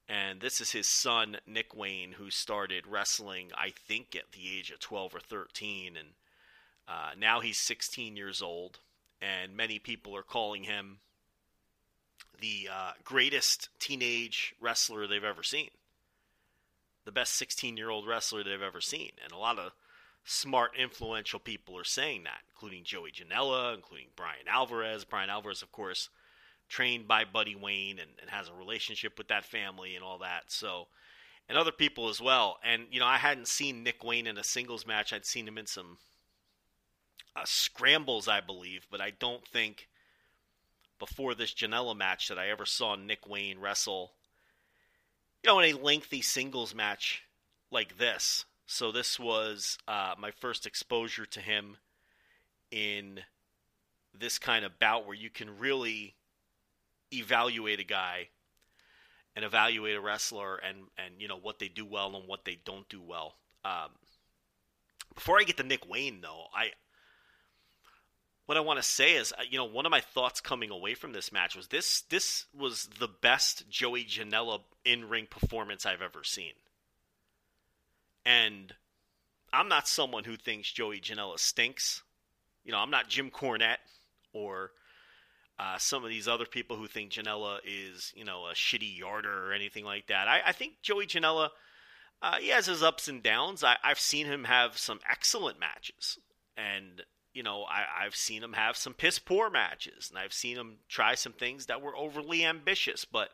[0.09, 4.71] And this is his son, Nick Wayne, who started wrestling, I think, at the age
[4.71, 5.97] of 12 or 13.
[5.97, 6.09] And
[6.89, 8.81] uh, now he's 16 years old.
[9.21, 10.99] And many people are calling him
[12.41, 15.71] the uh, greatest teenage wrestler they've ever seen.
[17.05, 19.13] The best 16 year old wrestler they've ever seen.
[19.23, 19.73] And a lot of
[20.25, 25.05] smart, influential people are saying that, including Joey Janela, including Bryan Alvarez.
[25.05, 26.09] Bryan Alvarez, of course,
[26.69, 30.45] trained by Buddy Wayne and, and, has a relationship with that family and all that.
[30.49, 30.89] So,
[31.49, 32.59] and other people as well.
[32.65, 35.13] And, you know, I hadn't seen Nick Wayne in a singles match.
[35.13, 35.99] I'd seen him in some
[37.37, 39.89] uh, scrambles, I believe, but I don't think
[40.99, 44.13] before this Janela match that I ever saw Nick Wayne wrestle,
[45.43, 47.25] you know, in a lengthy singles match
[47.71, 48.45] like this.
[48.67, 51.77] So this was uh, my first exposure to him
[52.71, 53.21] in
[54.19, 56.15] this kind of bout where you can really
[57.13, 58.29] evaluate a guy
[59.35, 62.59] and evaluate a wrestler and and you know what they do well and what they
[62.65, 63.35] don't do well.
[63.65, 63.91] Um,
[65.15, 66.73] before I get to Nick Wayne, though, I
[68.47, 70.95] what I want to say is, uh, you know, one of my thoughts coming away
[70.95, 76.03] from this match was this this was the best Joey Janela in ring performance I've
[76.03, 76.53] ever seen.
[78.25, 78.75] And
[79.53, 82.03] I'm not someone who thinks Joey Janela stinks.
[82.65, 83.79] You know, I'm not Jim Cornette
[84.33, 84.73] or
[85.59, 89.49] uh, some of these other people who think Janela is, you know, a shitty yarder
[89.49, 90.27] or anything like that.
[90.29, 91.51] I, I think Joey Janela,
[92.23, 93.63] uh, he has his ups and downs.
[93.63, 96.19] I, have seen him have some excellent matches.
[96.57, 97.03] And,
[97.33, 100.11] you know, I, I've seen him have some piss poor matches.
[100.11, 103.05] And I've seen him try some things that were overly ambitious.
[103.05, 103.31] But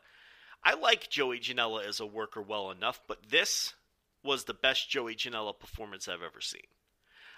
[0.63, 3.01] I like Joey Janela as a worker well enough.
[3.07, 3.75] But this
[4.23, 6.67] was the best Joey Janela performance I've ever seen.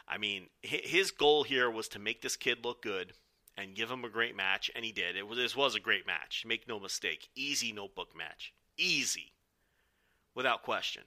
[0.09, 3.13] I mean, his goal here was to make this kid look good
[3.57, 5.17] and give him a great match, and he did.
[5.17, 6.45] It was this was a great match.
[6.47, 9.33] Make no mistake, easy notebook match, easy,
[10.35, 11.03] without question.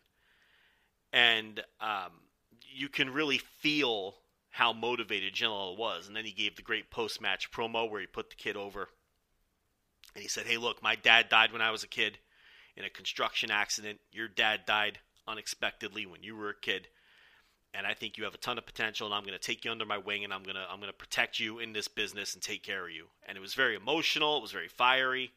[1.12, 2.12] And um,
[2.74, 4.16] you can really feel
[4.54, 6.08] how motivated Janela was.
[6.08, 8.88] And then he gave the great post match promo where he put the kid over,
[10.14, 12.20] and he said, "Hey, look, my dad died when I was a kid
[12.78, 14.00] in a construction accident.
[14.12, 16.88] Your dad died unexpectedly when you were a kid."
[17.76, 19.72] and I think you have a ton of potential and I'm going to take you
[19.72, 22.36] under my wing and I'm going to I'm going to protect you in this business
[22.36, 23.08] and take care of you.
[23.28, 25.32] And it was very emotional, it was very fiery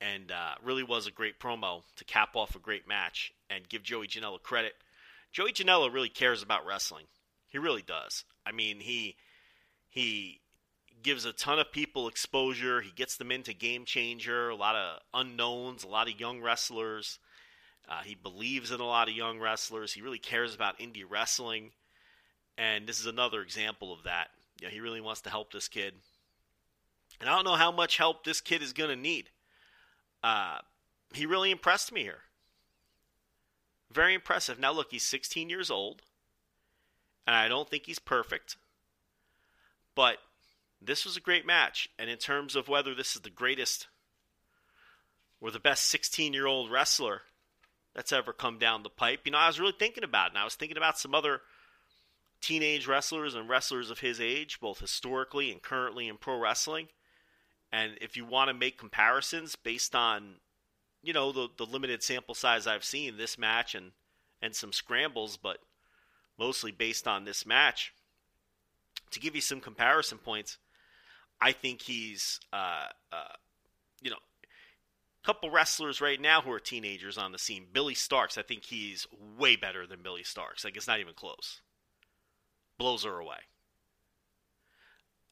[0.00, 3.82] and uh, really was a great promo to cap off a great match and give
[3.82, 4.74] Joey Janela credit.
[5.32, 7.04] Joey Janela really cares about wrestling.
[7.50, 8.24] He really does.
[8.46, 9.16] I mean, he
[9.88, 10.40] he
[11.02, 12.80] gives a ton of people exposure.
[12.80, 17.18] He gets them into Game Changer, a lot of unknowns, a lot of young wrestlers.
[17.88, 19.92] Uh, he believes in a lot of young wrestlers.
[19.92, 21.72] He really cares about indie wrestling,
[22.56, 24.28] and this is another example of that.
[24.62, 25.94] Know, he really wants to help this kid,
[27.20, 29.30] and I don't know how much help this kid is going to need.
[30.22, 30.58] Uh,
[31.12, 32.20] he really impressed me here.
[33.90, 34.58] Very impressive.
[34.58, 36.02] Now, look, he's 16 years old,
[37.30, 38.56] and I don't think he's perfect,
[39.94, 40.16] but
[40.82, 41.88] this was a great match.
[41.96, 43.86] And in terms of whether this is the greatest
[45.40, 47.22] or the best 16 year old wrestler
[47.94, 49.20] that's ever come down the pipe.
[49.24, 51.42] You know, I was really thinking about it, and I was thinking about some other
[52.40, 56.88] teenage wrestlers and wrestlers of his age, both historically and currently in pro wrestling.
[57.70, 60.40] And if you want to make comparisons based on,
[61.00, 63.92] you know, the, the limited sample size I've seen, this match and,
[64.42, 65.58] and some scrambles, but
[66.40, 67.92] mostly based on this match,
[69.10, 70.56] to give you some comparison points,
[71.40, 73.34] I think he's, uh, uh,
[74.00, 74.16] you know,
[75.22, 77.66] a couple wrestlers right now who are teenagers on the scene.
[77.70, 79.06] Billie Starkz, I think he's
[79.38, 80.64] way better than Billie Starkz.
[80.64, 81.60] Like, it's not even close.
[82.78, 83.36] Blows her away.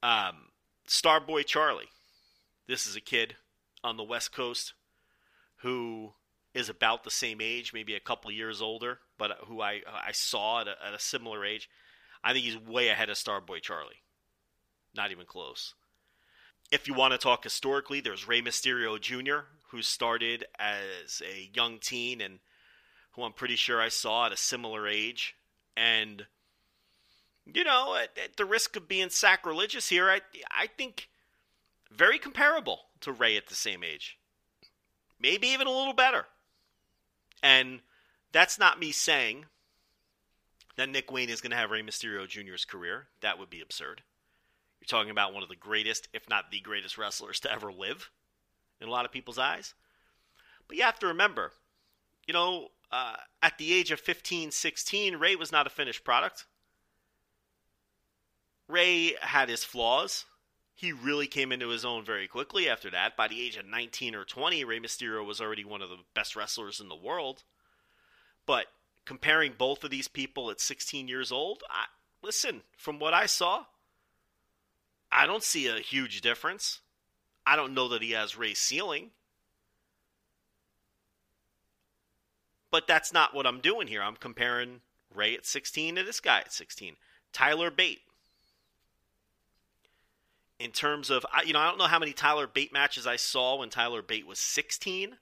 [0.03, 0.51] Um,
[0.87, 1.89] Starboy Charlie.
[2.67, 3.37] This is a kid
[3.83, 4.75] on the West Coast
[5.63, 6.13] who
[6.53, 10.61] is about the same age, maybe a couple years older, but who I I saw
[10.61, 11.69] at a, at a similar age.
[12.23, 14.03] I think he's way ahead of Starboy Charlie.
[14.95, 15.75] Not even close.
[16.71, 21.79] If you want to talk historically, there's Rey Mysterio Jr., who started as a young
[21.79, 22.41] teen and
[23.13, 25.35] who I'm pretty sure I saw at a similar age.
[25.77, 26.27] And,
[27.47, 30.21] you know, at, at the risk of being sacrilegious here, I,
[30.51, 31.09] I think
[31.91, 34.19] very comparable to Rey at the same age.
[35.21, 36.27] Maybe even a little better.
[37.43, 37.81] And
[38.33, 39.47] that's not me saying
[40.77, 43.09] that Nick Wayne is going to have Rey Mysterio Jr.'s career.
[43.21, 44.03] That would be absurd.
[44.81, 48.11] You're talking about one of the greatest, if not the greatest wrestlers to ever live
[48.81, 49.75] in a lot of people's eyes.
[50.69, 51.53] But you have to remember,
[52.27, 56.47] you know, uh, at the age of 15, 16, Rey was not a finished product.
[58.69, 60.27] Rey had his flaws.
[60.75, 63.17] He really came into his own very quickly after that.
[63.17, 66.37] By the age of 19 or 20, Rey Mysterio was already one of the best
[66.37, 67.43] wrestlers in the world.
[68.49, 68.65] But
[69.05, 71.85] comparing both of these people at 16 years old, I,
[72.23, 73.67] listen, from what I saw,
[75.13, 76.81] I don't see a huge difference.
[77.47, 79.11] I don't know that he has Rey's ceiling.
[82.71, 84.03] But that's not what I'm doing here.
[84.03, 84.81] I'm comparing
[85.15, 86.97] Rey at 16 to this guy at 16.
[87.35, 88.01] Tyler Bate.
[90.59, 93.57] In terms of, you know, I don't know how many Tyler Bate matches I saw
[93.57, 95.19] when Tyler Bate was 16,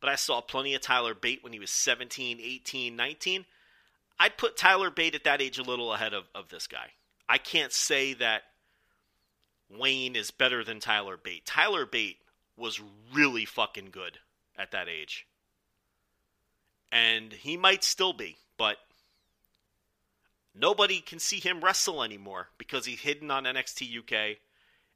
[0.00, 3.44] but I saw plenty of Tyler Bate when he was 17, 18, 19.
[4.20, 6.92] I'd put Tyler Bate at that age a little ahead of, of this guy.
[7.28, 8.42] I can't say that
[9.70, 11.44] Wayne is better than Tyler Bate.
[11.44, 12.18] Tyler Bate
[12.56, 12.80] was
[13.12, 14.18] really fucking good
[14.56, 15.26] at that age.
[16.90, 18.78] And he might still be, but
[20.54, 24.38] nobody can see him wrestle anymore because he's hidden on NXT UK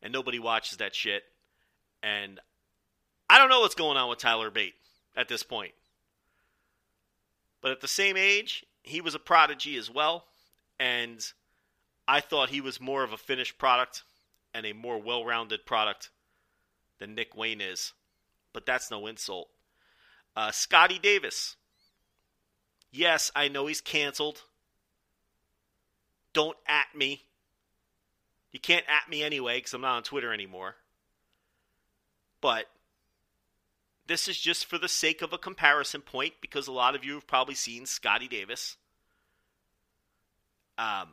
[0.01, 1.23] and nobody watches that shit.
[2.03, 2.41] And
[3.29, 4.75] I don't know what's going on with Tyler Bate
[5.17, 5.73] at this point.
[7.61, 10.25] But at the same age, he was a prodigy as well.
[10.81, 11.25] And
[12.09, 14.03] I thought he was more of a finished product
[14.53, 16.11] and a more well rounded product
[16.99, 17.93] than Nick Wayne is.
[18.53, 19.49] But that's no insult.
[20.37, 21.57] Uh, Scotty Davis.
[22.91, 24.43] Yes, I know he's canceled.
[26.33, 27.23] Don't at me.
[28.53, 30.77] You can't at me anyway because I'm not on Twitter anymore.
[32.41, 32.67] But
[34.13, 37.15] this is just for the sake of a comparison point because a lot of you
[37.15, 38.77] have probably seen Scotty Davis.
[40.77, 41.09] Um,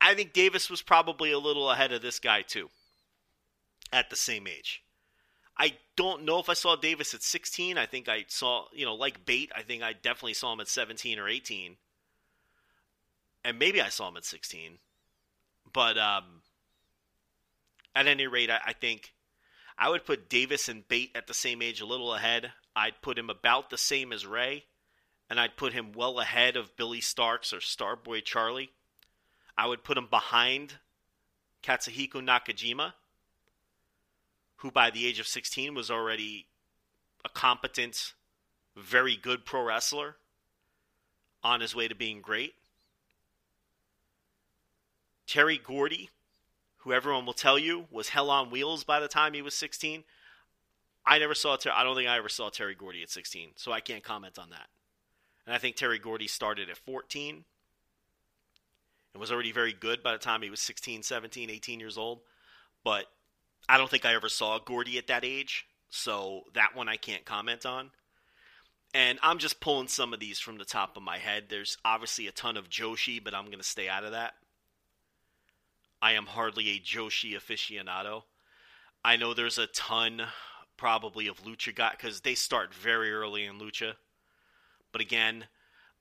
[0.00, 2.68] I think Davis was probably a little ahead of this guy too
[3.92, 4.82] at the same age.
[5.56, 7.78] I don't know if I saw Davis at 16.
[7.78, 10.66] I think I saw, you know, like Bate, I think I definitely saw him at
[10.66, 11.76] 17 or 18.
[13.44, 14.78] And maybe I saw him at 16.
[15.72, 16.24] But um,
[17.94, 19.13] at any rate, I, I think
[19.78, 22.52] I would put Davis and Bate at the same age, a little ahead.
[22.76, 24.64] I'd put him about the same as Rey,
[25.28, 28.70] and I'd put him well ahead of Billie Starkz or Starboy Charlie.
[29.56, 30.74] I would put him behind
[31.62, 32.92] Katsuhiko Nakajima,
[34.56, 36.46] who by the age of 16 was already
[37.24, 38.14] a competent,
[38.76, 40.16] very good pro wrestler
[41.42, 42.54] on his way to being great.
[45.26, 46.10] Terry Gordy,
[46.84, 50.04] who everyone will tell you was hell on wheels by the time he was 16.
[51.06, 53.72] I never saw Ter- I don't think I ever saw Terry Gordy at 16, so
[53.72, 54.68] I can't comment on that.
[55.46, 57.44] And I think Terry Gordy started at 14
[59.12, 62.20] and was already very good by the time he was 16, 17, 18 years old.
[62.84, 63.06] But
[63.68, 67.24] I don't think I ever saw Gordy at that age, so that one I can't
[67.24, 67.90] comment on.
[68.92, 71.44] And I'm just pulling some of these from the top of my head.
[71.48, 74.34] There's obviously a ton of Joshi, but I'm going to stay out of that.
[76.04, 78.24] I am hardly a Joshi aficionado.
[79.02, 80.20] I know there's a ton
[80.76, 83.94] probably of Lucha guys because they start very early in Lucha.
[84.92, 85.46] But again,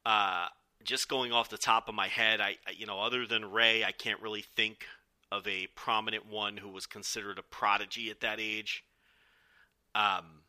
[0.05, 0.47] uh,
[0.83, 3.93] just going off the top of my head, I, you know other than Rey, I
[3.93, 4.85] can't really think
[5.31, 8.83] of a prominent one who was considered a prodigy at that age.
[9.95, 10.41] Um,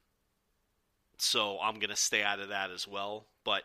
[1.19, 3.29] so I'm gonna stay out of that as well.
[3.45, 3.63] But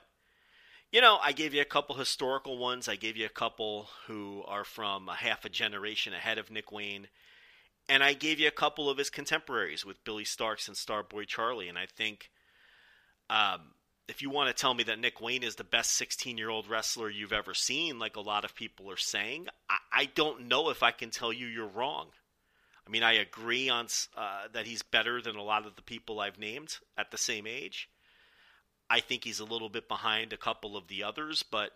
[0.91, 2.88] you know, I gave you a couple historical ones.
[2.88, 6.72] I gave you a couple who are from a half a generation ahead of Nick
[6.72, 7.07] Wayne.
[7.88, 11.70] And I gave you a couple of his contemporaries with Billie Starkz and Starboy Charlie.
[11.70, 12.30] And I think
[13.30, 13.72] um,
[14.07, 16.68] if you want to tell me that Nick Wayne is the best 16 year old
[16.68, 20.70] wrestler you've ever seen, like a lot of people are saying, I, I don't know
[20.70, 22.07] if I can tell you you're wrong.
[22.88, 23.88] I mean, I agree on
[24.18, 27.45] uh, that he's better than a lot of the people I've named at the same
[27.45, 27.88] age.
[28.90, 31.72] I think he's a little bit behind a couple of the others, but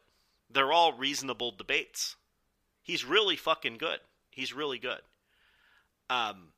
[0.49, 2.15] they're all reasonable debates.
[2.81, 3.99] He's really fucking good.
[4.31, 5.01] He's really good.
[6.09, 6.49] Um,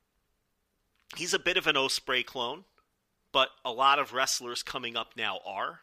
[1.16, 2.64] he's a bit of an Ospreay clone,
[3.32, 5.80] but a lot of wrestlers coming up now are.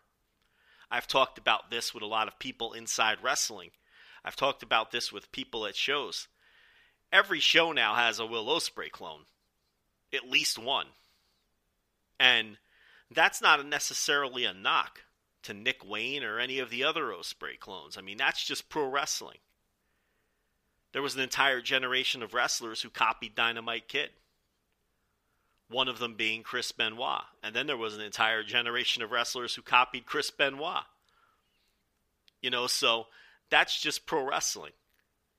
[0.90, 3.72] I've talked about this with a lot of people inside wrestling.
[4.26, 6.28] I've talked about this with people at shows.
[7.12, 9.26] Every show now has a Will Ospreay clone,
[10.14, 10.88] at least one,
[12.20, 12.58] and
[13.16, 15.02] that's not necessarily a knock
[15.44, 17.98] to Nick Wayne or any of the other Ospreay clones.
[17.98, 19.38] I mean, that's just pro wrestling.
[20.94, 24.10] There was an entire generation of wrestlers who copied Dynamite Kid.
[25.70, 27.24] One of them being Chris Benoit.
[27.42, 30.84] And then there was an entire generation of wrestlers who copied Chris Benoit.
[32.42, 33.08] You know, so
[33.50, 34.74] that's just pro wrestling.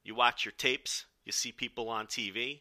[0.03, 2.61] You watch your tapes, you see people on TV,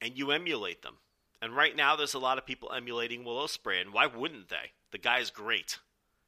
[0.00, 0.96] and you emulate them.
[1.40, 4.72] And right now, there's a lot of people emulating Will Ospreay, and why wouldn't they?
[4.90, 5.78] The guy's great.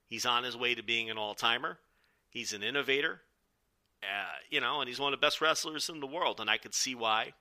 [0.07, 1.79] He's on his way to being an all timer.
[2.29, 3.23] He's an innovator,
[4.03, 6.41] uh, you know, and he's one of the best wrestlers in the world.
[6.41, 7.33] And I could see why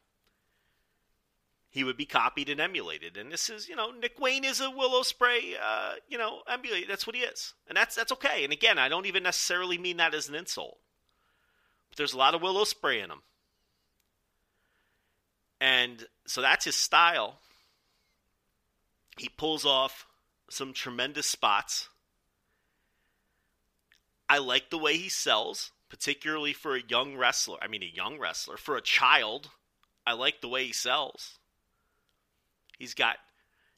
[1.70, 3.16] he would be copied and emulated.
[3.16, 6.88] And this is, you know, Nick Wayne is a Will Ospreay, uh, you know, emulate.
[6.88, 8.44] That's what he is, and that's that's okay.
[8.44, 10.80] And again, I don't even necessarily mean that as an insult.
[11.90, 13.22] But there's a lot of Will Ospreay in him,
[15.62, 17.40] and so that's his style.
[19.20, 20.08] He pulls off
[20.50, 21.90] some tremendous spots.
[24.30, 27.58] I like the way he sells, particularly for a young wrestler.
[27.62, 28.58] I mean, a young wrestler.
[28.58, 29.50] For a child,
[30.08, 31.40] I like the way he sells.
[32.78, 33.18] He's got,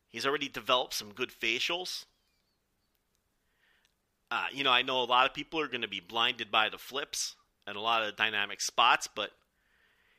[0.09, 2.05] he's already developed some good facials.
[4.29, 6.69] Uh, you know, I know a lot of people are going to be blinded by
[6.69, 7.35] the flips
[7.65, 9.31] and a lot of dynamic spots, but,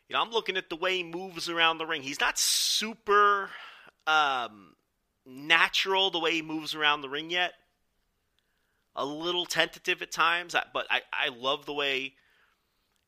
[0.08, 2.02] you know, I'm looking at the way he moves around the ring.
[2.02, 3.50] He's not super
[4.06, 4.74] um,
[5.24, 7.52] natural the way he moves around the ring yet
[8.94, 12.14] a little tentative at times, but I, I love the way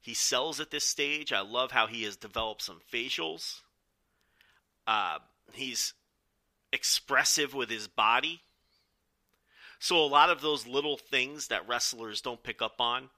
[0.00, 1.32] he sells at this stage.
[1.32, 3.60] I love how he has developed some facials.
[4.86, 5.18] Uh,
[5.52, 5.94] he's
[6.72, 8.40] expressive with his body.
[9.78, 13.10] So a lot of those little things that wrestlers don't pick up on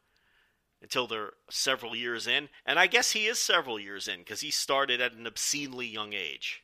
[0.83, 4.51] until they're several years in, and I guess he is several years in because he
[4.51, 6.63] started at an obscenely young age.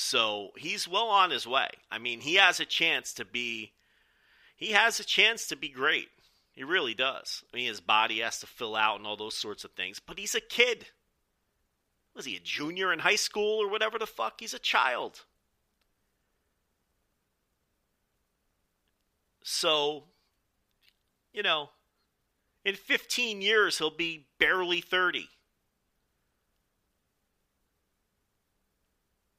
[0.00, 1.68] So he's well on his way.
[1.90, 3.72] I mean, he has a chance to be
[4.56, 6.08] he has a chance to be great.
[6.52, 7.42] He really does.
[7.52, 10.16] I mean, his body has to fill out and all those sorts of things, but
[10.16, 10.86] he's a kid.
[12.14, 14.34] Was he a junior in high school or whatever the fuck?
[14.38, 15.22] He's a child.
[19.42, 20.04] So,
[21.32, 21.70] you know,
[22.64, 25.28] in 15 years, he'll be barely 30.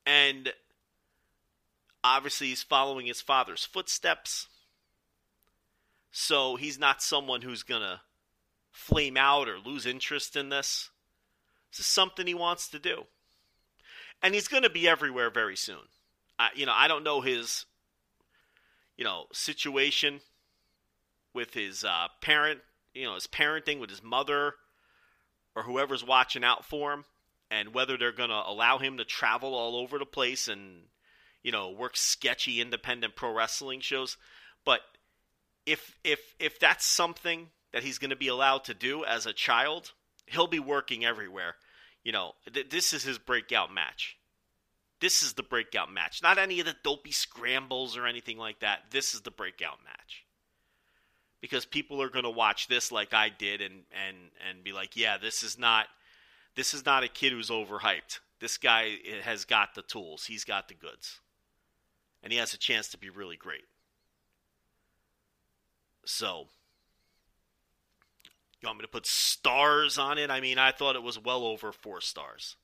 [0.09, 0.51] And
[2.03, 4.47] obviously, he's following his father's footsteps.
[6.09, 8.01] So he's not someone who's going to
[8.71, 10.89] flame out or lose interest in this.
[11.71, 13.03] This is something he wants to do.
[14.23, 15.87] And he's going to be everywhere very soon.
[16.39, 17.67] I, you know, I don't know his,
[18.97, 20.21] you know, situation
[21.35, 22.61] with his uh, parent,
[22.95, 24.55] you know, his parenting with his mother
[25.55, 27.05] or whoever's watching out for him
[27.51, 30.83] and whether they're going to allow him to travel all over the place and
[31.43, 34.17] you know work sketchy independent pro wrestling shows.
[34.65, 34.81] But
[35.65, 39.33] if if if that's something that he's going to be allowed to do as a
[39.33, 39.93] child
[40.29, 41.55] he'll be working everywhere.
[42.03, 44.17] You know th- this is his breakout match.
[45.01, 46.21] This is the breakout match.
[46.21, 48.79] Not any of the dopey scrambles or anything like that.
[48.91, 50.25] This is the breakout match.
[51.39, 54.95] Because people are going to watch this like I did and and and be like
[54.95, 55.87] yeah this is not
[56.55, 58.19] this is not a kid who's overhyped.
[58.39, 60.25] This guy eh, has got the tools.
[60.25, 61.19] He's got the goods.
[62.23, 63.65] And he has a chance to be really great.
[66.05, 66.47] So,
[68.61, 70.29] you want me to put stars on it?
[70.29, 72.55] I mean, I thought it was well over four stars.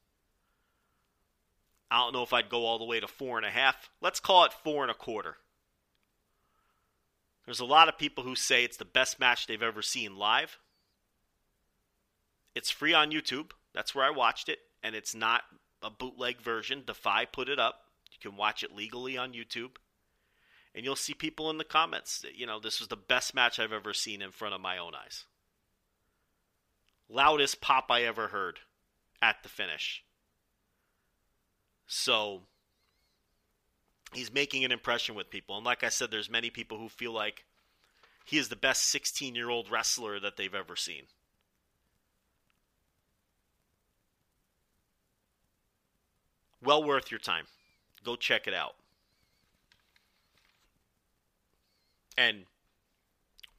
[1.90, 3.90] I don't know if I'd go all the way to four and a half.
[4.02, 5.38] Let's call it four and a quarter.
[7.46, 10.58] There's a lot of people who say it's the best match they've ever seen live.
[12.56, 13.52] It's free on YouTube.
[13.76, 15.44] That's where I watched it, and it's not
[15.84, 16.84] a bootleg version.
[16.88, 17.82] Defy put it up.
[18.10, 19.76] You can watch it legally on YouTube.
[20.74, 23.74] And you'll see people in the comments you know, this was the best match I've
[23.74, 25.26] ever seen in front of my own eyes.
[27.10, 28.60] Loudest pop I ever heard
[29.22, 30.04] at the finish.
[31.88, 32.44] So,
[34.14, 35.58] he's making an impression with people.
[35.58, 37.46] And like I said, there's many people who feel like
[38.24, 41.04] he is the best 16 year old wrestler that they've ever seen.
[46.66, 47.46] Well worth your time.
[48.04, 48.76] Go check it out.
[52.18, 52.46] And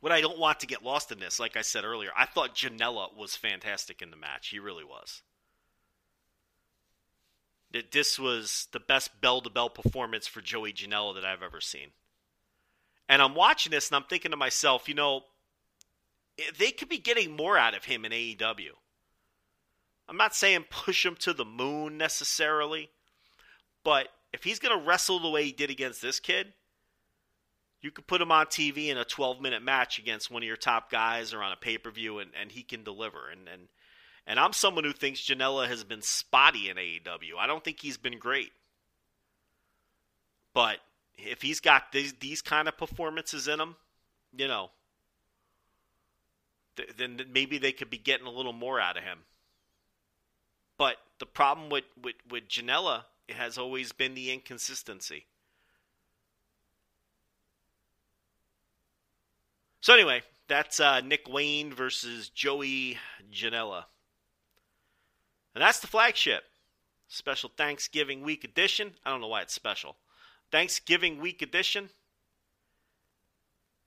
[0.00, 2.54] what I don't want to get lost in this, like I said earlier, I thought
[2.54, 4.48] Janela was fantastic in the match.
[4.48, 5.22] He really was.
[7.72, 11.60] That this was the best bell to bell performance for Joey Janela that I've ever
[11.60, 11.88] seen.
[13.08, 15.22] And I'm watching this and I'm thinking to myself, you know,
[16.38, 18.70] eh, they could be getting more out of him in AEW.
[20.08, 22.90] I'm not saying push him to the moon necessarily,
[23.86, 26.52] but if he's going to wrestle the way he did against this kid,
[27.80, 30.56] you could put him on TV in a 12 minute match against one of your
[30.56, 33.30] top guys or on a pay per view, and, and he can deliver.
[33.30, 33.68] And, and
[34.26, 37.38] and I'm someone who thinks Janela has been spotty in AEW.
[37.38, 38.50] I don't think he's been great,
[40.52, 40.78] but
[41.16, 43.76] if he's got these these kind of performances in him,
[44.36, 44.70] you know,
[46.76, 49.20] th- then maybe they could be getting a little more out of him.
[50.76, 55.26] But the problem with with with Janela has always been the inconsistency.
[59.80, 62.98] So anyway, that's uh, Nick Wayne versus Joey
[63.32, 63.84] Janela.
[65.54, 66.42] And that's the flagship.
[67.08, 68.92] Special Thanksgiving week edition.
[69.04, 69.96] I don't know why it's special.
[70.50, 71.88] Thanksgiving week edition.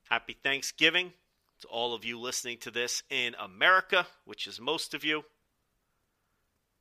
[0.10, 1.14] Happy Thanksgiving
[1.62, 5.24] to all of you listening to this in America, which is most of you.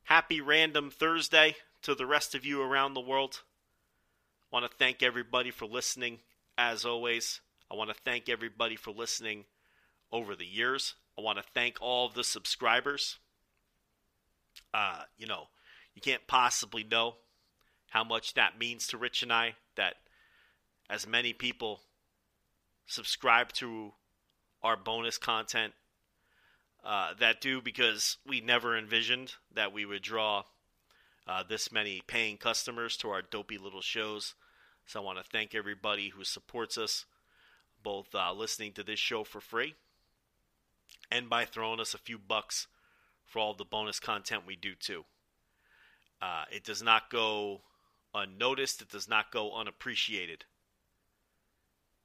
[0.04, 3.42] Happy Random Thursday to the rest of you around the world.
[4.50, 6.18] I want to thank everybody for listening,
[6.56, 7.40] as always.
[7.70, 9.44] I want to thank everybody for listening
[10.10, 10.94] over the years.
[11.18, 13.18] I want to thank all of the subscribers.
[14.72, 15.48] Uh, you know,
[15.94, 17.16] you can't possibly know
[17.88, 19.94] how much that means to Rich and I that
[20.88, 21.80] as many people
[22.86, 23.92] subscribe to
[24.62, 25.74] our bonus content
[26.84, 30.44] uh, that do because we never envisioned that we would draw
[31.28, 34.34] uh, this many paying customers to our dopey little shows.
[34.86, 37.04] So I want to thank everybody who supports us,
[37.82, 39.74] both uh, listening to this show for free
[41.10, 42.66] and by throwing us a few bucks
[43.24, 45.04] for all the bonus content we do too.
[46.20, 47.60] Uh, it does not go
[48.14, 48.82] unnoticed.
[48.82, 50.44] It does not go unappreciated.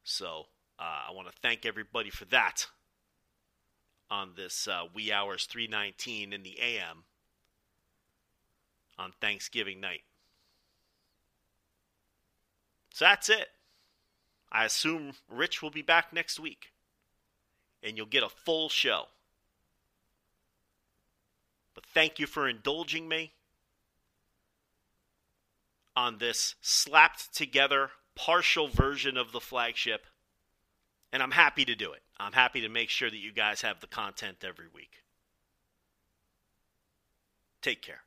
[0.04, 2.68] So uh, I want to thank everybody for that
[4.12, 7.06] on this uh, wee hours 319 in the AM
[8.98, 10.04] on Thanksgiving night.
[12.94, 13.48] So that's it.
[14.52, 16.74] I assume Rich will be back next week
[17.82, 19.06] and you'll get a full show.
[21.74, 23.34] But thank you for indulging me
[25.96, 30.06] on this slapped together partial version of the flagship.
[31.12, 32.02] And I'm happy to do it.
[32.20, 35.04] I'm happy to make sure that you guys have the content every week.
[37.62, 38.02] Take care.